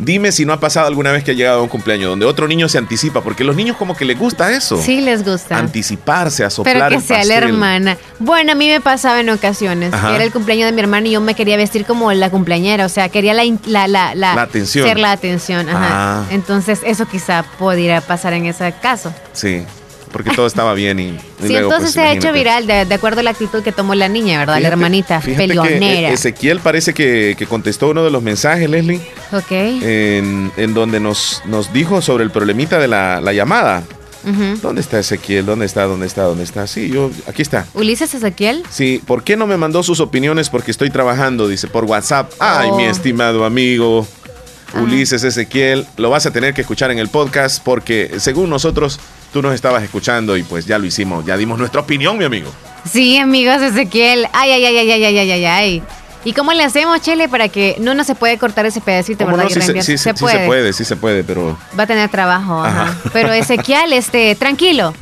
[0.00, 2.46] Dime si no ha pasado alguna vez que ha llegado a un cumpleaños donde otro
[2.46, 4.80] niño se anticipa, porque los niños como que les gusta eso.
[4.80, 5.58] Sí les gusta.
[5.58, 7.98] Anticiparse, a soplar Pero que el sea la hermana.
[8.20, 9.92] Bueno, a mí me pasaba en ocasiones.
[9.92, 10.14] Ajá.
[10.14, 12.86] Era el cumpleaños de mi hermana y yo me quería vestir como la cumpleañera.
[12.86, 14.86] O sea, quería la, la, la, la, La atención.
[14.86, 15.68] Ser la atención.
[15.68, 15.88] Ajá.
[15.90, 16.26] Ah.
[16.30, 19.12] Entonces, eso quizá pudiera pasar en ese caso.
[19.32, 19.64] Sí,
[20.08, 22.84] porque todo estaba bien y, y Sí, luego, entonces pues, se ha hecho viral de,
[22.84, 24.60] de acuerdo a la actitud que tomó la niña, ¿verdad?
[24.60, 26.10] la hermanita, peleonera.
[26.10, 29.00] Ezequiel parece que, que contestó uno de los mensajes, Leslie,
[29.32, 29.50] ok.
[29.50, 33.82] en, en donde nos, nos dijo sobre el problemita de la, la llamada.
[34.60, 35.46] ¿Dónde está Ezequiel?
[35.46, 35.84] ¿Dónde está?
[35.84, 36.24] ¿Dónde está?
[36.24, 36.66] ¿Dónde está?
[36.66, 37.64] Sí, yo, aquí está.
[37.72, 38.62] Ulises Ezequiel.
[38.68, 40.50] Sí, ¿por qué no me mandó sus opiniones?
[40.50, 42.30] Porque estoy trabajando, dice, por WhatsApp.
[42.38, 42.76] Ay, Oh.
[42.76, 44.06] mi estimado amigo
[44.74, 49.00] Ulises, Ezequiel, lo vas a tener que escuchar en el podcast porque según nosotros
[49.32, 52.50] tú nos estabas escuchando y pues ya lo hicimos, ya dimos nuestra opinión, mi amigo.
[52.90, 54.26] Sí, amigos, Ezequiel.
[54.32, 55.44] Ay, ay, ay, ay, ay, ay, ay, ay.
[55.44, 55.82] ay.
[56.24, 59.44] ¿Y cómo le hacemos, Chele, para que no no se puede cortar ese pedacito, verdad?
[59.44, 59.50] No?
[59.50, 60.34] Sí, se, sí, ¿Se puede?
[60.34, 61.56] sí, se puede, sí se puede, pero...
[61.78, 62.62] Va a tener trabajo.
[62.62, 62.94] Ajá.
[63.12, 64.92] Pero Ezequiel, este, tranquilo,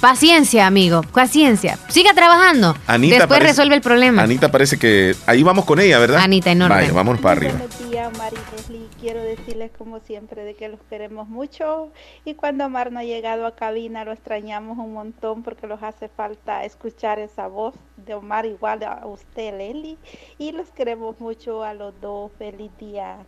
[0.00, 1.02] Paciencia, amigo.
[1.02, 1.78] Paciencia.
[1.88, 2.76] Siga trabajando.
[2.86, 4.22] Anita Después parece- resuelve el problema.
[4.22, 5.14] Anita parece que...
[5.26, 6.20] Ahí vamos con ella, ¿verdad?
[6.20, 6.76] Anita, enorme.
[6.76, 7.52] Vaya, vámonos para arriba.
[7.58, 8.84] Buenos días, Mari y Leslie.
[9.00, 11.90] Quiero decirles como siempre de que los queremos mucho
[12.24, 16.08] y cuando Omar no ha llegado a cabina lo extrañamos un montón porque los hace
[16.08, 19.98] falta escuchar esa voz de Omar igual a usted, Leslie.
[20.38, 22.30] Y los queremos mucho a los dos.
[22.38, 23.18] Feliz día.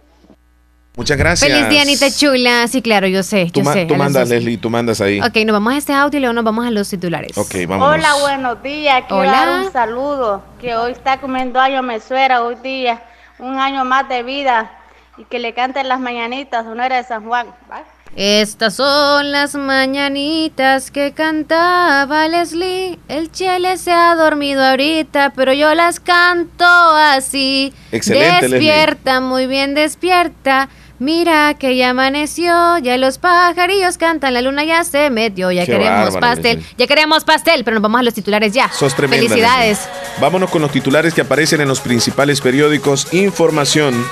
[0.96, 1.50] Muchas gracias.
[1.52, 2.66] Feliz día, Anita Chula.
[2.68, 3.84] Sí, claro, yo sé, Tú, yo ma- sé.
[3.84, 4.28] tú mandas.
[4.30, 5.20] Leslie, tú mandas ahí.
[5.20, 7.36] Ok, nos vamos a este audio y luego nos vamos a los titulares.
[7.36, 7.94] Ok, vámonos.
[7.96, 9.02] Hola, buenos días.
[9.06, 9.30] Quiero Hola.
[9.32, 10.42] dar un saludo.
[10.58, 13.02] Que hoy está cumpliendo años mi suegra, hoy día.
[13.38, 14.70] Un año más de vida.
[15.18, 17.48] Y que le canten las mañanitas, una era de San Juan.
[17.70, 17.82] ¿va?
[18.16, 22.98] Estas son las mañanitas que cantaba Leslie.
[23.08, 27.74] El chele se ha dormido ahorita, pero yo las canto así.
[27.92, 30.70] Excelente, Despierta, muy bien despierta.
[30.98, 35.72] Mira que ya amaneció, ya los pajarillos cantan, la luna ya se metió, ya Qué
[35.72, 36.74] queremos pastel, Leslie.
[36.78, 38.70] ya queremos pastel, pero nos vamos a los titulares ya.
[38.72, 39.26] Sos tremenda.
[39.26, 39.78] Felicidades.
[39.80, 40.20] Leslie.
[40.20, 43.12] Vámonos con los titulares que aparecen en los principales periódicos.
[43.12, 44.06] Información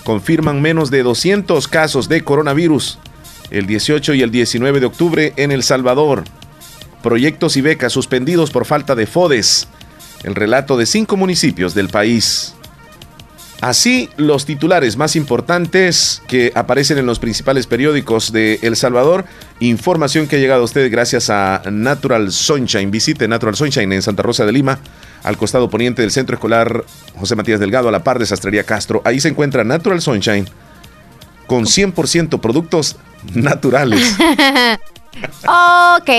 [0.02, 2.98] Confirman menos de 200 casos de coronavirus
[3.52, 6.24] el 18 y el 19 de octubre en El Salvador.
[7.02, 9.68] Proyectos y becas suspendidos por falta de FODES.
[10.22, 12.54] El relato de cinco municipios del país.
[13.60, 19.26] Así, los titulares más importantes que aparecen en los principales periódicos de El Salvador.
[19.60, 22.90] Información que ha llegado a usted gracias a Natural Sunshine.
[22.90, 24.78] Visite Natural Sunshine en Santa Rosa de Lima,
[25.22, 26.84] al costado poniente del Centro Escolar
[27.18, 29.02] José Matías Delgado, a la par de Sastrería Castro.
[29.04, 30.46] Ahí se encuentra Natural Sunshine
[31.46, 32.96] con 100% productos
[33.34, 34.16] naturales.
[35.98, 36.10] ok.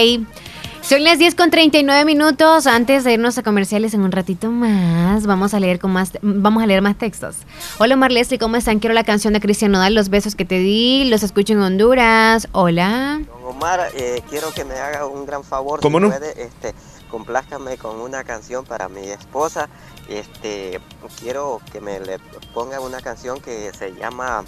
[0.92, 2.68] Son las 10 con 39 minutos.
[2.68, 6.62] Antes de irnos a comerciales en un ratito más, vamos a leer con más, vamos
[6.62, 7.38] a leer más textos.
[7.80, 8.80] Hola Omar Leslie, ¿cómo están?
[8.80, 12.50] Quiero la canción de Cristian Nodal, Los besos que te di, los escucho en Honduras.
[12.52, 13.22] Hola.
[13.46, 15.80] Omar, eh, quiero que me haga un gran favor.
[15.80, 16.10] ¿Cómo si no?
[16.10, 16.76] Puede, este,
[17.10, 19.70] complázcame con una canción para mi esposa.
[20.10, 20.82] Este,
[21.22, 22.20] quiero que me le
[22.54, 24.44] ponga una canción que se llama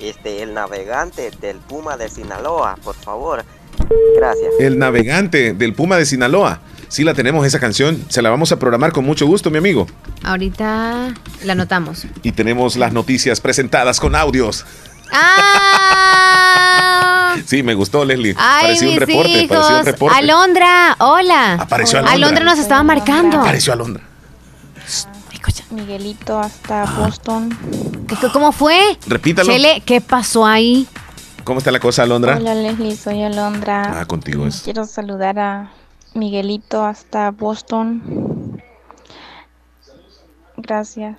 [0.00, 3.42] este, El Navegante del Puma de Sinaloa, por favor.
[4.16, 4.50] Gracias.
[4.60, 6.60] El navegante del Puma de Sinaloa.
[6.88, 9.86] Sí la tenemos esa canción, se la vamos a programar con mucho gusto, mi amigo.
[10.24, 11.12] Ahorita
[11.44, 12.06] la anotamos.
[12.22, 14.64] Y tenemos las noticias presentadas con audios.
[15.98, 17.36] ¡Ah!
[17.46, 18.34] Sí, me gustó, Leslie.
[18.38, 19.56] Ay, parecía un reporte, hijos.
[19.58, 20.18] parecía un reporte.
[20.18, 21.54] Alondra, hola.
[21.54, 22.14] Apareció Alondra.
[22.16, 23.38] Alondra nos estaba marcando.
[23.40, 24.02] Apareció Alondra.
[25.70, 27.50] Miguelito hasta Boston.
[28.08, 28.78] ¿Qué- ¿Cómo fue?
[29.06, 29.52] Repítalo.
[29.52, 30.86] Chele, ¿qué pasó ahí?
[31.48, 32.36] ¿Cómo está la cosa, Alondra?
[32.36, 34.00] Hola Leslie, soy Alondra.
[34.00, 34.60] Ah, contigo es.
[34.60, 35.70] Quiero saludar a
[36.12, 38.60] Miguelito hasta Boston.
[40.58, 41.16] Gracias.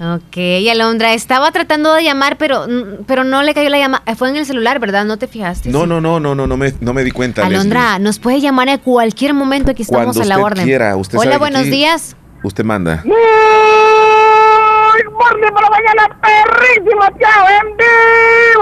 [0.00, 0.38] Ok,
[0.72, 4.02] Alondra, estaba tratando de llamar, pero, mm, pero no le cayó la llamada.
[4.16, 5.04] Fue en el celular, ¿verdad?
[5.04, 5.68] ¿No te fijaste?
[5.68, 7.44] No, no, no, no, no, no me, no me di cuenta.
[7.44, 9.98] Alondra, nos puede llamar en cualquier momento, aquí Leslie.
[9.98, 10.64] estamos Cuando a la usted orden.
[10.64, 12.16] quiera, usted sabe Hola, buenos aquí días.
[12.42, 13.04] Usted manda.
[15.18, 17.46] Morning por la mañana, perrísimo, chao,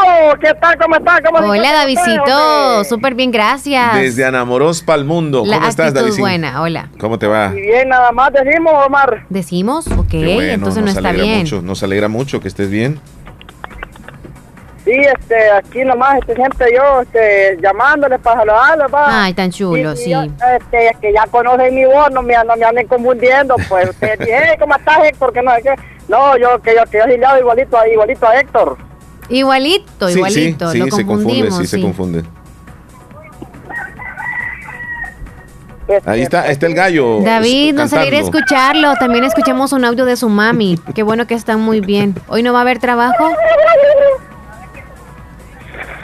[0.02, 0.38] vivo.
[0.40, 0.78] ¿Qué tal?
[0.78, 1.20] ¿Cómo está?
[1.22, 2.84] ¿Cómo Hola, hombre?
[2.88, 3.94] Súper bien, gracias.
[3.94, 5.42] Desde Anamoros para el mundo.
[5.46, 6.20] La ¿Cómo estás, actitud David?
[6.20, 6.88] buena, hola.
[6.98, 7.52] ¿Cómo te va?
[7.54, 9.24] Y bien, nada más decimos, Omar.
[9.28, 9.86] ¿Decimos?
[9.88, 11.38] Ok, Qué bueno, entonces no nos está alegra bien.
[11.40, 13.00] Mucho, nos alegra mucho que estés bien.
[14.84, 19.24] Sí, este, aquí nomás, este, siempre yo, este, llamándoles para saludarles, va.
[19.24, 20.10] Ay, tan chulo, y sí.
[20.10, 23.90] yo, este, es que ya conocen mi voz, no me, no me anden confundiendo, pues,
[23.90, 25.32] ustedes dicen, "Hey, ¿cómo estás, Héctor?
[25.32, 25.74] Que no sé qué.
[26.06, 28.78] No, yo, que yo, que yo igualito, a- igualito a Héctor.
[29.28, 30.70] Igualito, Sí, igualito.
[30.70, 31.58] sí, lo sí, se confunde, confundimos.
[31.58, 31.82] sí, se sí.
[31.82, 32.24] confunde.
[36.04, 37.20] Ahí está, está el gallo.
[37.22, 38.94] David, nos alegra escucharlo.
[38.98, 40.78] También escuchamos un audio de su mami.
[40.94, 42.14] Qué bueno que están muy bien.
[42.26, 43.28] ¿Hoy no va a haber trabajo?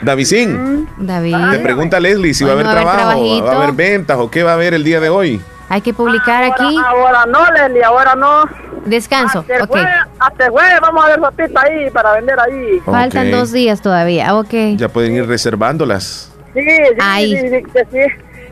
[0.01, 1.35] Davidín, David.
[1.51, 3.45] te pregunta Leslie si va a haber no va a haber trabajo, trabajito.
[3.45, 5.41] va a haber ventas o qué va a haber el día de hoy.
[5.69, 6.77] Hay que publicar aquí.
[6.85, 8.43] Ahora no, Leslie, ahora no.
[8.85, 9.39] Descanso.
[9.39, 9.69] Hasta el Ok.
[9.71, 9.89] jueves,
[10.19, 12.79] hasta el jueves vamos a ver sopita ahí para vender ahí.
[12.85, 14.35] Faltan dos días todavía.
[14.35, 14.53] Ok.
[14.75, 16.31] Ya pueden ir reservándolas.
[16.53, 17.37] Sí, sí, Ahí.
[17.37, 17.99] sí, sí, sí.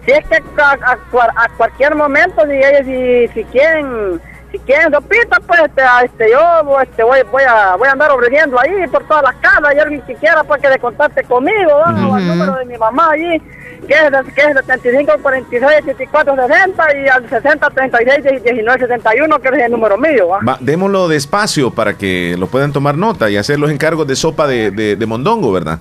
[0.06, 4.20] Si es que a, a a cualquier momento, si ellos si, si quieren,
[4.52, 8.10] si quieren sopita, pues este, a- este, yo este, voy, voy, a, voy a andar
[8.10, 11.70] ofreciendo ahí por todas las casas y alguien que quiera pues que de contacte conmigo,
[11.86, 12.08] ¿va?
[12.08, 13.40] o al número de mi mamá allí,
[13.88, 19.48] que es, que es 75 46 84 60 y al 60 36 19 71, que
[19.50, 20.40] es el número mío, ¿va?
[20.48, 24.48] Va, démoslo despacio para que lo puedan tomar nota y hacer los encargos de sopa
[24.48, 25.80] de, de- de mondongo, ¿verdad?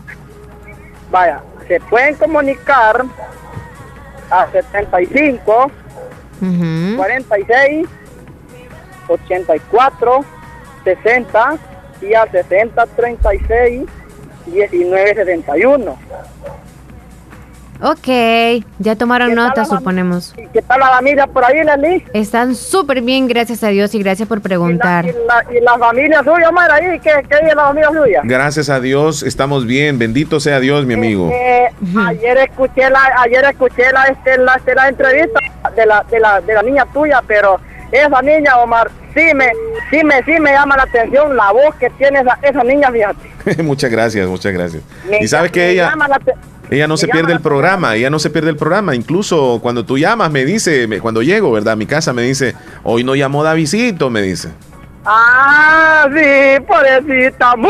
[1.11, 3.05] Vaya, se pueden comunicar
[4.31, 5.71] a 75
[6.43, 6.97] Ujú.
[6.97, 7.87] 46,
[9.09, 10.25] 84,
[10.85, 11.59] 60
[12.03, 13.83] y a 60, 36,
[14.47, 15.99] 19, 71.
[17.83, 18.65] Ok.
[18.79, 20.35] Ya tomaron nota, suponemos.
[20.37, 22.05] ¿Y qué tal la familia por ahí, Leslie?
[22.13, 25.07] Están súper bien, gracias a Dios, y gracias por preguntar.
[25.07, 26.99] ¿Y la, y la familia suya, Omar, ahí?
[27.01, 28.21] ¿Qué, qué dice la familia suya?
[28.25, 29.99] Gracias a Dios, estamos bien.
[29.99, 31.31] Bendito sea Dios, mi amigo.
[31.33, 31.69] Eh,
[32.07, 35.41] ayer escuché la ayer escuché la este la, este, la entrevista
[35.75, 37.59] de la, de la de la niña tuya pero
[37.93, 39.47] esa niña, Omar, sí me,
[39.91, 43.63] sí me, sí me llama la atención la voz que tiene esa, esa niña, fíjate.
[43.65, 44.83] muchas gracias, muchas gracias.
[45.09, 46.21] Me- y sabes que ella, llama la
[46.71, 48.95] ella no se llama pierde el programa, ella no se pierde el programa.
[48.95, 51.73] Incluso cuando tú llamas, me dice, me- cuando llego, ¿verdad?
[51.73, 54.51] A mi casa me dice, hoy no llamó Davidito, me dice.
[55.05, 57.55] Ah, sí, pobrecita.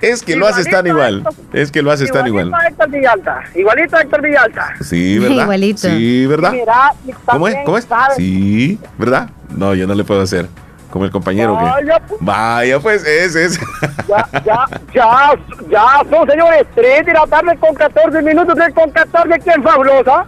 [0.00, 1.24] Es que lo haces tan igual.
[1.52, 2.46] Es que lo haces tan igual.
[2.46, 3.40] Igualito a Héctor Villalta.
[3.54, 4.74] Igualito a Héctor Villalta.
[4.80, 5.42] Sí, ¿verdad?
[5.42, 5.78] Igualito.
[5.80, 6.52] Sí, ¿verdad?
[6.52, 6.92] Mira,
[7.24, 7.56] ¿Cómo es?
[7.64, 7.84] ¿Cómo es?
[7.84, 8.16] ¿sabes?
[8.16, 9.30] Sí, ¿verdad?
[9.56, 10.46] No, yo no le puedo hacer.
[10.90, 12.14] Como el compañero Vaya, que.
[12.20, 13.60] Vaya, pues ese es.
[14.08, 15.32] Ya, ya, ya,
[15.70, 20.24] ya son señores 3 de la tarde con 14 minutos, 3 con 14, ¿quién fabulosa?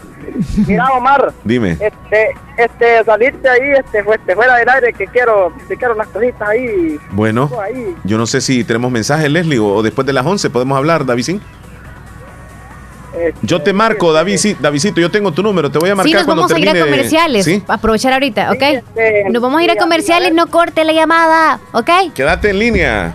[0.66, 1.32] Mira, Omar.
[1.44, 1.72] Dime.
[1.80, 6.48] Este, este, saliste ahí, este, este, fuera del aire, que quiero, que quiero unas cositas
[6.48, 6.98] ahí.
[7.12, 7.96] Bueno, Ahí.
[8.04, 11.06] yo no sé si tenemos mensaje, Leslie, o, o después de las 11 podemos hablar,
[11.06, 11.40] David.
[13.42, 16.14] Yo te marco, David, sí, Davidcito, yo tengo tu número, te voy a marcar Sí,
[16.14, 17.44] nos cuando vamos a ir a comerciales.
[17.44, 17.62] ¿Sí?
[17.66, 18.62] Aprovechar ahorita, ¿ok?
[18.62, 21.90] este, Nos vamos a ir a comerciales, no corte la llamada, ¿ok?
[22.14, 23.14] Quédate en línea,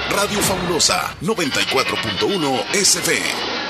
[0.11, 3.60] Radio Fabulosa 94.1 SF.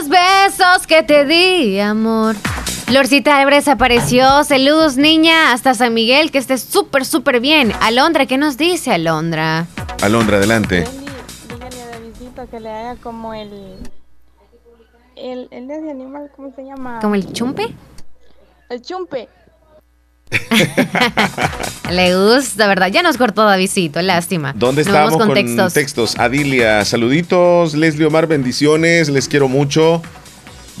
[0.00, 2.34] Los besos que te di, amor.
[2.90, 4.44] Lorcita Álvarez apareció.
[4.44, 5.52] Saludos, niña.
[5.52, 7.72] Hasta San Miguel, que estés súper, súper bien.
[7.82, 9.66] Alondra, ¿qué nos dice Alondra?
[10.02, 10.86] Alondra, adelante.
[11.48, 13.50] Dígale a Davidito que le haga como el.
[15.16, 17.00] El, el de ese animal, ¿cómo se llama?
[17.00, 17.74] ¿Como el chumpe?
[18.70, 19.28] El chumpe.
[21.90, 22.88] Le gusta, ¿verdad?
[22.88, 24.52] Ya nos cortó Davidito, lástima.
[24.56, 25.72] ¿Dónde estamos con, textos.
[25.72, 26.16] textos?
[26.18, 27.74] Adilia, saluditos.
[27.74, 29.08] Leslie Omar, bendiciones.
[29.08, 30.02] Les quiero mucho.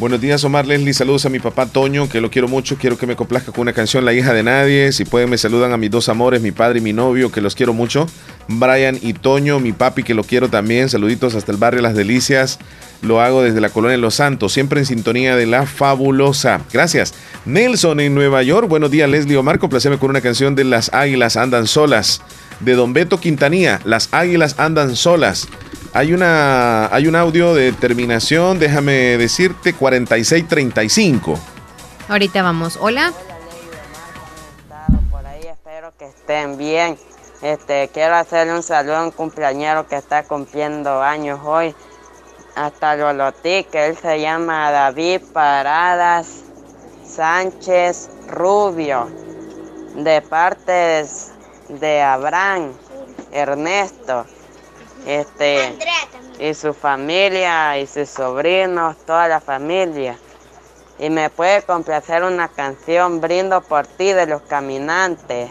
[0.00, 0.94] Buenos días, Omar Leslie.
[0.94, 2.78] Saludos a mi papá Toño, que lo quiero mucho.
[2.78, 4.92] Quiero que me complazca con una canción, La hija de nadie.
[4.92, 7.54] Si pueden, me saludan a mis dos amores, mi padre y mi novio, que los
[7.54, 8.06] quiero mucho.
[8.48, 10.88] Brian y Toño, mi papi, que lo quiero también.
[10.88, 12.58] Saluditos hasta el barrio Las Delicias.
[13.02, 16.62] Lo hago desde la colonia Los Santos, siempre en sintonía de la fabulosa.
[16.72, 17.12] Gracias.
[17.44, 18.70] Nelson en Nueva York.
[18.70, 19.58] Buenos días, Leslie Omar.
[19.58, 22.22] Complaceme con una canción de Las Águilas Andan Solas.
[22.60, 23.80] De Don Beto Quintanilla.
[23.84, 25.46] Las Águilas Andan Solas.
[25.92, 31.36] Hay, una, hay un audio de terminación, déjame decirte, 4635.
[32.08, 32.78] Ahorita vamos.
[32.80, 33.12] Hola.
[35.42, 36.96] Espero que estén bien.
[37.42, 41.74] Este, quiero hacerle un saludo a un cumpleañero que está cumpliendo años hoy.
[42.54, 46.42] Hasta Lolotí, que él se llama David Paradas
[47.04, 49.08] Sánchez Rubio.
[49.96, 51.04] De parte
[51.68, 52.72] de Abraham
[53.32, 54.24] Ernesto.
[55.06, 55.76] Este,
[56.38, 60.16] y su familia, y sus sobrinos, toda la familia.
[60.98, 65.50] Y me puede complacer una canción, Brindo por ti, de los caminantes.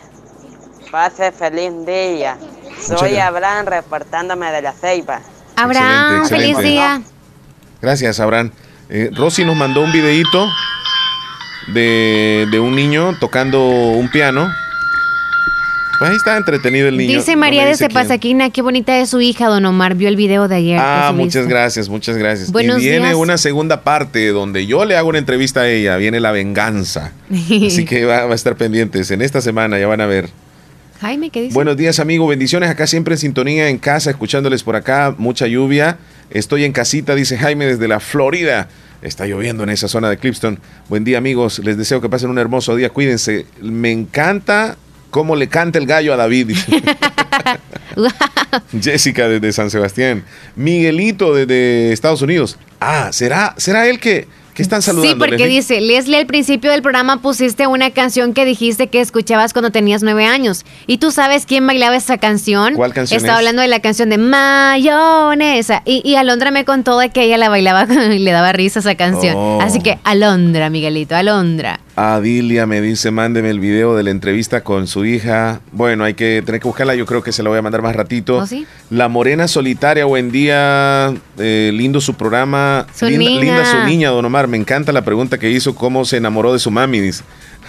[0.91, 2.37] Pase feliz día.
[2.79, 3.17] Soy.
[3.17, 5.21] Abraham reportándome de la Ceiba.
[5.55, 7.01] Abraham, Excelente, feliz día.
[7.81, 8.51] Gracias, Abraham.
[8.89, 10.47] Eh, Rosy nos mandó un videíto
[11.67, 14.49] de, de un niño tocando un piano.
[15.99, 17.17] Pues ahí está entretenido el niño.
[17.17, 17.93] Dice No María dice desde quién.
[18.07, 19.95] Pasaquina, qué bonita es su hija, don Omar.
[19.95, 20.79] Vio el video de ayer.
[20.81, 22.53] Ah, muchas gracias, muchas gracias.
[22.53, 23.15] Buenos y viene días.
[23.15, 25.97] una segunda parte donde yo le hago una entrevista a ella.
[25.97, 27.11] Viene la venganza.
[27.29, 29.11] Así que va, va a estar pendientes.
[29.11, 30.29] En esta semana ya van a ver.
[31.01, 31.53] Jaime, ¿qué dice?
[31.53, 32.27] Buenos días, amigo.
[32.27, 35.13] Bendiciones acá siempre en sintonía en casa, escuchándoles por acá.
[35.17, 35.97] Mucha lluvia.
[36.29, 38.69] Estoy en casita, dice Jaime, desde la Florida.
[39.01, 40.59] Está lloviendo en esa zona de Clipston.
[40.87, 41.59] Buen día, amigos.
[41.59, 42.89] Les deseo que pasen un hermoso día.
[42.89, 43.45] Cuídense.
[43.61, 44.77] Me encanta
[45.09, 46.57] cómo le canta el gallo a David.
[48.81, 50.23] Jessica desde San Sebastián.
[50.55, 52.57] Miguelito desde Estados Unidos.
[52.79, 55.13] Ah, ¿será, será él que, que están saludando?
[55.13, 55.55] Sí, porque Leslie?
[55.55, 60.01] dice, Leslie, al principio del programa pusiste una canción que dijiste que escuchabas cuando tenías
[60.01, 60.65] nueve años.
[60.87, 62.75] ¿Y tú sabes quién bailaba esa canción?
[62.75, 63.39] ¿Cuál canción Estaba es?
[63.39, 65.81] hablando de la canción de Mayonesa.
[65.85, 68.95] Y, y Alondra me contó de que ella la bailaba y le daba risa esa
[68.95, 69.35] canción.
[69.35, 69.61] Oh.
[69.61, 71.79] Así que Alondra, Miguelito, Alondra.
[72.01, 75.59] Adilia me dice, mándeme el video de la entrevista con su hija.
[75.73, 77.93] Bueno, hay que tener que buscarla, yo creo que se la voy a mandar más
[77.93, 78.37] ratito.
[78.37, 78.65] ¿Oh, sí?
[78.89, 82.87] La Morena Solitaria, buen día, eh, lindo su programa.
[82.95, 83.41] Su linda, niña.
[83.41, 84.47] linda su niña, don Omar.
[84.47, 87.25] Me encanta la pregunta que hizo, cómo se enamoró de su mami, dice.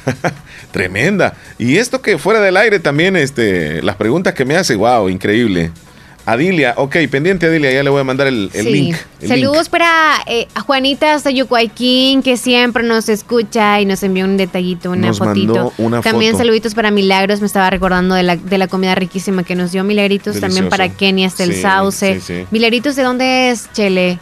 [0.71, 1.35] Tremenda.
[1.59, 5.73] Y esto que fuera del aire también, este, las preguntas que me hace, wow, increíble.
[6.27, 8.71] Adilia, ok, pendiente Adilia, ya le voy a mandar el, el Sí.
[8.73, 8.97] link.
[9.23, 9.69] el Saludos link.
[9.71, 9.91] para
[10.27, 15.09] eh, a Juanita hasta Yucuayquín, que siempre nos escucha y nos envió un detallito, una
[15.09, 15.55] Nos fotito.
[15.55, 16.45] mandó una También foto.
[16.45, 19.83] saluditos para Milagros, me estaba recordando de la, de la comida riquísima que nos dio
[19.83, 20.39] Milagritos.
[20.41, 22.21] También para Kenny hasta el Sí, sauce.
[22.21, 22.47] sí, sí.
[22.51, 24.19] Milagritos, ¿de dónde es, Chele?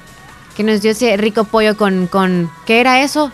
[0.56, 3.30] Que nos dio ese rico pollo con, con ¿qué era eso?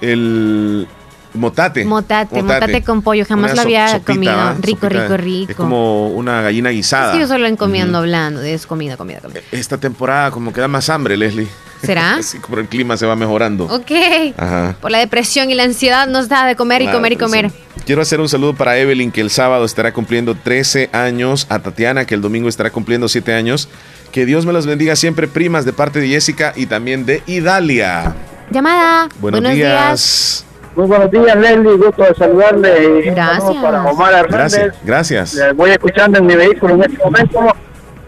[0.00, 0.86] El
[1.34, 1.84] motate.
[1.84, 4.54] Motate, motate con pollo, jamás Una lo había sopita, comido.
[4.60, 5.02] Rico, Sopita.
[5.02, 5.50] rico, rico.
[5.52, 7.08] Es como una gallina guisada.
[7.08, 9.40] Es que yo solo encomiendo hablando de es comida, comida, comida.
[9.52, 11.48] Esta temporada como que da más hambre, Leslie.
[11.82, 12.14] ¿Será?
[12.18, 13.64] Así como el clima se va mejorando.
[13.66, 13.90] Ok.
[14.36, 14.76] Ajá.
[14.80, 17.50] Por la depresión y la ansiedad nos da de comer y comer y comer.
[17.50, 17.56] sí.
[17.84, 22.06] Quiero hacer un saludo para Evelyn, que el sábado estará cumpliendo 13 años, a Tatiana,
[22.06, 23.68] que el domingo estará cumpliendo 7 años.
[24.10, 28.14] Que Dios me los bendiga siempre, primas, de parte de Jessica y también de Idalia.
[28.50, 29.08] Llamada.
[29.20, 30.46] Buenos, días.
[30.76, 31.76] Muy buenos días, Leslie.
[31.76, 33.02] Gusto de saludarle.
[33.14, 33.56] Gracias.
[33.62, 34.72] Para Omar Hernández.
[34.84, 35.56] Gracias, gracias.
[35.56, 37.40] Voy escuchando en mi vehículo en este momento.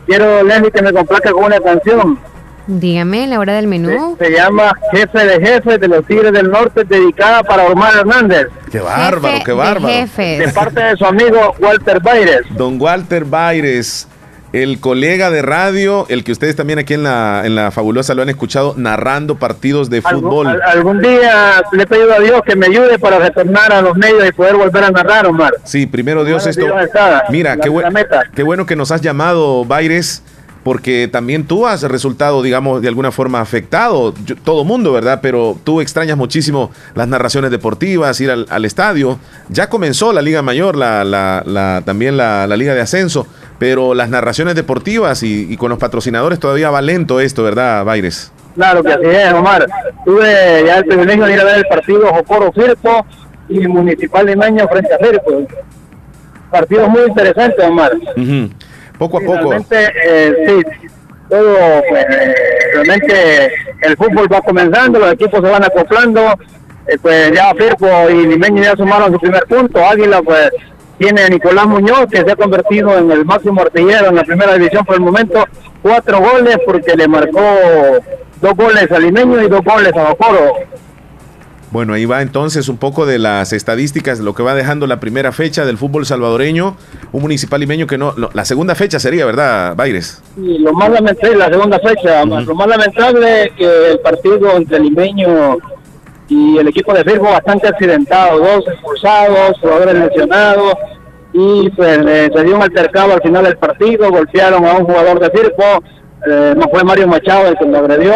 [0.07, 2.19] Quiero, Leslie, que me complazca con una canción.
[2.69, 4.17] Dígame la hora del menú.
[4.19, 8.49] Se llama Jefe de Jefes de los Tigres del Norte, dedicada para Omar Hernández.
[8.73, 9.87] Qué bárbaro, Jefe qué de bárbaro.
[9.95, 10.39] jefes.
[10.41, 12.41] De parte de su amigo Walter Baires.
[12.51, 14.09] Don Walter Baires,
[14.53, 18.23] el colega de radio, el que ustedes también aquí en la, en la fabulosa lo
[18.23, 20.47] han escuchado narrando partidos de fútbol.
[20.47, 23.97] Al- algún día le he pedido a Dios que me ayude para retornar a los
[23.97, 25.53] medios y poder volver a narrar, Omar.
[25.65, 26.65] Sí, primero Dios Bueno, esto.
[26.65, 27.25] Dios está.
[27.31, 28.23] Mira, La- qué, buen- la meta.
[28.35, 30.23] qué bueno que nos has llamado, Baires,
[30.67, 34.13] porque también tú has resultado, digamos, de alguna forma afectado.
[34.25, 35.21] Yo- todo mundo, ¿verdad?
[35.23, 39.21] Pero tú extrañas muchísimo las narraciones deportivas, ir al, al estadio.
[39.49, 43.29] Ya comenzó la Liga Mayor, la, la- la- también la, la Liga de Ascenso,
[43.61, 48.33] pero las narraciones deportivas y, y con los patrocinadores todavía va lento esto, ¿verdad, Baires?
[48.57, 49.67] Claro que así es, Omar.
[50.05, 53.07] Tuve ya el privilegio de ir a ver el partido Jocoro Firpo
[53.49, 55.47] y Municipal Limeño frente a Firpo.
[56.51, 57.93] Partido muy interesante, Omar.
[58.17, 58.51] Ujú.
[58.99, 59.39] Poco a Sí, poco.
[59.51, 60.87] Realmente, eh, sí,
[61.29, 62.35] todo, pues, eh,
[62.75, 63.53] realmente
[63.83, 66.35] el fútbol va comenzando, los equipos se van acoplando,
[66.87, 70.51] eh, pues ya Firpo y Limeño ya sumaron su primer punto, Águila pues
[70.99, 74.55] tiene a Nicolás Muñoz que se ha convertido en el máximo artillero en la primera
[74.55, 75.45] división por el momento,
[75.83, 77.41] cuatro goles porque le marcó
[78.41, 80.55] dos goles a Limeño y dos goles a Ocoro.
[81.73, 85.01] Bueno, ahí va entonces un poco de las estadísticas, de lo que va dejando la
[85.01, 86.77] primera fecha del fútbol salvadoreño.
[87.13, 88.13] Un municipal limeño que no.
[88.17, 90.23] no, la segunda fecha sería, ¿verdad, Baires?
[90.37, 94.79] Y lo más lamentable, la segunda fecha, lo más lamentable es que el partido entre
[94.79, 95.59] Limeño
[96.29, 100.75] y el equipo de Firpo bastante accidentado, dos expulsados, jugadores lesionados,
[101.33, 105.21] y pues eh, se dio un altercado al final del partido, golpearon a un jugador
[105.21, 105.83] de Firpo,
[106.29, 108.13] eh, no fue Mario Machado el que lo agredió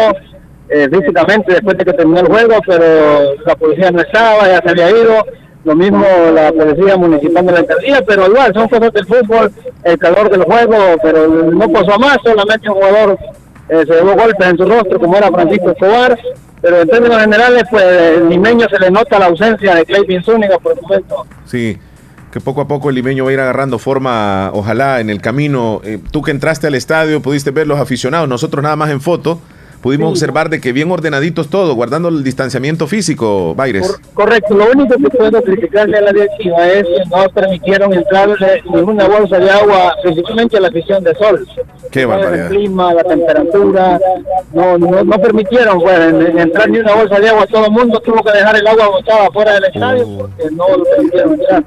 [0.73, 4.69] eh, físicamente después de que terminó el juego, pero la policía no estaba, ya se
[4.69, 5.25] había ido,
[5.65, 9.51] lo mismo la policía municipal de la alcaldía, pero igual son cosas del fútbol,
[9.83, 13.19] el calor del juego, pero no pasó más, solamente un jugador
[13.67, 16.17] eh, se llevó golpes en su rostro como era Francisco Escobar,
[16.61, 20.57] pero en términos generales, pues el limeño se le nota la ausencia de Clayton Zúñiga
[20.57, 21.25] por el momento.
[21.45, 21.77] Sí.
[22.31, 25.81] que poco a poco el limeño va a ir agarrando forma, ojalá en el camino.
[25.83, 29.41] Eh, tú que entraste al estadio, pudiste ver los aficionados, nosotros nada más en foto,
[29.81, 30.11] pudimos Sí.
[30.13, 33.99] observar de que bien ordenaditos todo, guardando el distanciamiento físico, Baires.
[34.13, 39.07] Correcto, lo único que puedo criticarle a la directiva es que no permitieron entrarle ninguna
[39.07, 41.47] bolsa de agua, principalmente a la afición de sol.
[41.91, 42.49] Qué El barbaridad.
[42.49, 43.99] clima, la temperatura,
[44.53, 47.45] no, no, no permitieron pues, en- entrar ni una bolsa de agua.
[47.47, 50.83] Todo el mundo tuvo que dejar el agua botada fuera del estadio porque no lo
[50.85, 51.63] permitieron entrar.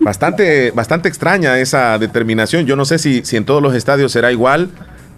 [0.00, 2.66] Bastante, bastante extraña esa determinación.
[2.66, 4.68] Yo no sé si, si en todos los estadios será igual,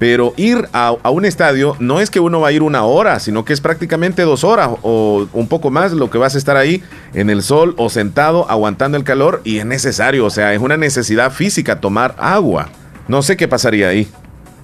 [0.00, 3.20] pero ir a, a un estadio no es que uno va a ir una hora,
[3.20, 6.56] sino que es prácticamente dos horas o un poco más lo que vas a estar
[6.56, 6.82] ahí
[7.14, 10.76] en el sol o sentado aguantando el calor y es necesario, o sea, es una
[10.78, 12.70] necesidad física tomar agua.
[13.08, 14.08] No sé qué pasaría ahí.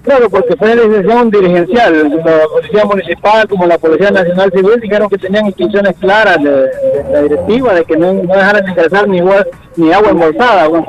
[0.03, 2.09] Claro, porque fue decisión dirigencial.
[2.25, 7.05] La Policía Municipal como la Policía Nacional Civil dijeron que tenían instrucciones claras de, de
[7.11, 9.45] la directiva de que no, no dejaran ingresar ni, agua-
[9.75, 10.67] ni agua embolsada.
[10.67, 10.87] Bueno.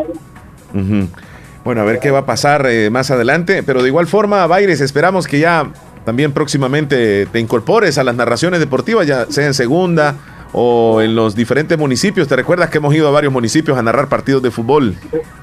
[1.69, 4.81] Bueno, a ver qué va a pasar eh, más adelante, pero de igual forma, Baires,
[4.81, 5.71] esperamos que ya
[6.07, 10.15] también próximamente te incorpores a las narraciones deportivas, ya sea en segunda
[10.55, 12.27] o en los diferentes municipios.
[12.27, 14.95] ¿Te recuerdas que hemos ido a varios municipios a narrar partidos de fútbol?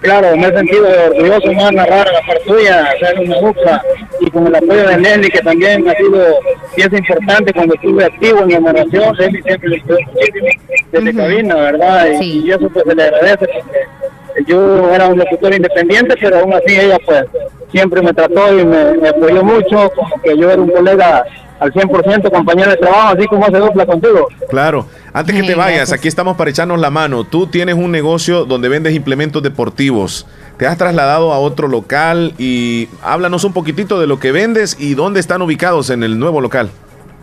[0.02, 3.84] claro, me he sentido orgulloso más narrar a la par tuya, hacer una dupla
[4.20, 6.26] y con el apoyo de Leslie, que también ha sido
[6.76, 9.16] pieza importante cuando estuve activo en la narración.
[9.16, 10.48] Leslie siempre le ayudó muchísimo
[10.92, 12.08] desde cabina, ¿verdad?
[12.20, 13.86] Y, y eso pues se le agradece porque
[14.48, 17.26] yo era un locutor independiente, pero aún así ella pues
[17.72, 21.26] siempre me trató y me, me apoyó mucho, como que yo era un colega
[21.60, 24.28] al 100% compañero de trabajo, así como hace dupla contigo.
[24.50, 27.24] Claro, antes que te vayas, aquí estamos para echarnos la mano.
[27.24, 30.28] Tú tienes un negocio donde vendes implementos deportivos.
[30.58, 34.94] Te has trasladado a otro local y háblanos un poquitito de lo que vendes y
[34.96, 36.70] dónde están ubicados en el nuevo local.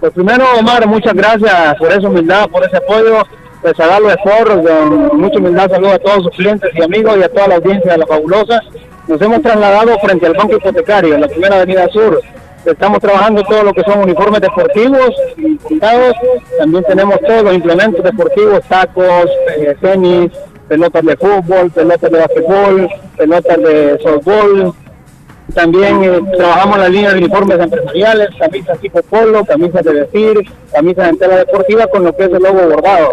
[0.01, 3.23] Pues primero, Omar, muchas gracias por esa humildad, por ese apoyo.
[3.62, 7.22] Pues a darlo esfuerzos, con mucha humildad saludo a todos sus clientes y amigos y
[7.22, 8.60] a toda la audiencia de La Fabulosa.
[9.06, 12.20] Nos hemos trasladado frente al Banco Hipotecario, en la primera avenida sur.
[12.64, 16.14] Estamos trabajando todo lo que son uniformes deportivos y fundados.
[16.59, 20.32] También tenemos todos los implementos deportivos, tacos, eh, tenis,
[20.66, 24.74] pelotas de fútbol, pelotas de basquetbol, pelotas de softball,
[25.55, 31.10] también eh, trabajamos la línea de uniformes empresariales, camisas tipo polo, camisas de vestir, camisas
[31.10, 33.12] en tela deportiva con lo que es el logo bordado.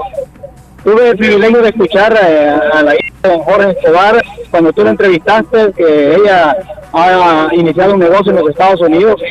[0.84, 4.92] Tuve el privilegio de escuchar eh, a la hija de Jorge Escobar cuando tú la
[4.92, 6.56] entrevistaste, que ella
[6.94, 9.22] ha iniciado un negocio en los Estados Unidos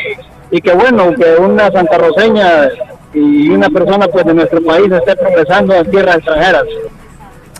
[0.51, 2.69] y que bueno, que una santarroseña
[3.15, 6.65] y una persona pues de nuestro país esté progresando en tierras extranjeras.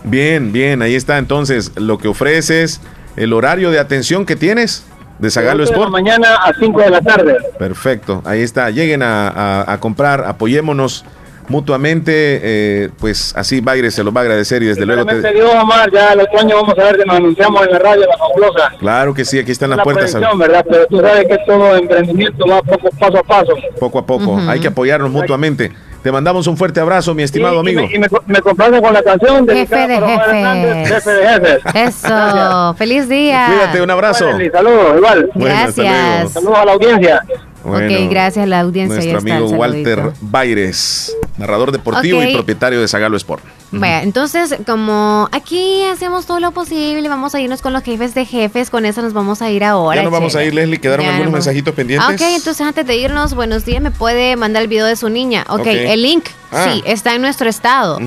[0.03, 2.81] Bien, bien, ahí está entonces lo que ofreces,
[3.17, 4.85] el horario de atención que tienes
[5.17, 5.91] de Zagalo Ocho de la Sport.
[5.91, 7.35] mañana a 5 de la tarde.
[7.57, 8.69] Perfecto, ahí está.
[8.69, 11.03] Lleguen a, a- a comprar, apoyémonos
[11.49, 12.11] mutuamente.
[12.41, 15.91] eh, pues así Baires se los va a agradecer y desde luego te- Dios, Omar,
[15.91, 18.71] ya el otro año vamos a ver que nos anunciamos en la radio La Fabulosa.
[18.79, 20.13] Claro que sí, aquí están las la puertas.
[20.37, 20.65] ¿verdad?
[20.69, 23.53] Pero tú sabes que todo emprendimiento va poco, paso a paso.
[23.79, 24.49] Poco a poco, Ujú.
[24.49, 25.71] hay que apoyarnos mutuamente.
[26.03, 27.81] Te mandamos un fuerte abrazo, mi estimado Y- amigo.
[27.81, 30.87] Y me, y me, me complace con la canción de Jefe de jefes.
[30.87, 31.61] jefe de jefes.
[31.75, 33.47] Eso, feliz día.
[33.49, 34.25] Cuídate, un abrazo.
[34.53, 35.29] Saludos, igual.
[35.33, 35.75] Bueno, Gracias.
[35.75, 36.29] luego.
[36.29, 37.21] Saludos a la audiencia.
[37.63, 38.95] Bueno, ok, gracias a la audiencia.
[38.95, 39.57] Nuestro amigo saludito.
[39.59, 43.43] Walter Baires, narrador deportivo y propietario de Zagalo Sport.
[43.71, 48.25] Bueno, entonces, como aquí hacemos todo lo posible, vamos a irnos con los jefes de
[48.25, 49.97] jefes, con eso nos vamos a ir ahora.
[49.97, 50.79] ya nos vamos a ir, Leslie.
[50.79, 52.09] Quedaron Ya algunos mensajitos pendientes.
[52.09, 55.45] Ok, entonces antes de irnos, buenos días, me puede mandar el video de su niña.
[55.49, 55.67] Ok, Ok.
[55.67, 56.69] el link, Ah.
[56.73, 57.99] sí, está en nuestro estado.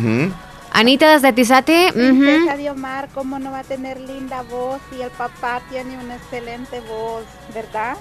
[0.74, 1.90] Anita desde Tizate.
[1.92, 6.16] Princesa de Omar, ¿cómo no va a tener linda voz si el papá tiene una
[6.16, 7.24] excelente voz,
[7.54, 7.96] verdad?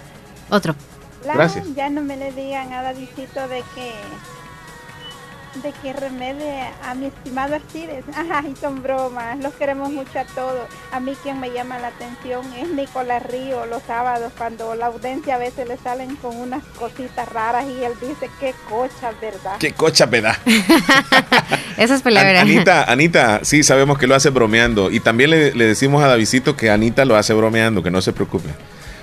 [0.49, 0.73] otro.
[1.26, 1.65] La- Gracias.
[1.76, 3.91] Ya no me le digan a Davidito de que
[5.64, 8.06] de que remedie a mi estimado Arcides.
[8.34, 10.65] Ay, son bromas, los queremos mucho a todos.
[10.93, 15.35] A mí quien me llama la atención es Nicolás Río los sábados cuando la audiencia
[15.35, 19.57] a veces le salen con unas cositas raras y él dice qué cocha, ¿verdad?
[19.60, 20.39] Qué cocha me da.
[21.77, 22.39] Esa es An- palabra.
[22.41, 24.89] Anita, Anita, sí, sabemos que lo hace bromeando.
[24.89, 28.14] Y también le, le decimos a Davidito que Anita lo hace bromeando, que no se
[28.14, 28.48] preocupe.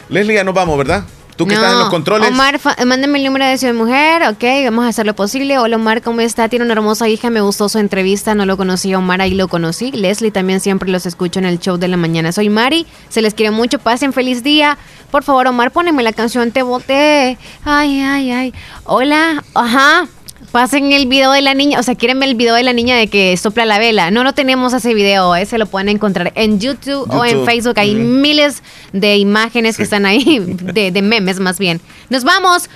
[0.08, 1.04] Leslie, ya nos vamos, ¿verdad?
[1.38, 2.28] Tú que estás en No, los controles.
[2.30, 5.56] Omar, mándame el número de Ciudad Mujer, ok, vamos a hacer lo posible.
[5.56, 6.48] Hola Omar, ¿cómo está?
[6.48, 9.46] Tiene una hermosa hija, me gustó su entrevista, no lo conocí a Omar, ahí lo
[9.46, 9.92] conocí.
[9.92, 12.32] Leslie también siempre los escucho en el show de la mañana.
[12.32, 14.78] Soy Mari, se les quiere mucho, pasen feliz día.
[15.12, 17.38] Por favor, Omar, poneme la canción Te Boté.
[17.64, 18.54] Ay, ay, ay.
[18.82, 20.08] Hola, ajá.
[20.52, 22.96] Pasen el video de la niña, o sea, quieren ver el video de la niña
[22.96, 24.10] de que sopla la vela.
[24.10, 27.44] No, no tenemos ese video, ese lo pueden encontrar en YouTube, o en.
[27.44, 27.78] Facebook.
[27.78, 28.62] Hay miles
[28.92, 31.80] de imágenes que están ahí, de, de memes más bien.
[32.08, 32.70] Nos vamos.